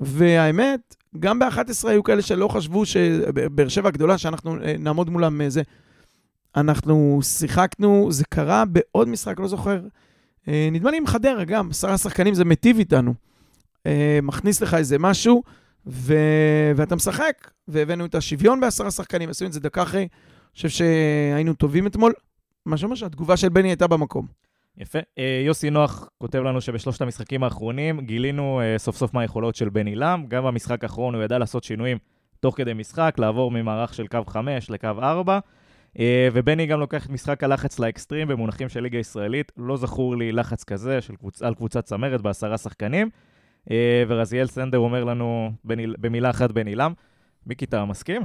והאמת, 0.00 0.96
גם 1.18 1.38
ב-11 1.38 1.88
היו 1.88 2.02
כאלה 2.02 2.22
שלא 2.22 2.48
חשבו 2.48 2.86
שבאר 2.86 3.68
שבע 3.68 3.88
הגדולה, 3.88 4.18
שאנחנו 4.18 4.56
אה, 4.62 4.74
נעמוד 4.78 5.10
מולם 5.10 5.40
אה, 5.40 5.50
זה. 5.50 5.62
אנחנו 6.56 7.20
שיחקנו, 7.22 8.08
זה 8.10 8.24
קרה 8.24 8.64
בעוד 8.64 9.08
משחק, 9.08 9.40
לא 9.40 9.48
זוכר. 9.48 9.80
אה, 10.48 10.68
נדמה 10.72 10.90
לי 10.90 10.96
עם 10.96 11.06
חדרה 11.06 11.44
גם, 11.44 11.70
עשרה 11.70 11.98
שחקנים 11.98 12.34
זה 12.34 12.44
מיטיב 12.44 12.78
איתנו. 12.78 13.14
אה, 13.86 14.18
מכניס 14.22 14.60
לך 14.60 14.74
איזה 14.74 14.98
משהו, 14.98 15.42
ו... 15.86 16.14
ואתה 16.76 16.96
משחק, 16.96 17.50
והבאנו 17.68 18.04
את 18.04 18.14
השוויון 18.14 18.60
בעשרה 18.60 18.90
שחקנים, 18.90 19.28
עשינו 19.28 19.48
את 19.48 19.52
זה 19.52 19.60
דקה 19.60 19.82
אחרי. 19.82 20.00
אני 20.00 20.56
חושב 20.56 20.68
שהיינו 20.68 21.54
טובים 21.54 21.86
אתמול. 21.86 22.12
מה 22.66 22.76
שאומר 22.76 22.94
שהתגובה 22.94 23.36
של 23.36 23.48
בני 23.48 23.68
הייתה 23.68 23.86
במקום. 23.86 24.26
יפה. 24.78 24.98
אה, 25.18 25.42
יוסי 25.46 25.70
נוח 25.70 26.08
כותב 26.18 26.38
לנו 26.38 26.60
שבשלושת 26.60 27.02
המשחקים 27.02 27.44
האחרונים 27.44 28.00
גילינו 28.00 28.60
סוף 28.76 28.96
סוף 28.96 29.14
מה 29.14 29.20
היכולות 29.20 29.54
של 29.56 29.68
בני 29.68 29.94
לם. 29.94 30.24
גם 30.28 30.44
במשחק 30.44 30.84
האחרון 30.84 31.14
הוא 31.14 31.22
ידע 31.22 31.38
לעשות 31.38 31.64
שינויים 31.64 31.98
תוך 32.40 32.56
כדי 32.56 32.74
משחק, 32.74 33.14
לעבור 33.18 33.50
ממערך 33.50 33.94
של 33.94 34.06
קו 34.06 34.18
5 34.26 34.70
לקו 34.70 34.88
4. 34.98 35.38
אה, 35.98 36.28
ובני 36.32 36.66
גם 36.66 36.80
לוקח 36.80 37.06
את 37.06 37.10
משחק 37.10 37.44
הלחץ 37.44 37.78
לאקסטרים 37.78 38.28
במונחים 38.28 38.68
של 38.68 38.80
ליגה 38.80 38.98
ישראלית. 38.98 39.52
לא 39.56 39.76
זכור 39.76 40.16
לי 40.16 40.32
לחץ 40.32 40.64
כזה 40.64 41.00
של 41.00 41.16
קבוצ... 41.16 41.42
על 41.42 41.54
קבוצת 41.54 41.84
צמרת 41.84 42.20
בעשרה 42.20 42.58
שחקנים. 42.58 43.10
אה, 43.70 44.04
ורזיאל 44.08 44.46
סנדר 44.46 44.78
אומר 44.78 45.04
לנו 45.04 45.52
בני... 45.64 45.86
במילה 45.98 46.30
אחת 46.30 46.52
בני 46.52 46.74
לם. 46.74 46.92
מיקי, 47.46 47.64
אתה 47.64 47.84
מסכים? 47.84 48.22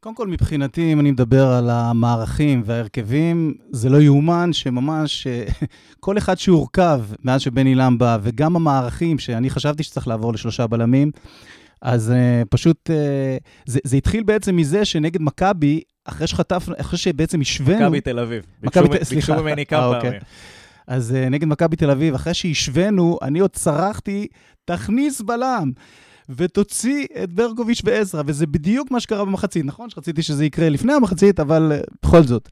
קודם 0.00 0.14
כל, 0.14 0.28
מבחינתי, 0.28 0.92
אם 0.92 1.00
אני 1.00 1.10
מדבר 1.10 1.46
על 1.46 1.70
המערכים 1.70 2.62
וההרכבים, 2.64 3.54
זה 3.70 3.88
לא 3.88 4.00
יאומן 4.00 4.52
שממש 4.52 5.26
אה, 5.26 5.44
כל 6.00 6.18
אחד 6.18 6.38
שהורכב 6.38 7.02
מאז 7.24 7.40
שבני 7.40 7.74
לם 7.74 7.98
בא, 7.98 8.18
וגם 8.22 8.56
המערכים, 8.56 9.18
שאני 9.18 9.50
חשבתי 9.50 9.82
שצריך 9.82 10.08
לעבור 10.08 10.32
לשלושה 10.32 10.66
בלמים, 10.66 11.10
אז 11.82 12.12
uh, 12.12 12.46
פשוט, 12.50 12.90
uh, 12.90 13.44
זה, 13.66 13.80
זה 13.84 13.96
התחיל 13.96 14.22
בעצם 14.22 14.56
מזה 14.56 14.84
שנגד 14.84 15.22
מכבי, 15.22 15.80
אחרי 16.06 16.26
שחטפנו, 16.26 16.74
אחרי 16.80 16.98
שבעצם 16.98 17.40
השווינו... 17.40 17.84
מכבי 17.84 18.00
תל 18.00 18.18
אביב. 18.18 18.42
מכבי 18.62 18.88
תל- 18.88 19.04
סליחה. 19.04 19.32
ביקשו 19.32 19.44
ממני 19.44 19.66
כמה 19.66 19.80
אה, 19.80 19.86
אוקיי. 19.86 20.10
פעמים. 20.10 20.20
אז 20.86 21.14
uh, 21.16 21.30
נגד 21.30 21.48
מכבי 21.48 21.76
תל 21.76 21.90
אביב, 21.90 22.14
אחרי 22.14 22.34
שהשווינו, 22.34 23.18
אני 23.22 23.38
עוד 23.38 23.50
צרחתי, 23.50 24.26
תכניס 24.64 25.20
בלם. 25.20 25.72
ותוציא 26.28 27.06
את 27.22 27.32
ברקוביץ' 27.32 27.82
ועזרא, 27.84 28.22
וזה 28.26 28.46
בדיוק 28.46 28.90
מה 28.90 29.00
שקרה 29.00 29.24
במחצית. 29.24 29.64
נכון 29.64 29.90
שרציתי 29.90 30.22
שזה 30.22 30.44
יקרה 30.44 30.68
לפני 30.68 30.92
המחצית, 30.92 31.40
אבל 31.40 31.72
uh, 31.80 31.94
בכל 32.02 32.22
זאת. 32.22 32.48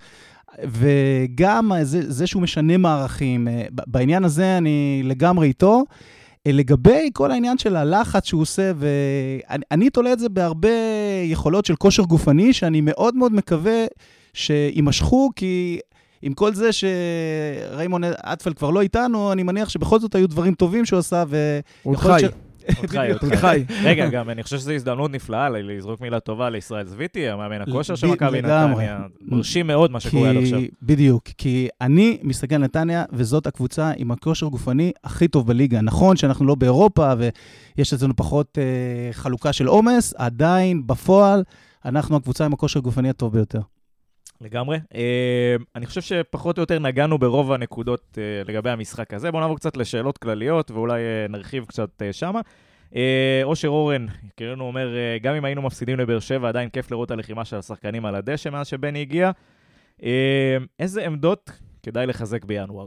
וגם 0.65 1.73
זה, 1.83 2.13
זה 2.13 2.27
שהוא 2.27 2.43
משנה 2.43 2.77
מערכים, 2.77 3.49
בעניין 3.71 4.25
הזה 4.25 4.59
אני 4.59 5.01
לגמרי 5.05 5.49
איתו. 5.49 5.85
Uh, 6.49 6.53
לגבי 6.53 7.11
כל 7.13 7.31
העניין 7.31 7.59
של 7.59 7.77
הלחץ 7.77 8.27
שהוא 8.27 8.43
עושה, 8.43 8.73
ואני 8.77 9.65
אני 9.71 9.91
תולה 9.91 10.13
את 10.13 10.19
זה 10.19 10.29
בהרבה 10.29 10.69
יכולות 11.25 11.65
של 11.65 11.77
כושר 11.77 12.03
גופני, 12.03 12.53
שאני 12.53 12.81
מאוד 12.81 13.17
מאוד 13.17 13.33
מקווה 13.33 13.85
שיימשכו, 14.35 15.31
כי 15.37 15.79
עם 16.23 16.33
כל 16.35 16.55
זה 16.55 16.71
שריימון 16.73 18.03
אטפלד 18.05 18.55
כבר 18.55 18.71
לא 18.71 18.81
איתנו, 18.81 19.33
אני 19.33 19.43
מניח 19.43 19.69
שבכל 19.69 20.01
זאת 20.01 20.15
היו 20.15 20.29
דברים 20.29 20.55
טובים 20.55 20.85
שהוא 20.85 20.99
עשה. 20.99 21.25
הוא 21.83 21.95
להיות 21.95 22.03
חי. 22.21 22.27
ש- 22.27 22.44
אותך. 22.79 22.99
אותך. 23.23 23.35
חי. 23.35 23.65
רגע, 23.83 24.09
גם 24.09 24.31
אני 24.31 24.43
חושב 24.43 24.59
שזו 24.59 24.73
הזדמנות 24.73 25.11
נפלאה 25.11 25.49
לזרוק 25.49 26.01
מילה 26.01 26.21
טובה 26.21 26.51
לישראל 26.51 26.87
זוויתי, 26.87 27.29
המאמן 27.29 27.61
הכושר 27.61 27.95
של 27.95 28.07
מכבי. 28.07 28.43
נתניה. 28.43 28.99
מרשים 29.21 29.67
מאוד 29.67 29.91
מה 29.91 30.01
שקורה 30.01 30.31
עד 30.31 30.37
עכשיו. 30.37 30.61
בדיוק, 30.83 31.25
כי 31.39 31.69
אני 31.81 32.19
מסתכל 32.23 32.55
על 32.55 32.63
נתניה, 32.63 33.05
וזאת 33.13 33.47
הקבוצה 33.47 33.93
עם 33.97 34.11
הכושר 34.11 34.47
גופני 34.47 34.93
הכי 35.05 35.29
טוב 35.29 35.47
בליגה. 35.47 35.81
נכון 35.81 36.17
שאנחנו 36.17 36.47
לא 36.47 36.55
באירופה, 36.55 37.13
ויש 37.77 37.93
אצלנו 37.95 38.17
פחות 38.17 38.59
אה, 38.59 39.13
חלוקה 39.13 39.53
של 39.53 39.67
עומס, 39.67 40.15
עדיין, 40.17 40.87
בפועל, 40.87 41.43
אנחנו 41.85 42.17
הקבוצה 42.17 42.45
עם 42.45 42.53
הכושר 42.53 42.79
הגופני 42.79 43.11
הטוב 43.11 43.33
ביותר. 43.33 43.61
לגמרי. 44.45 44.79
אה, 44.95 45.57
אני 45.75 45.87
חושב 45.87 46.01
שפחות 46.01 46.59
או 46.59 46.63
יותר 46.63 46.79
נגענו 46.79 47.19
ברוב 47.19 47.53
הנקודות 47.53 48.19
אה, 48.19 48.43
לגבי 48.49 48.71
המשחק 48.71 49.15
הזה. 49.15 49.31
בואו 49.31 49.41
נעבור 49.41 49.57
קצת 49.57 49.77
לשאלות 49.77 50.19
כלליות, 50.19 50.71
ואולי 50.71 51.01
אה, 51.01 51.27
נרחיב 51.29 51.65
קצת 51.65 52.03
שמה. 52.13 52.41
אושר 53.45 53.69
אורן, 53.69 54.07
יקירנו 54.27 54.65
אומר, 54.65 54.89
גם 55.23 55.35
אם 55.35 55.45
היינו 55.45 55.63
מפסידים 55.63 55.99
לבאר 55.99 56.21
שבע, 56.21 56.49
עדיין 56.49 56.69
כיף 56.69 56.91
לראות 56.91 57.11
הלחימה 57.11 57.45
של 57.45 57.57
השחקנים 57.57 58.07
על 58.07 58.15
הדשא 58.15 58.49
מאז 58.49 58.67
שבני 58.67 59.01
הגיע. 59.01 59.31
איזה 60.79 61.07
עמדות 61.07 61.51
כדאי 61.83 62.07
לחזק 62.07 62.45
בינואר? 62.45 62.87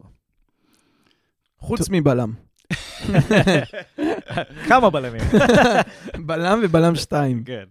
חוץ 1.59 1.89
מבלם. 1.89 2.33
כמה 4.67 4.89
בלמים. 4.89 5.21
בלם 6.27 6.59
ובלם 6.63 6.95
שתיים. 6.95 7.43
כן. 7.43 7.63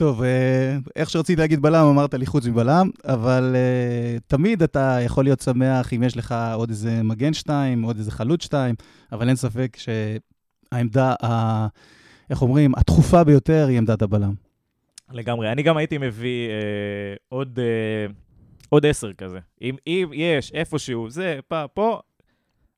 טוב, 0.00 0.22
אה, 0.22 0.76
איך 0.96 1.10
שרציתי 1.10 1.40
להגיד 1.40 1.62
בלם, 1.62 1.86
אמרת 1.86 2.14
לי 2.14 2.26
חוץ 2.26 2.46
מבלם, 2.46 2.90
אבל 3.04 3.52
אה, 3.56 4.18
תמיד 4.26 4.62
אתה 4.62 4.98
יכול 5.04 5.24
להיות 5.24 5.40
שמח 5.40 5.92
אם 5.92 6.02
יש 6.02 6.16
לך 6.16 6.34
עוד 6.54 6.70
איזה 6.70 7.02
מגן 7.02 7.32
שתיים, 7.32 7.82
עוד 7.82 7.96
איזה 7.96 8.10
חלוץ 8.10 8.42
שתיים, 8.42 8.74
אבל 9.12 9.28
אין 9.28 9.36
ספק 9.36 9.76
שהעמדה, 9.76 11.14
ה, 11.22 11.66
איך 12.30 12.42
אומרים, 12.42 12.72
הדחופה 12.76 13.24
ביותר 13.24 13.66
היא 13.68 13.78
עמדת 13.78 14.02
הבלם. 14.02 14.32
לגמרי. 15.10 15.52
אני 15.52 15.62
גם 15.62 15.76
הייתי 15.76 15.98
מביא 15.98 16.48
אה, 16.48 16.54
עוד, 17.28 17.58
אה, 17.58 18.12
עוד 18.68 18.86
עשר 18.86 19.12
כזה. 19.12 19.38
אם, 19.62 19.76
אם 19.86 20.10
יש 20.14 20.52
איפשהו, 20.52 21.10
זה, 21.10 21.38
פה, 21.48 21.68
פה, 21.74 22.00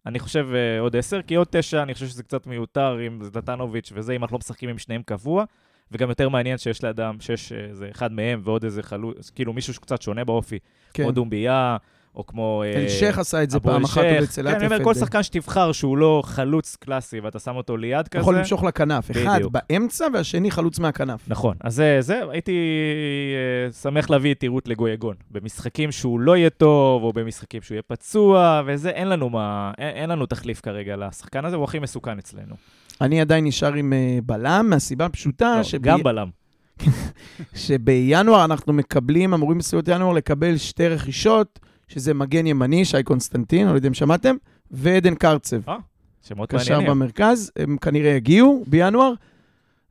אני 0.07 0.19
חושב 0.19 0.47
אה, 0.55 0.81
עוד 0.81 0.97
עשר, 0.97 1.23
כי 1.23 1.35
עוד 1.35 1.47
תשע, 1.51 1.83
אני 1.83 1.95
חושב 1.95 2.07
שזה 2.07 2.23
קצת 2.23 2.47
מיותר 2.47 2.99
עם 2.99 3.19
זדתנוביץ' 3.23 3.93
וזה, 3.95 4.13
אם 4.13 4.23
אנחנו 4.23 4.35
לא 4.35 4.39
משחקים 4.39 4.69
עם 4.69 4.79
שניהם 4.79 5.03
קבוע, 5.03 5.45
וגם 5.93 6.09
יותר 6.09 6.29
מעניין 6.29 6.59
שיש 6.59 6.85
לאדם, 6.85 7.17
שיש 7.21 7.53
איזה 7.53 7.89
אחד 7.91 8.13
מהם 8.13 8.41
ועוד 8.45 8.65
איזה 8.65 8.83
חלוץ, 8.83 9.31
כאילו 9.31 9.53
מישהו 9.53 9.75
שקצת 9.75 10.03
שונה 10.03 10.25
באופי, 10.25 10.59
כן. 10.95 11.03
כמו 11.03 11.13
דומביה, 11.13 11.77
או 12.17 12.27
כמו... 12.27 12.63
אה, 12.63 12.83
אלשיך 12.83 13.19
עשה 13.19 13.43
את 13.43 13.51
זה 13.51 13.61
פעם 13.61 13.85
אחת 13.85 13.99
אלשיך. 13.99 14.15
עוד 14.15 14.23
אצל 14.23 14.51
כן, 14.51 14.57
אני 14.57 14.67
אומר. 14.67 14.85
כל 14.85 14.95
שחקן 14.95 15.23
שתבחר 15.23 15.73
שהוא 15.73 15.99
לא 15.99 16.23
חלוץ 16.25 16.77
קלאסי 16.77 17.21
ואתה 17.21 17.39
שם 17.39 17.57
אותו 17.57 17.77
ליד 17.77 18.09
כזה. 18.09 18.21
יכול 18.21 18.39
למשוך 18.39 18.65
לכנף. 18.65 19.11
אחד 19.11 19.37
בדיוק. 19.37 19.53
באמצע 19.53 20.07
והשני 20.13 20.51
חלוץ 20.51 20.79
מהכנף. 20.79 21.21
נכון, 21.29 21.57
אז 21.61 21.75
זה, 21.75 21.97
זה 22.01 22.21
הייתי 22.31 22.53
אה, 23.67 23.73
שמח 23.73 24.11
להביא 24.11 24.35
את 24.35 24.43
עירות 24.43 24.69
לגויגון. 24.69 25.15
במשחקים 25.31 25.93
שהוא 25.93 26.21
לא 26.21 26.37
יהיה 26.37 26.51
טוב, 26.51 27.03
או 27.03 27.13
במשחקים 27.13 27.63
שהוא 27.63 27.75
יהיה 27.75 27.83
פצוע, 27.83 28.63
וזה, 28.67 28.91
אין 28.91 29.09
לנו 29.09 29.31
מה, 29.31 29.73
אין, 29.79 29.97
אין 29.97 30.11
לנו 30.11 30.27
תחליף 30.27 30.61
כרגע 30.61 30.97
לשחקן 30.97 31.45
הזה, 31.45 31.57
הוא 31.57 31.65
הכי 31.65 31.79
מסוכן 31.79 32.19
אצלנו. 32.19 32.55
אני 33.01 33.21
עדיין 33.21 33.45
נשאר 33.45 33.75
עם 33.75 33.93
אה, 33.93 34.19
בלם, 34.27 34.67
מהסיבה 34.71 35.05
הפשוטה 35.05 35.55
לא, 35.57 35.63
שב- 35.63 35.83
גם 35.83 36.03
בלם. 36.03 36.29
שבינואר 37.55 38.45
אנחנו 38.45 38.73
מקבלים, 38.73 39.35
אמורים 39.35 39.59
בסביבות 39.59 39.89
ינואר 39.89 40.13
לקבל 40.13 40.57
שתי 40.57 40.89
רכישות, 40.89 41.59
שזה 41.89 42.15
מגן 42.15 42.47
ימני, 42.47 42.85
שי 42.85 43.03
קונסטנטין, 43.03 43.69
לא 43.69 43.75
יודע 43.75 43.89
אם 43.89 43.95
שמעתם, 43.95 44.37
ועדן 44.71 45.15
קרצב. 45.15 45.61
שמות 46.29 46.51
קשר 46.51 46.73
מעניינים. 46.73 46.91
במרכז, 46.91 47.53
הם 47.57 47.77
כנראה 47.77 48.11
יגיעו 48.11 48.65
בינואר, 48.67 49.13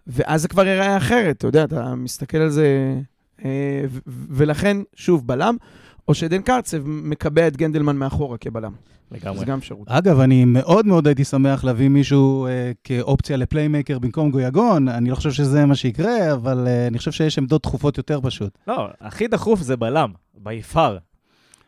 ואז 0.08 0.42
זה 0.42 0.48
כבר 0.48 0.66
ייראה 0.66 0.98
אחרת, 0.98 1.38
אתה 1.38 1.48
יודע, 1.48 1.64
אתה 1.64 1.96
מסתכל 1.96 2.38
על 2.38 2.50
זה, 2.50 2.96
אה, 3.46 3.84
ולכן, 4.08 4.78
שוב, 4.96 5.28
בלם, 5.28 5.58
או 6.12 6.16
שעדן 6.16 6.42
קרצב 6.42 6.78
מקבע 6.88 7.48
את 7.48 7.58
גנדלמן 7.58 7.96
מאחורה 7.96 8.38
כבלם. 8.38 8.72
לגמרי. 9.12 9.40
זה 9.40 9.46
גם 9.46 9.58
אפשרות. 9.58 9.88
אגב, 9.88 10.20
אני 10.20 10.46
מאוד 10.46 10.86
מאוד 10.86 11.08
הייתי 11.08 11.24
שמח 11.24 11.64
להביא 11.64 11.90
מישהו 11.90 12.46
אה, 12.48 12.72
כאופציה 12.84 13.38
ל 13.38 13.44
playmaker 13.44 14.00
במקום 14.00 14.32
גויגון. 14.32 14.88
אני 14.88 15.10
לא 15.10 15.16
חושב 15.16 15.32
שזה 15.32 15.66
מה 15.66 15.76
שיקרה, 15.76 16.34
אבל 16.34 16.68
אה, 16.68 16.88
אני 16.88 16.98
חושב 16.98 17.12
שיש 17.12 17.38
עמדות 17.38 17.64
דחופות 17.64 17.98
יותר 17.98 18.20
פשוט. 18.24 18.58
לא, 18.68 18.88
הכי 19.02 19.28
דחוף 19.28 19.62
זה 19.62 19.78
בלם, 19.78 20.12
by 20.38 20.58
far. 20.58 20.98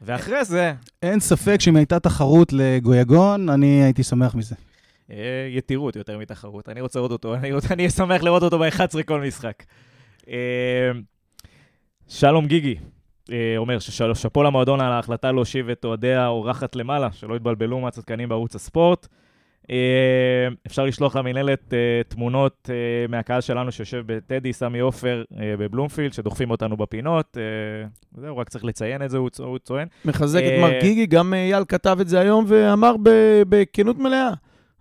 ואחרי 0.01 0.45
זה, 0.45 0.73
אין 1.01 1.19
ספק 1.19 1.57
שאם 1.61 1.75
הייתה 1.75 1.99
תחרות 1.99 2.53
לגויגון, 2.53 3.49
אני 3.49 3.83
הייתי 3.83 4.03
שמח 4.03 4.35
מזה. 4.35 4.55
אה, 5.11 5.15
יתירות 5.57 5.95
יותר 5.95 6.17
מתחרות. 6.17 6.69
אני 6.69 6.81
רוצה 6.81 6.99
לראות 6.99 7.11
אותו, 7.11 7.35
אני 7.35 7.53
רוצה- 7.53 7.73
אני 7.73 7.87
אשמח 7.87 8.23
לראות 8.23 8.43
אותו 8.43 8.59
ב-11 8.59 9.03
כל 9.05 9.21
משחק. 9.27 9.63
אה, 10.29 10.35
שלום 12.07 12.45
גיגי 12.45 12.75
אומר 13.57 13.79
ששאפו 13.79 14.43
למועדון 14.43 14.81
על 14.81 14.91
ההחלטה 14.91 15.31
להושיב 15.31 15.69
את 15.69 15.85
אוהדי 15.85 16.13
האורחת 16.13 16.75
למעלה, 16.75 17.11
שלא 17.11 17.35
יתבלבלו 17.35 17.79
מהצדקנים 17.79 18.29
בערוץ 18.29 18.55
הספורט. 18.55 19.07
אה, 19.71 20.47
אפשר 20.67 20.85
לשלוח 20.85 21.15
למינהלת 21.15 21.73
אה, 21.73 22.01
תמונות 22.07 22.69
אה, 22.69 22.75
מהקהל 23.09 23.41
שלנו 23.41 23.71
שיושב 23.71 24.03
בטדי, 24.05 24.53
סמי 24.53 24.79
עופר 24.79 25.23
אה, 25.39 25.53
בבלומפילד, 25.59 26.13
שדוחפים 26.13 26.51
אותנו 26.51 26.77
בפינות. 26.77 27.37
אה, 27.37 27.87
זהו, 28.21 28.37
רק 28.37 28.49
צריך 28.49 28.65
לציין 28.65 29.03
את 29.03 29.09
זה, 29.09 29.17
הוא 29.17 29.59
צוען. 29.59 29.87
מחזק 30.05 30.39
את 30.39 30.51
אה, 30.51 30.61
מר 30.61 30.79
גיגי, 30.81 31.05
גם 31.05 31.33
אייל 31.33 31.63
כתב 31.67 31.97
את 32.01 32.07
זה 32.07 32.19
היום 32.19 32.45
ואמר 32.47 32.95
בכנות 33.49 33.97
מלאה. 33.97 34.29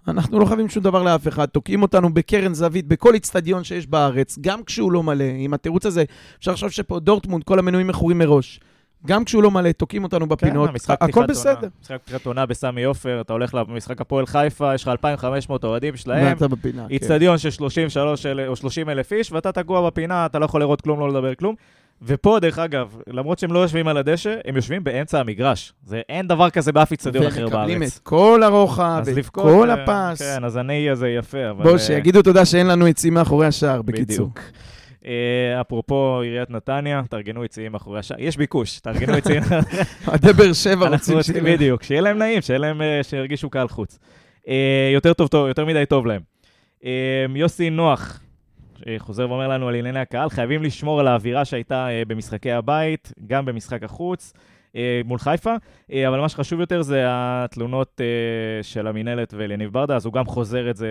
אנחנו 0.09 0.39
לא 0.39 0.45
חייבים 0.45 0.69
שום 0.69 0.83
דבר 0.83 1.03
לאף 1.03 1.29
אחד, 1.29 1.47
תוקעים 1.47 1.83
אותנו 1.83 2.15
בקרן 2.15 2.55
זווית 2.55 2.87
בכל 2.89 3.15
איצטדיון 3.15 3.65
שיש 3.65 3.87
בארץ, 3.87 4.39
גם 4.41 4.65
כשהוא 4.65 4.93
לא 4.93 5.03
מלא. 5.03 5.25
עם 5.39 5.55
התירוץ 5.55 5.87
הזה, 5.87 6.05
אפשר 6.39 6.51
לחשוב 6.53 6.71
שפה 6.71 6.99
דורטמונד, 7.01 7.45
כל 7.45 7.59
המנויים 7.59 7.87
מכורים 7.87 8.19
מראש. 8.19 8.61
גם 9.07 9.25
כשהוא 9.25 9.43
לא 9.43 9.51
מלא, 9.51 9.73
תוקעים 9.73 10.05
אותנו 10.05 10.27
בפינות, 10.27 10.71
כן, 10.71 10.95
הכל 11.01 11.27
בסדר. 11.27 11.69
משחק 11.83 11.99
פתיחת 12.05 12.27
עונה 12.27 12.47
בסמי 12.47 12.85
עופר, 12.85 13.21
אתה 13.21 13.33
הולך 13.33 13.55
למשחק 13.55 14.01
הפועל 14.01 14.27
חיפה, 14.27 14.75
יש 14.75 14.83
לך 14.83 14.89
2,500 14.89 15.65
אוהדים 15.65 15.97
שלהם, 15.97 16.27
ואתה 16.35 16.49
בפינה, 16.49 16.83
כן. 16.89 16.95
איצטדיון 16.95 17.39
של 17.39 17.51
33 17.51 18.27
אל- 18.27 18.47
או 18.49 18.57
30 18.57 18.89
אלף 18.89 19.13
איש, 19.13 19.33
ואתה 19.33 19.53
תקוע 19.53 19.91
בפינה, 19.91 20.27
אתה 20.27 20.39
לא 20.39 20.45
יכול 20.45 20.61
לראות 20.61 20.81
כלום, 20.81 21.01
לא 21.01 21.09
לדבר 21.09 21.35
כלום. 21.35 21.55
ופה, 22.05 22.39
דרך 22.41 22.59
אגב, 22.59 22.97
למרות 23.07 23.39
שהם 23.39 23.53
לא 23.53 23.59
יושבים 23.59 23.89
על 23.89 23.97
הדשא, 23.97 24.37
הם 24.45 24.57
יושבים 24.57 24.85
באמצע 24.85 25.21
המגרש. 25.21 25.73
זה, 25.85 26.01
אין 26.09 26.29
דבר 26.29 26.51
כזה 26.51 26.73
באף 26.73 26.93
איצטדיון 26.93 27.27
אחר 27.27 27.45
ומקבלים 27.47 27.79
בארץ. 27.79 27.97
את 27.97 28.03
כל 28.03 28.43
הרוחב, 28.43 29.03
את 29.03 29.17
לבכות, 29.17 29.45
כל 29.45 29.71
אה, 29.71 29.75
הפס. 29.83 30.23
כן, 30.23 30.45
אז 30.45 30.57
הנאי 30.57 30.91
הזה 30.91 31.09
יפה, 31.09 31.51
אבל... 31.51 31.63
בואו, 31.63 31.75
אה, 31.75 31.79
שיגידו 31.79 32.23
תודה 32.23 32.45
שאין 32.45 32.67
לנו 32.67 32.87
עצים 32.87 33.15
מאחורי 33.15 33.47
השער, 33.47 33.83
בקיצור. 33.83 34.31
אה, 35.07 35.61
אפרופו 35.61 36.21
עיריית 36.21 36.51
נתניה, 36.51 37.03
תארגנו 37.11 37.45
יציאים 37.45 37.73
מאחורי 37.73 37.99
השער. 37.99 38.17
יש 38.21 38.37
ביקוש, 38.37 38.81
תארגנו 38.81 39.17
יציאים. 39.17 39.43
אוהדי 40.09 40.33
באר 40.33 40.53
שבע 40.53 40.89
רוצים 40.89 41.23
שיהיה 41.23 41.43
להם. 41.43 41.55
בדיוק, 41.55 41.83
שיהיה 41.83 42.01
להם 42.01 42.19
נעים, 42.19 42.43
שיהיה 42.43 42.59
להם, 42.59 42.81
שירגישו 43.03 43.51
קהל 43.51 43.69
חוץ. 43.69 43.99
יותר 44.95 45.13
טוב, 45.13 45.29
טוב, 45.29 45.49
יותר 45.49 45.65
מדי 45.65 45.85
טוב 45.87 46.07
להם. 46.07 46.21
יוסי 47.37 47.71
נוח, 47.71 48.21
חוזר 48.99 49.31
ואומר 49.31 49.49
לנו 49.49 49.69
על 49.69 49.75
ענייני 49.75 50.01
הקהל, 50.01 50.31
חייבים 50.31 50.63
לשמור 50.63 51.01
על 51.01 51.09
האווירה 51.09 51.45
שהייתה 51.45 51.89
אה, 51.89 52.03
במשחקי 52.09 52.53
הבית, 52.53 53.13
גם 53.27 53.45
במשחק 53.45 53.83
החוץ. 53.83 54.33
אה, 54.77 55.01
מול 55.05 55.19
חיפה, 55.19 55.55
אה, 55.93 56.09
אבל 56.09 56.21
מה 56.21 56.29
שחשוב 56.29 56.61
יותר 56.61 56.83
זה 56.83 57.05
התלונות 57.09 58.01
אה, 58.01 58.63
של 58.63 58.87
המינהלת 58.87 59.35
ואליניב 59.35 59.73
ברדה, 59.73 59.97
אז 59.97 60.05
הוא 60.05 60.13
גם 60.13 60.25
חוזר 60.25 60.71
את 60.71 60.77
זה 60.77 60.89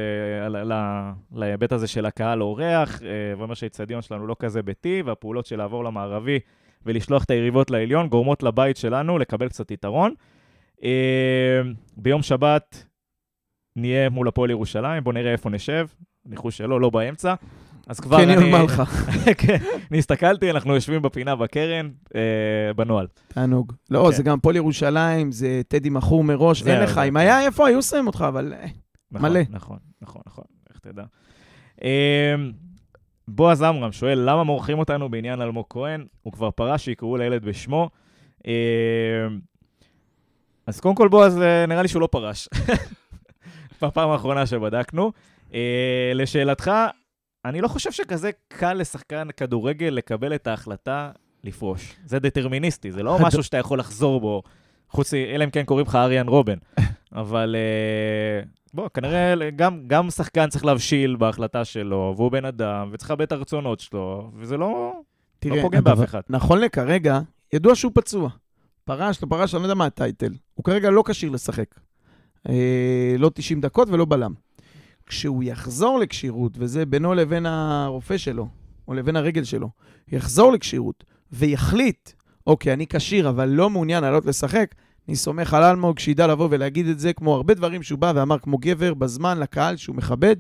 להיבט 1.35 1.71
הזה 1.71 1.87
של 1.87 2.05
הקהל 2.05 2.41
אורח, 2.41 3.01
אה, 3.03 3.07
ואומר 3.37 3.53
שהאיצטדיון 3.53 4.01
שלנו 4.01 4.27
לא 4.27 4.35
כזה 4.39 4.63
ביתי, 4.63 5.01
והפעולות 5.05 5.45
של 5.45 5.57
לעבור 5.57 5.83
למערבי 5.83 6.39
ולשלוח 6.85 7.23
את 7.23 7.31
היריבות 7.31 7.71
לעליון 7.71 8.07
גורמות 8.07 8.43
לבית 8.43 8.77
שלנו 8.77 9.17
לקבל 9.17 9.49
קצת 9.49 9.71
יתרון. 9.71 10.13
אה, 10.83 11.61
ביום 11.97 12.21
שבת 12.21 12.85
נהיה 13.75 14.09
מול 14.09 14.27
הפועל 14.27 14.49
ירושלים, 14.49 15.03
בואו 15.03 15.13
נראה 15.13 15.31
איפה 15.31 15.49
נשב, 15.49 15.87
ניחוש 16.25 16.57
שלא, 16.57 16.81
לא 16.81 16.89
באמצע. 16.89 17.33
אז 17.88 17.99
כבר 17.99 18.17
קניון 18.17 18.43
אני... 18.43 18.51
מלחה, 18.51 18.86
כן, 19.41 19.57
אני 19.91 19.99
הסתכלתי, 19.99 20.51
אנחנו 20.51 20.75
יושבים 20.75 21.01
בפינה 21.01 21.36
בקרן, 21.36 21.89
אה, 22.15 22.73
בנוהל. 22.75 23.07
תענוג. 23.27 23.73
לא, 23.89 24.07
כן. 24.09 24.17
זה 24.17 24.23
גם 24.23 24.39
פועל 24.39 24.55
ירושלים, 24.55 25.32
זה 25.32 25.61
טדי 25.67 25.89
מכור 25.89 26.23
מראש, 26.23 26.67
אין 26.67 26.82
לך. 26.84 26.97
אם 26.97 27.13
כן. 27.13 27.17
היה 27.17 27.45
איפה, 27.45 27.67
היו 27.67 27.82
שמים 27.82 28.07
אותך, 28.07 28.25
אבל... 28.27 28.53
אה, 28.53 28.67
נכון, 29.11 29.29
מלא. 29.29 29.41
נכון, 29.49 29.77
נכון, 30.01 30.21
נכון, 30.27 30.45
איך 30.69 30.79
תדע. 30.79 31.03
אה, 31.84 32.36
בועז 33.27 33.61
עמרם 33.61 33.91
שואל, 33.91 34.19
למה 34.29 34.43
מורחים 34.43 34.79
אותנו 34.79 35.09
בעניין 35.09 35.41
אלמוג 35.41 35.65
כהן? 35.69 36.05
הוא 36.21 36.34
כבר 36.34 36.51
פרש 36.51 36.86
שיקראו 36.86 37.17
לילד 37.17 37.45
בשמו. 37.45 37.89
אה, 38.47 38.53
אז 40.67 40.79
קודם 40.79 40.95
כל, 40.95 41.07
בועז, 41.07 41.41
אה, 41.41 41.65
נראה 41.65 41.82
לי 41.82 41.88
שהוא 41.88 42.01
לא 42.01 42.07
פרש. 42.11 42.49
בפעם 43.82 44.09
האחרונה 44.09 44.45
שבדקנו. 44.45 45.11
לשאלתך, 46.13 46.71
אני 47.45 47.61
לא 47.61 47.67
חושב 47.67 47.91
שכזה 47.91 48.31
קל 48.47 48.73
לשחקן 48.73 49.27
כדורגל 49.37 49.87
לקבל 49.87 50.35
את 50.35 50.47
ההחלטה 50.47 51.11
לפרוש. 51.43 51.95
זה 52.05 52.19
דטרמיניסטי, 52.19 52.91
זה 52.91 53.03
לא 53.03 53.17
משהו 53.25 53.43
שאתה 53.43 53.57
יכול 53.57 53.79
לחזור 53.79 54.21
בו, 54.21 54.43
חוץ, 54.89 55.13
אלא 55.13 55.43
אם 55.43 55.49
כן 55.49 55.63
קוראים 55.63 55.87
לך 55.87 55.95
אריאן 55.95 56.27
רובן. 56.27 56.57
אבל 57.13 57.55
אה, 57.57 58.43
בוא, 58.73 58.89
כנראה 58.93 59.49
גם, 59.55 59.83
גם 59.87 60.09
שחקן 60.09 60.49
צריך 60.49 60.65
להבשיל 60.65 61.15
בהחלטה 61.15 61.65
שלו, 61.65 62.13
והוא 62.17 62.31
בן 62.31 62.45
אדם, 62.45 62.89
וצריך 62.91 63.11
לכבד 63.11 63.21
את 63.21 63.31
הרצונות 63.31 63.79
שלו, 63.79 64.31
וזה 64.35 64.57
לא, 64.57 64.93
תראה, 65.39 65.55
לא 65.55 65.61
פוגם 65.61 65.83
באף 65.83 66.03
אחד. 66.03 66.21
נכון 66.29 66.59
לכרגע, 66.59 67.19
ידוע 67.53 67.75
שהוא 67.75 67.91
פצוע. 67.95 68.29
פרש, 68.85 69.23
לא 69.23 69.27
פרש, 69.29 69.55
אני 69.55 69.61
לא 69.61 69.65
יודע 69.65 69.75
מה 69.75 69.85
הטייטל. 69.85 70.33
הוא 70.53 70.63
כרגע 70.63 70.89
לא 70.89 71.03
כשיר 71.07 71.29
לשחק. 71.29 71.75
אה, 72.49 73.15
לא 73.17 73.31
90 73.33 73.61
דקות 73.61 73.89
ולא 73.89 74.05
בלם. 74.05 74.33
כשהוא 75.12 75.43
יחזור 75.43 75.99
לכשירות, 75.99 76.51
וזה 76.57 76.86
בינו 76.86 77.14
לבין 77.14 77.45
הרופא 77.45 78.18
שלו, 78.18 78.47
או 78.88 78.93
לבין 78.93 79.16
הרגל 79.16 79.43
שלו, 79.43 79.70
יחזור 80.12 80.51
לכשירות 80.51 81.03
ויחליט, 81.32 82.09
אוקיי, 82.47 82.74
אני 82.74 82.88
כשיר, 82.88 83.30
אבל 83.30 83.49
לא 83.49 83.70
מעוניין 83.70 84.03
לעלות 84.03 84.26
לשחק, 84.26 84.76
אני 85.07 85.16
סומך 85.16 85.53
על 85.53 85.64
אלמוג 85.64 85.99
שידע 85.99 86.28
לבוא 86.28 86.47
ולהגיד 86.51 86.88
את 86.88 86.99
זה, 86.99 87.14
כמו 87.14 87.36
הרבה 87.36 87.53
דברים 87.53 87.84
שהוא 87.84 87.99
בא 87.99 88.12
ואמר 88.16 88.39
כמו 88.39 88.57
גבר, 88.57 88.93
בזמן, 88.93 89.39
לקהל, 89.39 89.76
שהוא 89.76 89.95
מכבד. 89.95 90.36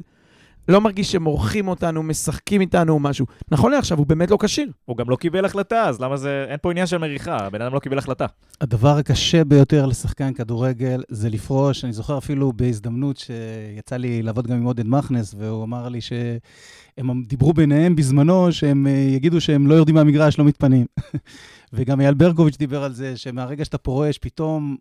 לא 0.71 0.81
מרגיש 0.81 1.11
שמורחים 1.11 1.67
אותנו, 1.67 2.03
משחקים 2.03 2.61
איתנו 2.61 2.93
או 2.93 2.99
משהו. 2.99 3.25
נכון 3.51 3.71
לעכשיו, 3.71 3.97
הוא 3.97 4.07
באמת 4.07 4.31
לא 4.31 4.37
כשיר. 4.41 4.71
הוא 4.85 4.97
גם 4.97 5.09
לא 5.09 5.15
קיבל 5.15 5.45
החלטה, 5.45 5.83
אז 5.83 6.01
למה 6.01 6.17
זה, 6.17 6.45
אין 6.47 6.57
פה 6.61 6.71
עניין 6.71 6.87
של 6.87 6.97
מריחה, 6.97 7.37
הבן 7.37 7.61
אדם 7.61 7.73
לא 7.73 7.79
קיבל 7.79 7.97
החלטה. 7.97 8.25
הדבר 8.61 8.97
הקשה 8.97 9.43
ביותר 9.43 9.85
לשחקן 9.85 10.33
כדורגל 10.33 11.03
זה 11.09 11.29
לפרוש. 11.29 11.83
אני 11.83 11.93
זוכר 11.93 12.17
אפילו 12.17 12.53
בהזדמנות 12.53 13.17
שיצא 13.17 13.97
לי 13.97 14.21
לעבוד 14.21 14.47
גם 14.47 14.57
עם 14.57 14.63
עודד 14.63 14.87
מכנס, 14.87 15.35
והוא 15.37 15.63
אמר 15.63 15.89
לי 15.89 16.01
שהם 16.01 17.23
דיברו 17.27 17.53
ביניהם 17.53 17.95
בזמנו, 17.95 18.51
שהם 18.51 18.87
אה, 18.87 18.91
יגידו 18.91 19.41
שהם 19.41 19.67
לא 19.67 19.73
יורדים 19.73 19.95
מהמגרש, 19.95 20.39
לא 20.39 20.45
מתפנים. 20.45 20.85
וגם 21.73 22.01
אייל 22.01 22.13
ברקוביץ' 22.13 22.57
דיבר 22.57 22.83
על 22.83 22.93
זה, 22.93 23.17
שמהרגע 23.17 23.65
שאתה 23.65 23.77
פורש, 23.77 24.17
פתאום 24.17 24.77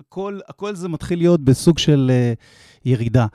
הכל, 0.00 0.38
הכל 0.48 0.74
זה 0.74 0.88
מתחיל 0.88 1.18
להיות 1.18 1.40
בסוג 1.40 1.78
של 1.78 2.10
אה, 2.14 2.32
ירידה. 2.84 3.26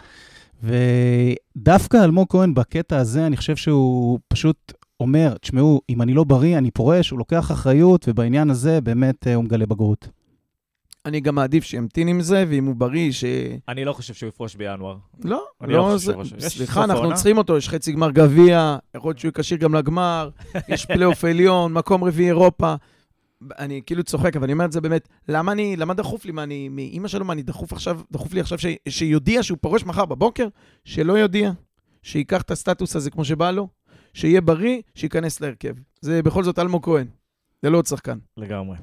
ודווקא 0.63 2.03
אלמוג 2.03 2.27
כהן 2.29 2.53
בקטע 2.53 2.97
הזה, 2.97 3.27
אני 3.27 3.37
חושב 3.37 3.55
שהוא 3.55 4.19
פשוט 4.27 4.73
אומר, 4.99 5.33
תשמעו, 5.41 5.81
אם 5.89 6.01
אני 6.01 6.13
לא 6.13 6.23
בריא, 6.23 6.57
אני 6.57 6.71
פורש, 6.71 7.09
הוא 7.09 7.19
לוקח 7.19 7.51
אחריות, 7.51 8.05
ובעניין 8.07 8.49
הזה 8.49 8.81
באמת 8.81 9.27
אה, 9.27 9.35
הוא 9.35 9.43
מגלה 9.43 9.65
בגרות. 9.65 10.07
אני 11.05 11.19
גם 11.19 11.35
מעדיף 11.35 11.63
שימתין 11.63 12.07
עם 12.07 12.21
זה, 12.21 12.45
ואם 12.49 12.65
הוא 12.65 12.75
בריא, 12.75 13.11
ש... 13.11 13.23
אני 13.67 13.85
לא 13.85 13.93
חושב 13.93 14.13
שהוא 14.13 14.29
יפרוש 14.29 14.55
בינואר. 14.55 14.97
לא, 15.23 15.45
לא 15.61 15.67
לא 15.67 15.97
זה... 15.97 16.13
סליחה, 16.37 16.83
אנחנו? 16.83 17.13
צריכים 17.13 17.37
אותו, 17.37 17.57
יש 17.57 17.69
חצי 17.69 17.91
גמר 17.91 18.11
גביע, 18.11 18.77
יכול 18.95 19.09
להיות 19.09 19.19
שהוא 19.19 19.29
יהיה 19.29 19.43
כשיר 19.43 19.57
גם 19.57 19.75
לגמר, 19.75 20.29
יש 20.69 20.85
פלייאוף 20.85 21.25
עליון, 21.25 21.73
מקום 21.73 22.03
רביעי 22.03 22.27
אירופה. 22.27 22.75
אני 23.59 23.81
כאילו 23.85 24.03
צוחק, 24.03 24.35
אבל 24.35 24.43
אני 24.43 24.53
אומר 24.53 24.65
את 24.65 24.71
זה 24.71 24.81
באמת, 24.81 25.07
למה 25.27 25.51
אני, 25.51 25.75
למה 25.75 25.93
דחוף 25.93 26.25
לי? 26.25 26.31
מה, 26.31 26.43
אני, 26.43 26.69
מאימא 26.69 27.07
שלו, 27.07 27.25
מה, 27.25 27.33
אני 27.33 27.43
דחוף 27.43 27.73
עכשיו, 27.73 28.01
דחוף 28.11 28.33
לי 28.33 28.39
עכשיו 28.39 28.59
ש, 28.59 28.65
שיודיע 28.89 29.43
שהוא 29.43 29.57
פורש 29.61 29.83
מחר 29.83 30.05
בבוקר? 30.05 30.47
שלא 30.85 31.13
יודיע. 31.13 31.51
שייקח 32.01 32.41
את 32.41 32.51
הסטטוס 32.51 32.95
הזה 32.95 33.11
כמו 33.11 33.25
שבא 33.25 33.51
לו, 33.51 33.67
שיהיה 34.13 34.41
בריא, 34.41 34.81
שייכנס 34.95 35.41
להרכב. 35.41 35.73
זה 36.01 36.23
בכל 36.23 36.43
זאת 36.43 36.59
אלמוג 36.59 36.85
כהן, 36.85 37.07
זה 37.61 37.69
לא 37.69 37.77
עוד 37.77 37.85
שחקן. 37.85 38.17
לגמרי. 38.37 38.77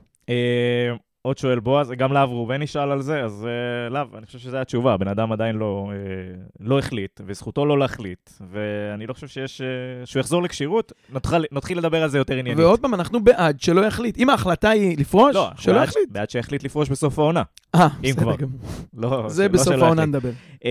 אה, 1.27 1.31
עוד 1.31 1.39
שואל 1.39 1.61
בועז, 1.61 1.91
גם 1.91 2.13
להב 2.13 2.29
ראובן 2.29 2.63
נשאל 2.63 2.91
על 2.91 3.03
זה, 3.03 3.25
אז 3.25 3.47
uh, 3.89 3.93
להב, 3.93 4.15
אני 4.15 4.27
חושב 4.27 4.39
שזו 4.39 4.57
התשובה, 4.57 4.95
הבן 4.95 5.09
אדם 5.09 5.33
עדיין 5.33 5.57
לא, 5.57 5.91
uh, 5.91 6.41
לא 6.61 6.79
החליט, 6.79 7.21
וזכותו 7.27 7.67
לא 7.67 7.79
להחליט, 7.79 8.31
ואני 8.51 9.07
לא 9.07 9.13
חושב 9.13 9.29
שיש, 9.29 9.61
uh, 9.61 10.07
שהוא 10.07 10.21
יחזור 10.21 10.43
לכשירות, 10.43 10.93
נתחיל, 11.13 11.45
נתחיל 11.53 11.79
לדבר 11.79 12.03
על 12.03 12.09
זה 12.09 12.19
יותר 12.19 12.35
עניינית. 12.35 12.65
ועוד 12.65 12.81
פעם, 12.81 12.95
אנחנו 12.95 13.25
בעד 13.25 13.61
שלא 13.61 13.81
יחליט. 13.87 14.19
אם 14.19 14.31
ההחלטה 14.31 14.71
היא 14.71 14.99
לפרוש, 14.99 15.35
לא, 15.35 15.51
שלא 15.57 15.75
בעד, 15.75 15.89
יחליט. 15.89 16.09
בעד 16.11 16.31
שיחליט 16.31 16.65
לפרוש 16.65 16.89
בסוף 16.89 17.19
העונה. 17.19 17.43
אה, 17.75 17.89
בסדר 18.03 18.23
כבר. 18.23 18.37
גמור. 18.37 18.61
לא, 18.95 19.29
זה 19.29 19.43
לא 19.43 19.49
בסוף 19.49 19.75
העונה. 19.83 20.07
נדבר. 20.07 20.31
אמ, 20.65 20.71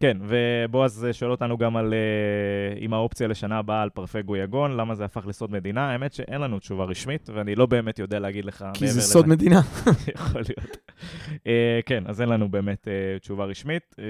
כן, 0.00 0.16
ובועז 0.20 1.06
שואל 1.12 1.30
אותנו 1.30 1.58
גם 1.58 1.76
על 1.76 1.94
אה, 1.94 2.78
אם 2.80 2.94
האופציה 2.94 3.28
לשנה 3.28 3.58
הבאה 3.58 3.82
על 3.82 3.90
פרפי 3.90 4.22
גויגון, 4.22 4.76
למה 4.76 4.94
זה 4.94 5.04
הפך 5.04 5.26
לסוד 5.26 5.52
מדינה. 5.52 5.90
האמת 5.90 6.12
שאין 6.12 6.40
לנו 6.40 6.58
תשובה 6.58 6.84
רשמית, 6.84 7.30
ואני 7.34 7.54
לא 7.54 7.66
באמת 7.66 7.98
יודע 7.98 8.18
להגיד 8.18 8.44
לך 8.44 8.64
כי. 8.74 8.88
זה 8.88 9.00
סוד 9.00 9.28
מדינה. 9.28 9.59
יכול 10.14 10.42
להיות. 10.48 10.76
אה, 11.46 11.80
כן, 11.86 12.04
אז 12.06 12.20
אין 12.20 12.28
לנו 12.28 12.48
באמת 12.48 12.88
אה, 12.88 13.18
תשובה 13.18 13.44
רשמית. 13.44 13.94
אה, 13.98 14.04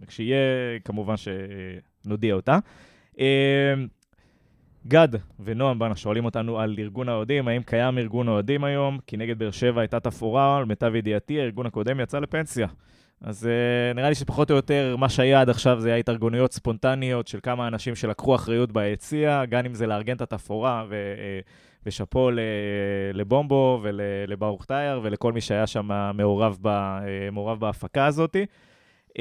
וכשיהיה, 0.00 0.38
כמובן 0.84 1.14
שנודיע 1.16 2.34
אותה. 2.34 2.58
גד 4.88 5.08
ונועם 5.40 5.78
בנה 5.78 5.96
שואלים 5.96 6.24
אותנו 6.24 6.60
על 6.60 6.76
ארגון 6.78 7.08
האוהדים, 7.08 7.48
האם 7.48 7.62
קיים 7.62 7.98
ארגון 7.98 8.28
אוהדים 8.28 8.64
היום? 8.64 8.98
כי 9.06 9.16
נגד 9.16 9.38
באר 9.38 9.50
שבע 9.50 9.80
הייתה 9.80 10.00
תפאורה, 10.00 10.60
למיטב 10.60 10.94
ידיעתי, 10.94 11.40
הארגון 11.40 11.66
הקודם 11.66 12.00
יצא 12.00 12.18
לפנסיה. 12.18 12.66
אז 13.20 13.44
uh, 13.44 13.96
נראה 13.96 14.08
לי 14.08 14.14
שפחות 14.14 14.50
או 14.50 14.56
יותר 14.56 14.96
מה 14.98 15.08
שהיה 15.08 15.40
עד 15.40 15.50
עכשיו 15.50 15.80
זה 15.80 15.88
היה 15.88 15.96
התארגנויות 15.96 16.52
ספונטניות 16.52 17.28
של 17.28 17.38
כמה 17.42 17.68
אנשים 17.68 17.94
שלקחו 17.94 18.34
אחריות 18.34 18.72
ביציע, 18.72 19.44
גם 19.44 19.66
אם 19.66 19.74
זה 19.74 19.86
לארגן 19.86 20.16
את 20.16 20.22
התפאורה, 20.22 20.84
ושאפו 21.86 22.30
לבומבו 23.14 23.80
ולברוך 23.82 24.64
טייר 24.64 25.00
ולכל 25.02 25.32
מי 25.32 25.40
שהיה 25.40 25.66
שם 25.66 26.10
מעורב, 26.14 26.58
ב, 26.62 26.66
uh, 26.66 27.30
מעורב 27.32 27.60
בהפקה 27.60 28.06
הזאת. 28.06 28.36
Uh, 29.08 29.16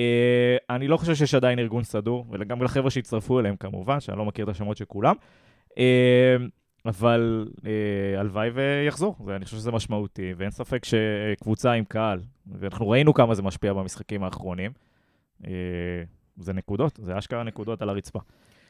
אני 0.70 0.88
לא 0.88 0.98
חושב 0.98 1.16
שיש 1.16 1.36
עדיין 1.36 1.60
ארגון 1.60 1.84
סדור, 1.84 2.26
וגם 2.32 2.64
לחבר'ה 2.64 2.90
שהצטרפו 2.90 3.40
אליהם 3.40 3.56
כמובן, 3.56 4.00
שאני 4.00 4.18
לא 4.18 4.26
מכיר 4.26 4.46
את 4.46 4.50
השמות 4.50 4.78
של 4.78 4.86
כולם. 4.86 5.16
Uh, 5.72 5.76
אבל 6.86 7.48
אה, 7.66 8.20
הלוואי 8.20 8.50
ויחזור, 8.50 9.16
ואני 9.26 9.46
חושב 9.46 9.58
שזה 9.58 9.72
משמעותי, 9.72 10.34
ואין 10.38 10.52
ספק 10.52 10.86
שקבוצה 10.86 11.72
עם 11.72 11.86
קהל, 11.86 12.20
ואנחנו 12.48 12.90
ראינו 12.90 13.14
כמה 13.14 13.36
זה 13.36 13.42
משפיע 13.42 13.74
במשחקים 13.74 14.24
האחרונים, 14.24 14.72
אה, 15.48 15.52
זה 16.38 16.54
נקודות, 16.54 17.00
זה 17.02 17.18
אשכרה 17.18 17.44
נקודות 17.44 17.82
על 17.82 17.90
הרצפה. 17.90 18.20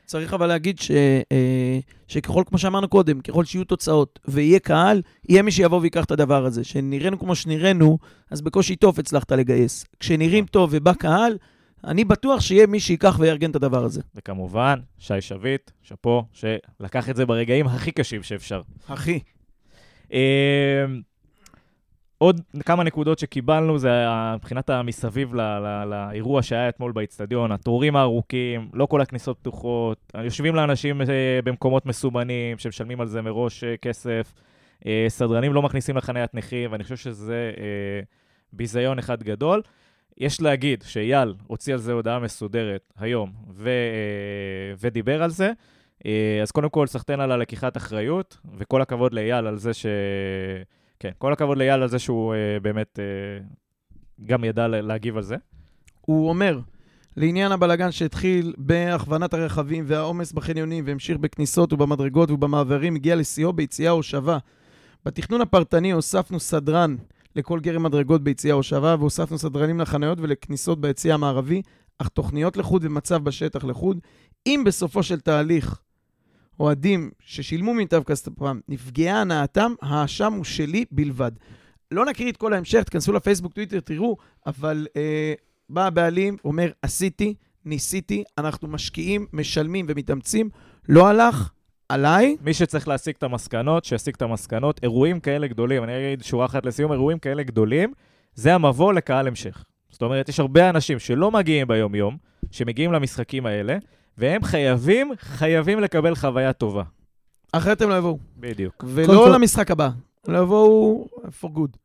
צריך 0.05 0.33
אבל 0.33 0.47
להגיד 0.47 0.79
ש, 0.79 0.91
אה, 1.31 1.79
שככל, 2.07 2.43
כמו 2.45 2.57
שאמרנו 2.57 2.87
קודם, 2.87 3.21
ככל 3.21 3.45
שיהיו 3.45 3.63
תוצאות 3.63 4.19
ויהיה 4.27 4.59
קהל, 4.59 5.01
יהיה 5.29 5.41
מי 5.41 5.51
שיבוא 5.51 5.79
ויקח 5.81 6.05
את 6.05 6.11
הדבר 6.11 6.45
הזה. 6.45 6.63
שנראינו 6.63 7.19
כמו 7.19 7.35
שנראינו, 7.35 7.97
אז 8.31 8.41
בקושי 8.41 8.75
טוב 8.75 8.99
הצלחת 8.99 9.31
לגייס. 9.31 9.85
כשנראים 9.99 10.45
טוב 10.45 10.69
ובא 10.73 10.93
קהל, 10.93 11.37
אני 11.83 12.05
בטוח 12.05 12.41
שיהיה 12.41 12.67
מי 12.67 12.79
שייקח 12.79 13.15
ויארגן 13.19 13.51
את 13.51 13.55
הדבר 13.55 13.83
הזה. 13.83 14.01
וכמובן, 14.15 14.79
שי 14.97 15.21
שביט, 15.21 15.71
שאפו, 15.81 16.23
שלקח 16.33 17.09
את 17.09 17.15
זה 17.15 17.25
ברגעים 17.25 17.67
הכי 17.67 17.91
קשים 17.91 18.23
שאפשר. 18.23 18.61
אחי. 18.87 19.19
עוד 22.23 22.41
כמה 22.65 22.83
נקודות 22.83 23.19
שקיבלנו, 23.19 23.77
זה 23.77 24.05
מבחינת 24.35 24.69
המסביב 24.69 25.35
ל- 25.35 25.41
ל- 25.41 25.83
לאירוע 25.85 26.41
שהיה 26.41 26.69
אתמול 26.69 26.91
באיצטדיון, 26.91 27.51
התורים 27.51 27.95
הארוכים, 27.95 28.69
לא 28.73 28.85
כל 28.85 29.01
הכניסות 29.01 29.37
פתוחות, 29.39 30.11
יושבים 30.23 30.55
לאנשים 30.55 31.01
אה, 31.01 31.05
במקומות 31.43 31.85
מסומנים, 31.85 32.57
שמשלמים 32.57 33.01
על 33.01 33.07
זה 33.07 33.21
מראש 33.21 33.63
אה, 33.63 33.77
כסף, 33.77 34.33
אה, 34.85 35.05
סדרנים 35.07 35.53
לא 35.53 35.61
מכניסים 35.61 35.97
לחניית 35.97 36.33
נכים, 36.33 36.71
ואני 36.71 36.83
חושב 36.83 36.95
שזה 36.95 37.51
ביזיון 38.53 38.99
אחד 38.99 39.23
גדול. 39.23 39.61
יש 40.17 40.41
להגיד 40.41 40.83
שאייל 40.87 41.33
הוציא 41.47 41.73
על 41.73 41.79
זה 41.79 41.93
הודעה 41.93 42.19
מסודרת 42.19 42.93
היום 42.99 43.31
ו, 43.53 43.69
ודיבר 44.79 45.23
על 45.23 45.29
זה. 45.29 45.51
אז 46.41 46.51
קודם 46.51 46.69
כל, 46.69 46.87
סחטיין 46.87 47.19
על 47.19 47.31
הלקיחת 47.31 47.77
אחריות, 47.77 48.37
וכל 48.57 48.81
הכבוד 48.81 49.13
לאייל 49.13 49.47
על 49.47 49.57
זה 49.57 49.73
ש... 49.73 49.85
כן, 51.03 51.11
כל 51.17 51.33
הכבוד 51.33 51.57
לאייל 51.57 51.81
על 51.81 51.87
זה 51.87 51.99
שהוא 51.99 52.33
אה, 52.33 52.59
באמת 52.61 52.99
אה, 52.99 53.45
גם 54.25 54.43
ידע 54.43 54.67
לה- 54.67 54.81
להגיב 54.81 55.17
על 55.17 55.23
זה. 55.23 55.35
הוא 56.01 56.29
אומר, 56.29 56.59
לעניין 57.17 57.51
הבלגן 57.51 57.91
שהתחיל 57.91 58.53
בהכוונת 58.57 59.33
הרכבים 59.33 59.83
והעומס 59.87 60.31
בחניונים 60.31 60.83
והמשיך 60.87 61.17
בכניסות 61.17 61.73
ובמדרגות 61.73 62.31
ובמעברים, 62.31 62.95
הגיע 62.95 63.15
לשיאו 63.15 63.53
ביציאה 63.53 63.91
הושבה. 63.91 64.37
בתכנון 65.05 65.41
הפרטני 65.41 65.91
הוספנו 65.91 66.39
סדרן 66.39 66.95
לכל 67.35 67.59
גרם 67.59 67.83
מדרגות 67.83 68.23
ביציאה 68.23 68.53
הושבה, 68.55 68.95
והוספנו 68.99 69.37
סדרנים 69.37 69.79
לחניות 69.79 70.17
ולכניסות 70.21 70.81
ביציאה 70.81 71.13
המערבי, 71.15 71.61
אך 71.99 72.07
תוכניות 72.07 72.57
לחוד 72.57 72.85
ומצב 72.85 73.23
בשטח 73.23 73.63
לחוד. 73.63 73.99
אם 74.47 74.63
בסופו 74.65 75.03
של 75.03 75.19
תהליך 75.19 75.81
אוהדים 76.59 77.11
ששילמו 77.19 77.73
מיטב 77.73 78.03
כספם 78.03 78.59
נפגעה 78.67 79.21
הנאתם, 79.21 79.73
האשם 79.81 80.33
הוא 80.33 80.43
שלי 80.43 80.85
בלבד. 80.91 81.31
לא 81.91 82.05
נקריא 82.05 82.31
את 82.31 82.37
כל 82.37 82.53
ההמשך, 82.53 82.83
תכנסו 82.83 83.13
לפייסבוק, 83.13 83.53
טוויטר, 83.53 83.79
תראו, 83.79 84.17
אבל 84.47 84.87
אה, 84.97 85.33
בא 85.69 85.85
הבעלים, 85.85 86.37
אומר, 86.45 86.71
עשיתי, 86.81 87.33
ניסיתי, 87.65 88.23
אנחנו 88.37 88.67
משקיעים, 88.67 89.25
משלמים 89.33 89.85
ומתאמצים, 89.89 90.49
לא 90.89 91.07
הלך, 91.07 91.51
עליי, 91.89 92.37
מי 92.41 92.53
שצריך 92.53 92.87
להסיק 92.87 93.17
את 93.17 93.23
המסקנות, 93.23 93.85
שיסיק 93.85 94.15
את 94.15 94.21
המסקנות. 94.21 94.79
אירועים 94.83 95.19
כאלה 95.19 95.47
גדולים, 95.47 95.83
אני 95.83 95.97
אגיד 95.97 96.23
שורה 96.23 96.45
אחת 96.45 96.65
לסיום, 96.65 96.91
אירועים 96.91 97.19
כאלה 97.19 97.43
גדולים, 97.43 97.93
זה 98.35 98.55
המבוא 98.55 98.93
לקהל 98.93 99.27
המשך. 99.27 99.63
זאת 99.89 100.01
אומרת, 100.01 100.29
יש 100.29 100.39
הרבה 100.39 100.69
אנשים 100.69 100.99
שלא 100.99 101.31
מגיעים 101.31 101.67
ביום-יום, 101.67 102.17
שמגיעים 102.51 102.91
למשחקים 102.91 103.45
האלה, 103.45 103.77
והם 104.17 104.43
חייבים, 104.43 105.11
חייבים 105.19 105.79
לקבל 105.79 106.15
חוויה 106.15 106.53
טובה. 106.53 106.83
אחרת 107.51 107.81
הם 107.81 107.89
לא 107.89 107.97
יבואו. 107.97 108.17
בדיוק. 108.37 108.85
ולא 108.87 109.07
כל- 109.25 109.31
למשחק 109.35 109.71
הבא, 109.71 109.89
לא 110.27 110.37
יבואו 110.37 111.07
for 111.41 111.47
good. 111.47 111.77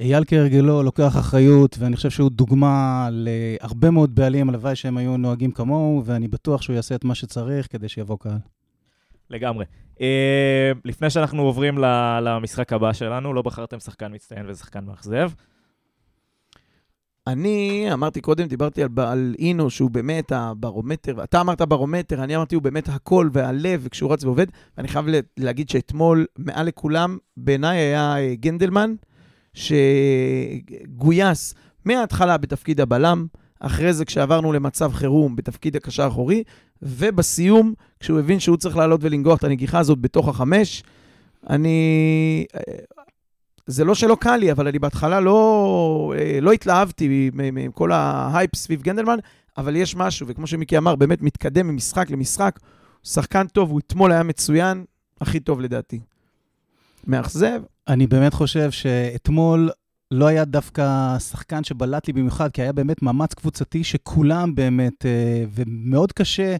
אייל 0.00 0.24
כהרגלו 0.26 0.82
לוקח 0.82 1.16
אחריות, 1.18 1.76
ואני 1.78 1.96
חושב 1.96 2.10
שהוא 2.10 2.30
דוגמה 2.30 3.08
להרבה 3.12 3.90
מאוד 3.90 4.14
בעלים, 4.14 4.48
הלוואי 4.48 4.76
שהם 4.76 4.96
היו 4.96 5.16
נוהגים 5.16 5.50
כמוהו, 5.50 6.02
ואני 6.04 6.28
בטוח 6.28 6.62
שהוא 6.62 6.76
יעשה 6.76 6.94
את 6.94 7.04
מה 7.04 7.14
שצריך 7.14 7.66
כדי 7.72 7.88
שיבוא 7.88 8.16
קהל. 8.20 8.38
לגמרי. 9.30 9.64
Uh, 9.94 9.98
לפני 10.84 11.10
שאנחנו 11.10 11.42
עוברים 11.42 11.78
ל- 11.78 12.18
למשחק 12.22 12.72
הבא 12.72 12.92
שלנו, 12.92 13.32
לא 13.34 13.42
בחרתם 13.42 13.80
שחקן 13.80 14.14
מצטיין 14.14 14.46
ושחקן 14.48 14.84
מאכזב. 14.84 15.30
אני 17.26 17.88
אמרתי 17.92 18.20
קודם, 18.20 18.46
דיברתי 18.46 18.82
על, 18.82 18.88
על 18.96 19.34
אינו, 19.38 19.70
שהוא 19.70 19.90
באמת 19.90 20.32
הברומטר, 20.32 21.24
אתה 21.24 21.40
אמרת 21.40 21.62
ברומטר, 21.62 22.24
אני 22.24 22.36
אמרתי 22.36 22.54
הוא 22.54 22.62
באמת 22.62 22.88
הקול 22.88 23.30
והלב, 23.32 23.80
וכשהוא 23.84 24.12
רץ 24.12 24.24
ועובד, 24.24 24.46
ואני 24.76 24.88
חייב 24.88 25.06
להגיד 25.36 25.68
שאתמול, 25.68 26.26
מעל 26.38 26.66
לכולם, 26.66 27.18
בעיניי 27.36 27.78
היה 27.78 28.16
אה, 28.16 28.34
גנדלמן, 28.34 28.94
שגויס 29.54 31.54
מההתחלה 31.84 32.36
בתפקיד 32.36 32.80
הבלם, 32.80 33.26
אחרי 33.60 33.92
זה 33.92 34.04
כשעברנו 34.04 34.52
למצב 34.52 34.92
חירום 34.92 35.36
בתפקיד 35.36 35.76
הקשר 35.76 36.02
האחורי, 36.02 36.42
ובסיום, 36.82 37.74
כשהוא 38.00 38.18
הבין 38.18 38.40
שהוא 38.40 38.56
צריך 38.56 38.76
לעלות 38.76 39.00
ולנגוח 39.04 39.38
את 39.38 39.44
הנגיחה 39.44 39.78
הזאת 39.78 39.98
בתוך 39.98 40.28
החמש, 40.28 40.82
אני... 41.50 42.46
זה 43.66 43.84
לא 43.84 43.94
שלא 43.94 44.16
קל 44.20 44.36
לי, 44.36 44.52
אבל 44.52 44.68
אני 44.68 44.78
בהתחלה 44.78 45.20
לא, 45.20 46.14
אה, 46.18 46.38
לא 46.40 46.52
התלהבתי 46.52 47.30
מכל 47.34 47.92
ההייפ 47.92 48.56
סביב 48.56 48.82
גנדלמן, 48.82 49.18
אבל 49.56 49.76
יש 49.76 49.96
משהו, 49.96 50.26
וכמו 50.26 50.46
שמיקי 50.46 50.78
אמר, 50.78 50.96
באמת 50.96 51.22
מתקדם 51.22 51.66
ממשחק 51.66 52.10
למשחק. 52.10 52.58
שחקן 53.02 53.46
טוב, 53.46 53.70
הוא 53.70 53.80
אתמול 53.86 54.12
היה 54.12 54.22
מצוין, 54.22 54.84
הכי 55.20 55.40
טוב 55.40 55.60
לדעתי. 55.60 56.00
מאכזב, 57.06 57.60
אני 57.88 58.06
באמת 58.06 58.34
חושב 58.34 58.70
שאתמול 58.70 59.70
לא 60.10 60.26
היה 60.26 60.44
דווקא 60.44 61.18
שחקן 61.18 61.64
שבלט 61.64 62.06
לי 62.06 62.12
במיוחד, 62.12 62.50
כי 62.52 62.62
היה 62.62 62.72
באמת 62.72 63.02
מאמץ 63.02 63.34
קבוצתי 63.34 63.84
שכולם 63.84 64.54
באמת, 64.54 65.06
אה, 65.06 65.44
ומאוד 65.54 66.12
קשה 66.12 66.56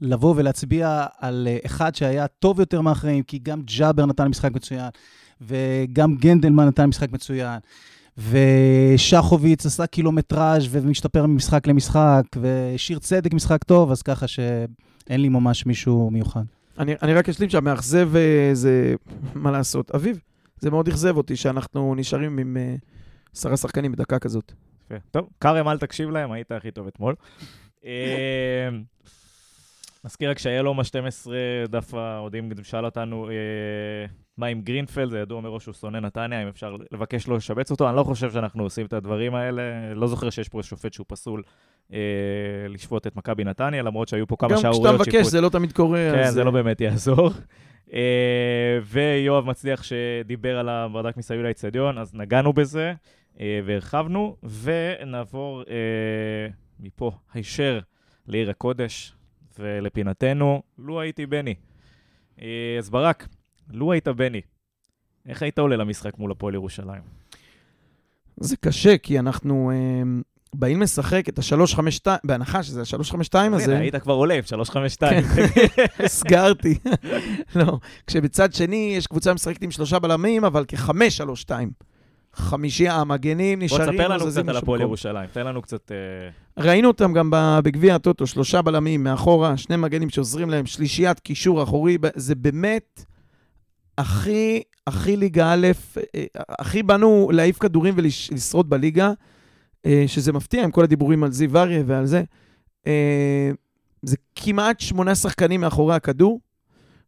לבוא 0.00 0.34
ולהצביע 0.36 1.06
על 1.18 1.48
אה, 1.50 1.58
אחד 1.66 1.94
שהיה 1.94 2.26
טוב 2.26 2.60
יותר 2.60 2.80
מאחרים, 2.80 3.22
כי 3.22 3.38
גם 3.38 3.62
ג'אבר 3.78 4.06
נתן 4.06 4.28
משחק 4.28 4.50
מצוין, 4.54 4.88
וגם 5.46 6.16
גנדלמן 6.16 6.66
נתן 6.66 6.86
משחק 6.86 7.12
מצוין, 7.12 7.58
ושחוביץ 8.18 9.66
עשה 9.66 9.86
קילומטראז' 9.86 10.68
ומשתפר 10.70 11.26
ממשחק 11.26 11.66
למשחק, 11.66 12.22
ושיר 12.40 12.98
צדק 12.98 13.34
משחק 13.34 13.64
טוב, 13.64 13.90
אז 13.90 14.02
ככה 14.02 14.26
שאין 14.26 15.20
לי 15.20 15.28
ממש 15.28 15.66
מישהו 15.66 16.10
מיוחד. 16.10 16.42
אני, 16.78 16.94
אני 17.02 17.14
רק 17.14 17.28
אשלים 17.28 17.50
שהמאכזב 17.50 18.16
אה, 18.16 18.50
זה, 18.52 18.94
מה 19.34 19.50
לעשות, 19.50 19.90
אביב, 19.90 20.20
זה 20.58 20.70
מאוד 20.70 20.88
אכזב 20.88 21.16
אותי 21.16 21.36
שאנחנו 21.36 21.94
נשארים 21.94 22.38
עם 22.38 22.56
אה, 22.56 22.74
עשרה 23.34 23.56
שחקנים 23.56 23.92
בדקה 23.92 24.18
כזאת. 24.18 24.52
טוב, 25.10 25.28
כרם, 25.40 25.68
אל 25.68 25.78
תקשיב 25.78 26.10
להם, 26.10 26.32
היית 26.32 26.52
הכי 26.52 26.70
טוב 26.70 26.86
אתמול. 26.86 27.14
אה, 27.84 28.68
נזכיר 30.04 30.30
רק 30.30 30.38
שהיהלום 30.38 30.80
ה-12, 30.80 31.30
דף 31.68 31.94
האוהדים 31.94 32.48
שאל 32.62 32.84
אותנו 32.84 33.28
אה, 33.28 34.06
מה 34.36 34.46
עם 34.46 34.60
גרינפלד, 34.60 35.10
זה 35.10 35.18
ידוע 35.18 35.40
מראש 35.40 35.62
שהוא 35.62 35.74
שונא 35.74 35.98
נתניה, 35.98 36.42
אם 36.42 36.48
אפשר 36.48 36.76
לבקש 36.92 37.26
לו 37.26 37.36
לשבץ 37.36 37.70
אותו. 37.70 37.88
אני 37.88 37.96
לא 37.96 38.02
חושב 38.02 38.30
שאנחנו 38.30 38.62
עושים 38.62 38.86
את 38.86 38.92
הדברים 38.92 39.34
האלה, 39.34 39.62
לא 39.94 40.06
זוכר 40.06 40.30
שיש 40.30 40.48
פה 40.48 40.62
שופט 40.62 40.92
שהוא 40.92 41.06
פסול 41.08 41.42
אה, 41.92 41.98
לשפוט 42.68 43.06
את 43.06 43.16
מכבי 43.16 43.44
נתניה, 43.44 43.82
למרות 43.82 44.08
שהיו 44.08 44.26
פה 44.26 44.36
כמה 44.36 44.50
גם 44.50 44.56
שערוריות 44.56 45.00
כשאתה 45.00 45.18
מבקש, 45.18 45.26
זה 45.26 45.40
לא 45.40 45.48
תמיד 45.48 45.72
קורה. 45.72 46.08
כן, 46.12 46.18
אז, 46.18 46.34
זה 46.34 46.44
לא 46.44 46.48
אה, 46.48 46.52
באמת 46.52 46.80
יעזור. 46.80 47.30
אה, 47.92 48.78
ויואב 48.84 49.44
מצליח 49.44 49.82
שדיבר 49.82 50.58
על 50.58 50.68
הברדק 50.68 51.16
מסביב 51.16 51.40
לאצטדיון, 51.40 51.98
אז 51.98 52.14
נגענו 52.14 52.52
בזה 52.52 52.92
אה, 53.40 53.60
והרחבנו, 53.64 54.36
ונעבור 54.62 55.62
אה, 55.62 56.48
מפה 56.80 57.10
הישר 57.34 57.80
לעיר 58.26 58.50
הקודש 58.50 59.14
ולפינתנו, 59.58 60.62
לו 60.78 61.00
הייתי 61.00 61.26
בני. 61.26 61.54
אה, 62.42 62.76
אז 62.78 62.90
ברק, 62.90 63.28
לו 63.76 63.92
היית 63.92 64.08
בני, 64.08 64.40
איך 65.26 65.42
היית 65.42 65.58
עולה 65.58 65.76
למשחק 65.76 66.18
מול 66.18 66.30
הפועל 66.30 66.54
ירושלים? 66.54 67.02
זה 68.36 68.56
קשה, 68.56 68.98
כי 68.98 69.18
אנחנו 69.18 69.70
אה, 69.70 70.02
באים 70.54 70.82
לשחק 70.82 71.28
את 71.28 71.38
ה-352, 71.38 72.06
בהנחה 72.24 72.62
שזה 72.62 72.80
ה-352 72.80 73.38
הנה, 73.38 73.56
הזה, 73.56 73.78
היית 73.78 73.96
כבר 73.96 74.14
עולה 74.14 74.34
עם 74.34 74.42
352. 74.42 75.22
כן. 75.22 75.46
הסגרתי. 76.04 76.78
לא, 77.56 77.78
כשבצד 78.06 78.52
שני 78.52 78.94
יש 78.96 79.06
קבוצה 79.06 79.34
משחקת 79.34 79.62
עם 79.62 79.70
שלושה 79.70 79.98
בלמים, 79.98 80.44
אבל 80.44 80.64
כ-5-3-2. 80.68 81.50
חמישייה 82.34 82.94
המגנים 82.94 83.58
בוא 83.58 83.64
נשארים, 83.64 83.92
תספר 83.92 84.08
לא 84.08 84.14
לנו 84.14 84.30
זזים 84.30 84.42
קצת 84.42 84.50
על 84.50 84.56
הפועל. 84.56 84.80
ירושלים, 84.80 85.28
תן 85.32 85.46
לנו 85.46 85.62
קצת... 85.62 85.92
אה, 85.92 86.62
ראינו 86.64 86.88
אותם 86.88 87.12
גם 87.12 87.30
בגביע 87.64 87.94
הטוטו, 87.94 88.26
שלושה 88.26 88.62
בלמים 88.62 89.04
מאחורה, 89.04 89.56
שני 89.56 89.76
מגנים 89.76 90.10
שעוזרים 90.10 90.50
להם, 90.50 90.66
שלישיית 90.66 91.20
קישור 91.20 91.62
אחורי, 91.62 91.98
זה 92.14 92.34
באמת 92.34 93.04
הכי, 93.98 94.62
הכי 94.86 95.16
ליגה 95.16 95.52
א', 95.52 95.66
הכי 96.36 96.82
באנו 96.82 97.30
להעיף 97.32 97.58
כדורים 97.58 97.94
ולשרוד 97.96 98.70
בליגה, 98.70 99.12
אה, 99.86 100.04
שזה 100.06 100.32
מפתיע 100.32 100.64
עם 100.64 100.70
כל 100.70 100.84
הדיבורים 100.84 101.24
על 101.24 101.32
זיו 101.32 101.58
אריה 101.58 101.82
ועל 101.86 102.06
זה. 102.06 102.22
אה, 102.86 103.50
זה 104.02 104.16
כמעט 104.36 104.80
שמונה 104.80 105.14
שחקנים 105.14 105.60
מאחורי 105.60 105.94
הכדור, 105.94 106.40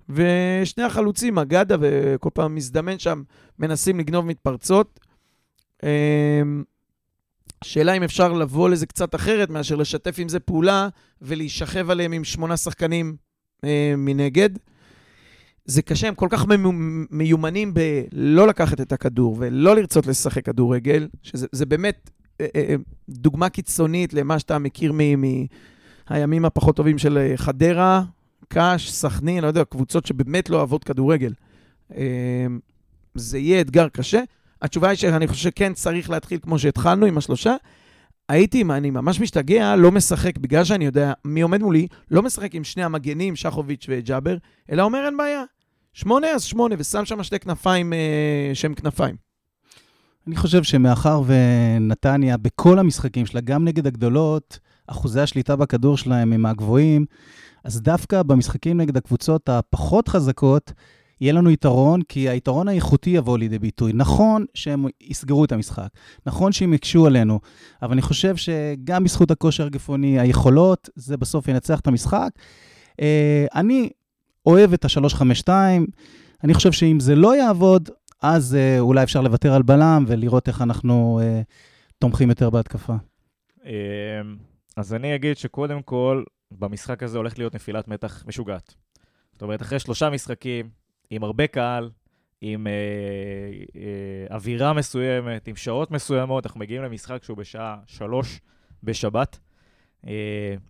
ושני 0.09 0.85
החלוצים, 0.85 1.39
אגדה 1.39 1.77
וכל 1.81 2.31
פעם 2.35 2.55
מזדמן 2.55 2.99
שם, 2.99 3.23
מנסים 3.59 3.99
לגנוב 3.99 4.27
מתפרצות. 4.27 5.01
אה, 5.85 6.43
שאלה 7.65 7.93
אם 7.93 8.03
אפשר 8.03 8.33
לבוא 8.33 8.69
לזה 8.69 8.87
קצת 8.87 9.15
אחרת 9.15 9.51
מאשר 9.51 9.77
לשתף 9.77 10.15
עם 10.19 10.29
זה 10.29 10.41
פעולה 10.41 10.89
ולהישכב 11.23 11.91
עליהם 11.91 12.13
עם 12.13 12.25
שמונה 12.25 12.57
שחקנים 12.57 13.17
מנגד. 13.97 14.51
זה 15.65 15.83
קשה, 15.83 16.09
הם 16.09 16.15
כל 16.15 16.29
כך 16.31 16.45
מיומ- 16.45 17.07
מיומנים 17.11 17.75
בלא 17.75 18.49
לקחת 18.49 18.81
את 18.81 18.93
הכדור 18.93 19.37
ולא 19.39 19.77
לרצות 19.77 20.07
לשחק 20.07 20.45
כדורגל, 20.45 21.09
שזה 21.23 21.47
זה 21.53 21.67
באמת 21.67 22.11
אה, 22.41 22.47
אה, 22.57 22.65
אה, 22.69 22.75
דוגמה 23.09 23.49
קיצונית 23.49 24.15
למה 24.15 24.39
שאתה 24.39 24.59
מכיר 24.59 24.93
מהימים 24.93 26.45
הפחות 26.45 26.77
טובים 26.77 26.99
של 26.99 27.33
חדרה, 27.37 28.03
קאש, 28.49 28.93
סכנין, 28.93 29.43
לא 29.43 29.49
יודע, 29.49 29.65
קבוצות 29.65 30.07
שבאמת 30.07 30.51
לא 30.51 30.57
אוהבות 30.57 30.85
כדורגל. 30.85 31.33
אה, 31.97 32.47
זה 33.15 33.39
יהיה 33.39 33.61
אתגר 33.61 33.89
קשה. 33.89 34.21
התשובה 34.63 34.89
היא 34.89 34.97
שאני 34.97 35.27
חושב 35.27 35.43
שכן 35.43 35.73
צריך 35.75 36.11
להתחיל 36.11 36.39
כמו 36.43 36.59
שהתחלנו 36.59 37.07
עם 37.07 37.19
השלושה. 37.19 37.55
הייתי, 38.29 38.65
אני 38.71 38.91
ממש 38.91 39.21
משתגע, 39.21 39.77
לא 39.77 39.93
משחק, 39.93 40.39
בגלל 40.39 40.65
שאני 40.65 40.85
יודע 40.85 41.13
מי 41.25 41.41
עומד 41.41 41.63
מולי, 41.63 41.87
לא 42.11 42.23
משחק 42.23 42.55
עם 42.55 42.65
שני 42.65 42.85
המגנים, 42.85 43.37
שחוביץ' 43.37 43.87
וג'אבר, 43.89 44.37
אלא 44.71 44.83
אומר 44.83 45.07
אין 45.07 45.17
בעיה. 45.17 45.43
שמונה 45.95 46.27
אז 46.27 46.43
שמונה, 46.43 46.75
ושם 46.79 47.05
שם 47.05 47.23
שתי 47.23 47.39
כנפיים 47.39 47.93
אה, 47.93 48.51
שהם 48.55 48.75
כנפיים. 48.75 49.17
אני 50.27 50.37
חושב 50.37 50.63
שמאחר 50.63 51.23
ונתניה, 51.27 52.37
בכל 52.37 52.79
המשחקים 52.79 53.27
שלה, 53.27 53.41
גם 53.41 53.65
נגד 53.65 53.87
הגדולות, 53.87 54.59
אחוזי 54.87 55.21
השליטה 55.21 55.57
בכדור 55.57 55.97
שלהם 55.97 56.33
הם 56.33 56.43
מהגבוהים, 56.43 57.05
אז 57.65 57.83
דווקא 57.83 58.23
במשחקים 58.23 58.81
נגד 58.81 58.97
הקבוצות 58.97 59.49
הפחות 59.49 60.09
חזקות, 60.09 60.73
יהיה 61.21 61.33
לנו 61.33 61.51
יתרון, 61.51 62.03
כי 62.03 62.29
היתרון 62.29 62.69
האיכותי 62.69 63.11
יבוא 63.11 63.39
לידי 63.39 63.59
ביטוי. 63.59 63.93
נכון 63.95 64.45
שהם 64.55 64.87
יסגרו 65.01 65.45
את 65.45 65.53
המשחק, 65.53 65.89
נכון 66.27 66.53
שהם 66.53 66.75
יקשו 66.75 67.07
עלינו, 67.07 67.41
אבל 67.83 67.93
אני 67.93 68.03
חושב 68.03 68.37
שגם 68.37 69.05
בזכות 69.05 69.31
הכושר 69.31 69.67
הגפוני, 69.67 70.21
היכולות, 70.21 70.89
זה 70.97 71.17
בסוף 71.17 71.49
ינצח 71.49 71.81
את 71.81 71.87
המשחק. 71.87 72.31
אה, 73.01 73.47
אני 73.55 73.91
אוהב 74.47 74.73
את 74.73 74.85
ה-352, 74.85 75.49
אני 76.45 76.55
חושב 76.55 76.73
שאם 76.73 77.01
זה 77.01 77.15
לא 77.15 77.37
יעבוד, 77.37 77.89
אז 78.23 78.55
אה, 78.55 78.81
אולי 78.81 79.03
אפשר 79.03 79.21
לוותר 79.21 79.55
על 79.55 79.63
בלם 79.63 80.05
ולראות 80.09 80.49
איך 80.49 80.63
אנחנו 80.63 81.21
אה, 81.23 81.43
תומכים 81.99 82.29
יותר 82.29 82.51
בהתקפה. 82.51 82.95
אמ, 83.65 83.71
אז 84.77 84.95
אני 84.95 85.15
אגיד 85.15 85.37
שקודם 85.37 85.83
כל, 85.83 86.25
במשחק 86.53 87.03
הזה 87.03 87.19
הולך 87.19 87.39
להיות 87.39 87.55
נפילת 87.55 87.89
מתח 87.89 88.25
משוגעת. 88.27 88.75
זאת 89.33 89.43
אומרת, 89.43 89.63
אחרי 89.63 89.79
שלושה 89.79 90.11
משחקים, 90.11 90.69
עם 91.11 91.25
הרבה 91.25 91.47
קהל, 91.47 91.91
עם 92.41 92.67
אה, 92.67 92.73
אה, 93.81 94.37
אווירה 94.37 94.73
מסוימת, 94.73 95.49
עם 95.49 95.57
שעות 95.57 95.91
מסוימות, 95.91 96.47
אנחנו 96.47 96.61
מגיעים 96.61 96.83
למשחק 96.83 97.25
שהוא 97.25 97.37
בשעה 97.37 97.77
שלוש 97.87 98.41
בשבת. 98.83 99.39
אה, 100.07 100.13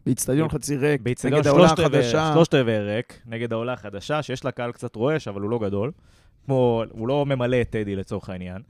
באיצטדיון 0.07 0.49
חצי 0.49 0.76
ריק, 0.76 1.01
נגד 1.35 1.47
העולה 1.47 1.64
החדשה. 1.87 2.30
שלושת 2.35 2.55
רבעי 2.55 2.78
ריק, 2.80 3.20
נגד 3.26 3.53
העולה 3.53 3.72
החדשה, 3.72 4.22
שיש 4.22 4.45
לה 4.45 4.51
קהל 4.51 4.72
קצת 4.72 4.97
רועש, 4.97 5.28
אבל 5.28 5.41
הוא 5.41 5.51
לא 5.51 5.59
גדול. 5.59 5.93
כמו, 6.45 6.82
הוא 6.91 7.09
לא 7.09 7.26
ממלא 7.26 7.61
את 7.61 7.70
טדי 7.70 7.97
לצורך 7.97 8.30
העניין. 8.30 8.62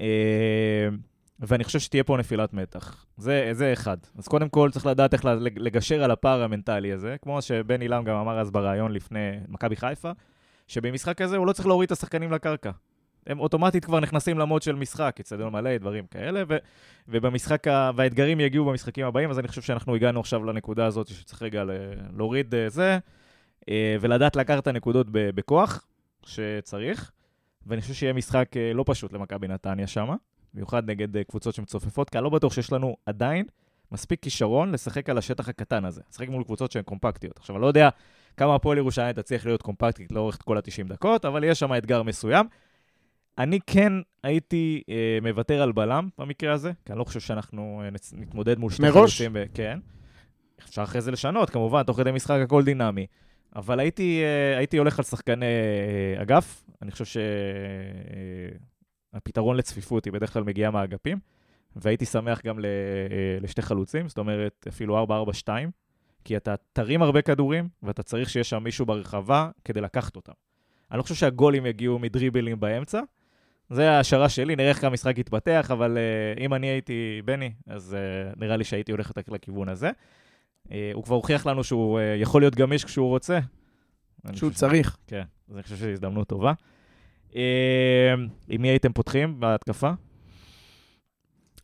אה, 0.00 0.06
ואני 1.40 1.64
חושב 1.64 1.78
שתהיה 1.78 2.04
פה 2.04 2.16
נפילת 2.16 2.54
מתח. 2.54 3.04
זה, 3.16 3.48
זה 3.52 3.72
אחד. 3.72 3.96
אז 4.18 4.28
קודם 4.28 4.48
כל 4.48 4.70
צריך 4.72 4.86
לדעת 4.86 5.12
איך 5.14 5.24
לג- 5.24 5.58
לגשר 5.58 6.02
על 6.04 6.10
הפער 6.10 6.42
המנטלי 6.42 6.92
הזה, 6.92 7.16
כמו 7.22 7.42
שבן 7.42 7.82
אילם 7.82 8.04
גם 8.04 8.16
אמר 8.16 8.38
אז 8.40 8.50
בריאיון 8.50 8.92
לפני 8.92 9.18
מכבי 9.48 9.76
חיפה, 9.76 10.10
שבמשחק 10.66 11.20
הזה 11.20 11.36
הוא 11.36 11.46
לא 11.46 11.52
צריך 11.52 11.66
להוריד 11.66 11.86
את 11.86 11.92
השחקנים 11.92 12.32
לקרקע. 12.32 12.70
הם 13.26 13.40
אוטומטית 13.40 13.84
כבר 13.84 14.00
נכנסים 14.00 14.38
למוד 14.38 14.62
של 14.62 14.74
משחק, 14.74 15.16
אצטדיון 15.20 15.52
מלא, 15.52 15.76
דברים 15.76 16.06
כאלה, 16.06 16.42
ו, 16.48 16.56
ובמשחק, 17.08 17.68
ה, 17.68 17.90
והאתגרים 17.96 18.40
יגיעו 18.40 18.64
במשחקים 18.64 19.06
הבאים, 19.06 19.30
אז 19.30 19.38
אני 19.38 19.48
חושב 19.48 19.62
שאנחנו 19.62 19.94
הגענו 19.94 20.20
עכשיו 20.20 20.44
לנקודה 20.44 20.86
הזאת 20.86 21.08
שצריך 21.08 21.42
רגע 21.42 21.64
להוריד 22.16 22.54
אה, 22.54 22.68
זה, 22.68 22.98
אה, 23.68 23.96
ולדעת 24.00 24.36
לקחת 24.36 24.62
את 24.62 24.66
הנקודות 24.66 25.06
בכוח, 25.10 25.86
שצריך, 26.26 27.10
ואני 27.66 27.80
חושב 27.80 27.94
שיהיה 27.94 28.12
משחק 28.12 28.56
אה, 28.56 28.72
לא 28.74 28.84
פשוט 28.86 29.12
למכבי 29.12 29.48
נתניה 29.48 29.86
שמה, 29.86 30.14
במיוחד 30.54 30.90
נגד 30.90 31.22
קבוצות 31.22 31.54
שמצופפות, 31.54 32.10
כי 32.10 32.18
אני 32.18 32.24
לא 32.24 32.30
בטוח 32.30 32.52
שיש 32.52 32.72
לנו 32.72 32.96
עדיין 33.06 33.44
מספיק 33.92 34.22
כישרון 34.22 34.72
לשחק 34.72 35.10
על 35.10 35.18
השטח 35.18 35.48
הקטן 35.48 35.84
הזה, 35.84 36.02
לשחק 36.10 36.28
מול 36.28 36.44
קבוצות 36.44 36.72
שהן 36.72 36.82
קומפקטיות. 36.82 37.38
עכשיו, 37.38 37.56
אני 37.56 37.62
לא 37.62 37.66
יודע 37.66 37.88
כמה 38.36 38.54
הפועל 38.54 38.78
ירושלים 38.78 39.12
תצליח 39.12 39.46
להיות 39.46 39.62
קומפקטית 39.62 40.12
לאורך 40.12 40.38
כל 40.44 40.56
ה-90 40.56 40.88
דקות, 40.88 41.24
אבל 41.24 41.44
יש 41.44 41.58
שם 41.58 41.74
אתגר 41.74 42.02
מסוים. 42.02 42.46
אני 43.38 43.58
כן 43.66 43.92
הייתי 44.22 44.82
אה, 44.88 45.18
מוותר 45.22 45.62
על 45.62 45.72
בלם 45.72 46.08
במקרה 46.18 46.52
הזה, 46.52 46.72
כי 46.84 46.92
אני 46.92 46.98
לא 46.98 47.04
חושב 47.04 47.20
שאנחנו 47.20 47.82
אה, 47.84 47.90
נצ- 47.90 48.14
נתמודד 48.16 48.58
מול 48.58 48.70
שני 48.70 48.86
מראש? 48.90 48.96
חלוצים. 49.20 49.32
ב- 49.32 49.44
כן. 49.54 49.78
אפשר 50.68 50.82
אחרי 50.82 51.00
זה 51.00 51.10
לשנות, 51.10 51.50
כמובן, 51.50 51.82
תוך 51.82 51.96
כדי 51.96 52.12
משחק 52.12 52.40
הכל 52.44 52.64
דינמי. 52.64 53.06
אבל 53.56 53.80
הייתי, 53.80 54.22
אה, 54.22 54.58
הייתי 54.58 54.76
הולך 54.78 54.98
על 54.98 55.04
שחקני 55.04 55.46
אה, 56.16 56.22
אגף. 56.22 56.64
אני 56.82 56.90
חושב 56.90 57.20
שהפתרון 59.14 59.56
לצפיפות 59.56 60.04
היא 60.04 60.12
בדרך 60.12 60.32
כלל 60.32 60.42
מגיעה 60.42 60.70
מהאגפים, 60.70 61.18
והייתי 61.76 62.04
שמח 62.04 62.40
גם 62.46 62.58
ל, 62.58 62.64
אה, 62.64 62.70
לשתי 63.40 63.62
חלוצים, 63.62 64.08
זאת 64.08 64.18
אומרת, 64.18 64.66
אפילו 64.68 65.04
4-4-2, 65.04 65.48
כי 66.24 66.36
אתה 66.36 66.54
תרים 66.72 67.02
הרבה 67.02 67.22
כדורים, 67.22 67.68
ואתה 67.82 68.02
צריך 68.02 68.30
שיהיה 68.30 68.44
שם 68.44 68.62
מישהו 68.64 68.86
ברחבה 68.86 69.50
כדי 69.64 69.80
לקחת 69.80 70.16
אותם. 70.16 70.32
אני 70.90 70.98
לא 70.98 71.02
חושב 71.02 71.14
שהגולים 71.14 71.66
יגיעו 71.66 71.98
מדריבלים 71.98 72.60
באמצע. 72.60 73.00
זה 73.70 73.90
ההשערה 73.90 74.28
שלי, 74.28 74.56
נראה 74.56 74.68
איך 74.68 74.84
המשחק 74.84 75.18
יתפתח, 75.18 75.70
אבל 75.72 75.98
uh, 76.36 76.40
אם 76.40 76.54
אני 76.54 76.66
הייתי 76.66 77.22
בני, 77.24 77.52
אז 77.66 77.96
uh, 77.96 78.38
נראה 78.40 78.56
לי 78.56 78.64
שהייתי 78.64 78.92
הולך 78.92 79.12
יותר 79.16 79.32
לכיוון 79.32 79.68
הזה. 79.68 79.90
Uh, 80.66 80.70
הוא 80.94 81.04
כבר 81.04 81.14
הוכיח 81.16 81.46
לנו 81.46 81.64
שהוא 81.64 81.98
uh, 81.98 82.02
יכול 82.22 82.42
להיות 82.42 82.54
גמיש 82.54 82.84
כשהוא 82.84 83.08
רוצה. 83.08 83.38
שהוא 84.26 84.32
חושב 84.34 84.50
ש- 84.52 84.54
צריך. 84.60 84.96
כן, 85.06 85.22
אז 85.48 85.54
אני 85.54 85.62
חושב 85.62 85.76
שזו 85.76 85.88
הזדמנות 85.88 86.28
טובה. 86.28 86.52
Uh, 87.30 87.34
עם 88.48 88.62
מי 88.62 88.68
הייתם 88.68 88.92
פותחים 88.92 89.40
בהתקפה? 89.40 89.90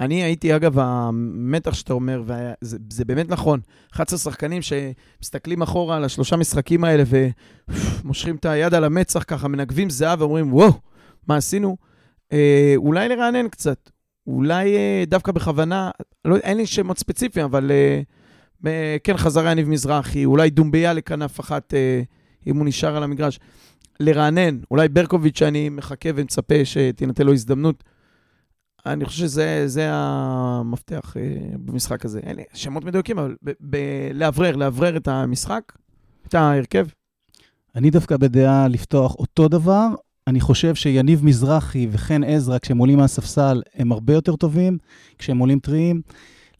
אני 0.00 0.22
הייתי, 0.22 0.56
אגב, 0.56 0.78
המתח 0.78 1.74
שאתה 1.74 1.92
אומר, 1.92 2.22
וזה 2.26 2.78
זה 2.90 3.04
באמת 3.04 3.28
נכון. 3.28 3.60
11 3.92 4.18
שחקנים 4.18 4.62
שמסתכלים 4.62 5.62
אחורה 5.62 5.96
על 5.96 6.04
השלושה 6.04 6.36
משחקים 6.36 6.84
האלה 6.84 7.02
ומושכים 7.06 8.36
את 8.36 8.44
היד 8.44 8.74
על 8.74 8.84
המצח, 8.84 9.22
ככה 9.26 9.48
מנגבים 9.48 9.90
זהב 9.90 10.20
ואומרים, 10.20 10.54
וואו, 10.54 10.72
מה 11.28 11.36
עשינו. 11.36 11.76
אה, 12.32 12.74
אולי 12.76 13.08
לרענן 13.08 13.48
קצת, 13.48 13.90
אולי 14.26 14.76
אה, 14.76 15.04
דווקא 15.06 15.32
בכוונה, 15.32 15.90
לא, 16.24 16.36
אין 16.36 16.56
לי 16.56 16.66
שמות 16.66 16.98
ספציפיים, 16.98 17.44
אבל 17.46 17.70
אה, 17.70 18.02
אה, 18.66 18.96
כן, 19.04 19.16
חזרה 19.16 19.52
יניב 19.52 19.68
מזרחי, 19.68 20.24
אולי 20.24 20.50
דומביה 20.50 20.92
לכנף 20.92 21.40
אחת, 21.40 21.74
אה, 21.74 22.02
אם 22.46 22.56
הוא 22.56 22.66
נשאר 22.66 22.96
על 22.96 23.02
המגרש. 23.02 23.38
לרענן, 24.00 24.58
אולי 24.70 24.88
ברקוביץ', 24.88 25.38
שאני 25.38 25.68
מחכה 25.68 26.08
ומצפה 26.14 26.64
שתינתן 26.64 27.26
לו 27.26 27.32
הזדמנות. 27.32 27.84
אני 28.86 29.04
חושב 29.04 29.18
שזה 29.18 29.62
זה 29.66 29.88
המפתח 29.92 31.16
אה, 31.16 31.22
במשחק 31.58 32.04
הזה. 32.04 32.18
אין 32.18 32.36
לי 32.36 32.42
שמות 32.54 32.84
מדויקים, 32.84 33.18
אבל 33.18 33.36
לאוורר, 34.14 34.56
לאוורר 34.56 34.96
את 34.96 35.08
המשחק, 35.08 35.72
את 36.28 36.34
ההרכב. 36.34 36.86
אני 37.76 37.90
דווקא 37.90 38.16
בדעה 38.16 38.68
לפתוח 38.68 39.14
אותו 39.14 39.48
דבר. 39.48 39.88
אני 40.26 40.40
חושב 40.40 40.74
שיניב 40.74 41.24
מזרחי 41.24 41.88
וחן 41.90 42.24
עזרא, 42.24 42.58
כשהם 42.58 42.78
עולים 42.78 42.98
מהספסל, 42.98 43.62
הם 43.74 43.92
הרבה 43.92 44.12
יותר 44.12 44.36
טובים, 44.36 44.78
כשהם 45.18 45.38
עולים 45.38 45.58
טריים. 45.58 46.02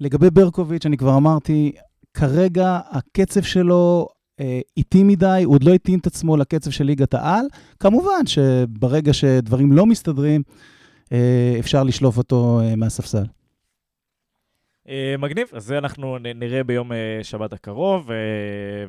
לגבי 0.01 0.31
ברקוביץ', 0.31 0.87
אני 0.87 0.97
כבר 0.97 1.17
אמרתי, 1.17 1.73
כרגע 2.15 2.79
הקצב 2.91 3.43
שלו 3.43 4.09
אה, 4.41 4.61
איטי 4.77 5.03
מדי, 5.03 5.43
הוא 5.45 5.55
עוד 5.55 5.65
לא 5.65 5.75
התאים 5.75 5.99
את 5.99 6.07
עצמו 6.07 6.37
לקצב 6.37 6.71
של 6.71 6.85
ליגת 6.85 7.15
העל. 7.15 7.47
כמובן 7.81 8.27
שברגע 8.27 9.13
שדברים 9.13 9.73
לא 9.73 9.87
מסתדרים, 9.87 10.43
אה, 11.13 11.57
אפשר 11.59 11.83
לשלוף 11.83 12.19
אותו 12.19 12.61
אה, 12.61 12.77
מהספסל. 12.77 13.25
אה, 14.89 15.15
מגניב, 15.19 15.49
אז 15.53 15.65
זה 15.65 15.79
אנחנו 15.79 16.19
נראה 16.19 16.65
ביום 16.65 16.93
אה, 16.93 17.19
שבת 17.23 17.53
הקרוב, 17.53 18.11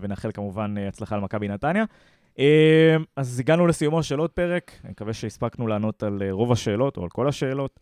ונאחל 0.02 0.32
כמובן 0.32 0.78
הצלחה 0.78 1.18
למכבי 1.18 1.48
נתניה. 1.48 1.86
אה, 2.40 2.96
אז 3.16 3.40
הגענו 3.40 3.68
לסיומו 3.68 4.04
של 4.04 4.20
עוד 4.20 4.30
פרק, 4.30 4.72
אני 4.84 4.92
מקווה 4.92 5.14
שהספקנו 5.14 5.68
לענות 5.68 6.04
על 6.04 6.22
אה, 6.22 6.32
רוב 6.32 6.52
השאלות, 6.52 6.98
או 6.98 7.04
על 7.04 7.10
כל 7.10 7.28
השאלות. 7.28 7.80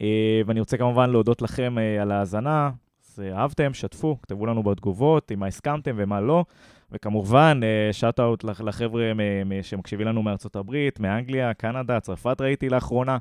אה, 0.00 0.40
ואני 0.46 0.60
רוצה 0.60 0.76
כמובן 0.76 1.10
להודות 1.10 1.42
לכם 1.42 1.78
אה, 1.78 2.02
על 2.02 2.10
ההאזנה. 2.10 2.70
אז 3.06 3.20
אה, 3.22 3.38
אהבתם, 3.40 3.74
שתפו, 3.74 4.18
כתבו 4.22 4.46
לנו 4.46 4.62
בתגובות 4.62 5.30
עם 5.30 5.40
מה 5.40 5.46
הסכמתם 5.46 5.94
ומה 5.96 6.20
לא. 6.20 6.44
וכמובן, 6.92 7.60
שאט-אאוט 7.92 8.44
לחבר'ה 8.44 9.12
מ- 9.14 9.48
מ- 9.48 9.62
שמקשיבים 9.62 10.06
לנו 10.06 10.22
מארצות 10.22 10.56
הברית, 10.56 11.00
מאנגליה, 11.00 11.54
קנדה, 11.54 12.00
צרפת 12.00 12.40
ראיתי 12.40 12.68
לאחרונה. 12.68 13.18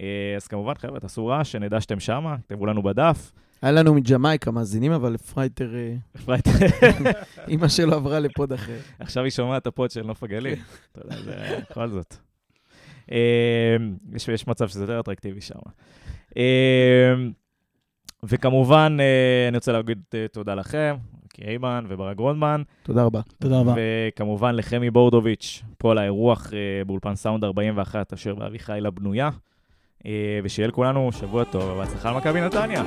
אה, 0.00 0.06
אז 0.36 0.46
כמובן, 0.46 0.74
חבר'ה, 0.74 1.00
תעשו 1.00 1.26
רעש, 1.26 1.52
שנדע 1.52 1.80
שאתם 1.80 2.00
שמה, 2.00 2.36
כתבו 2.48 2.66
לנו 2.66 2.82
בדף. 2.82 3.32
היה 3.62 3.72
לנו 3.72 3.94
מג'מייקה 3.94 4.50
מאזינים, 4.50 4.92
אבל 4.92 5.16
פרייטר, 5.16 5.74
אה, 5.74 5.94
אפרת, 6.16 6.48
אימא 7.48 7.68
שלו 7.68 7.94
עברה 7.94 8.20
ל 8.20 8.28
pod 8.28 8.52
אחר. 8.52 8.76
עכשיו 8.98 9.24
היא 9.24 9.30
שומעת 9.30 9.62
את 9.62 9.66
ה 9.66 9.72
pod 9.72 9.90
של 9.90 10.02
נוף 10.02 10.22
הגליל. 10.22 10.58
אתה 10.92 11.00
יודע, 11.04 11.16
זה 11.22 11.58
בכל 11.70 11.88
זאת. 11.88 12.16
אה, 13.12 13.76
יש, 14.14 14.28
יש 14.28 14.46
מצב 14.46 14.68
שזה 14.68 14.82
יותר 14.82 15.00
אטרקטיבי 15.00 15.40
שם. 15.40 15.54
אה, 16.36 17.14
וכמובן, 18.22 18.96
אה, 19.00 19.48
אני 19.48 19.56
רוצה 19.56 19.72
להגיד 19.72 19.98
אה, 20.14 20.26
תודה 20.32 20.54
לכם, 20.54 20.96
קיימן 21.28 21.84
וברק 21.88 22.16
גרונדמן, 22.16 22.62
תודה 22.82 23.04
רבה. 23.04 23.20
תודה 23.38 23.60
רבה. 23.60 23.74
וכמובן 23.76 24.54
לחמי 24.54 24.90
בורדוביץ', 24.90 25.62
פה 25.78 25.90
על 25.90 25.98
האירוח 25.98 26.50
באולפן 26.86 27.14
סאונד 27.14 27.44
41, 27.44 28.12
אשר 28.12 28.34
באביחיל 28.34 28.86
הבנויה. 28.86 29.30
אה, 30.06 30.40
ושיהיה 30.44 30.68
לכולנו 30.68 31.12
שבוע 31.12 31.44
טוב, 31.44 31.62
ובהצלחה 31.62 32.10
למכבי 32.10 32.40
נתניה. 32.40 32.82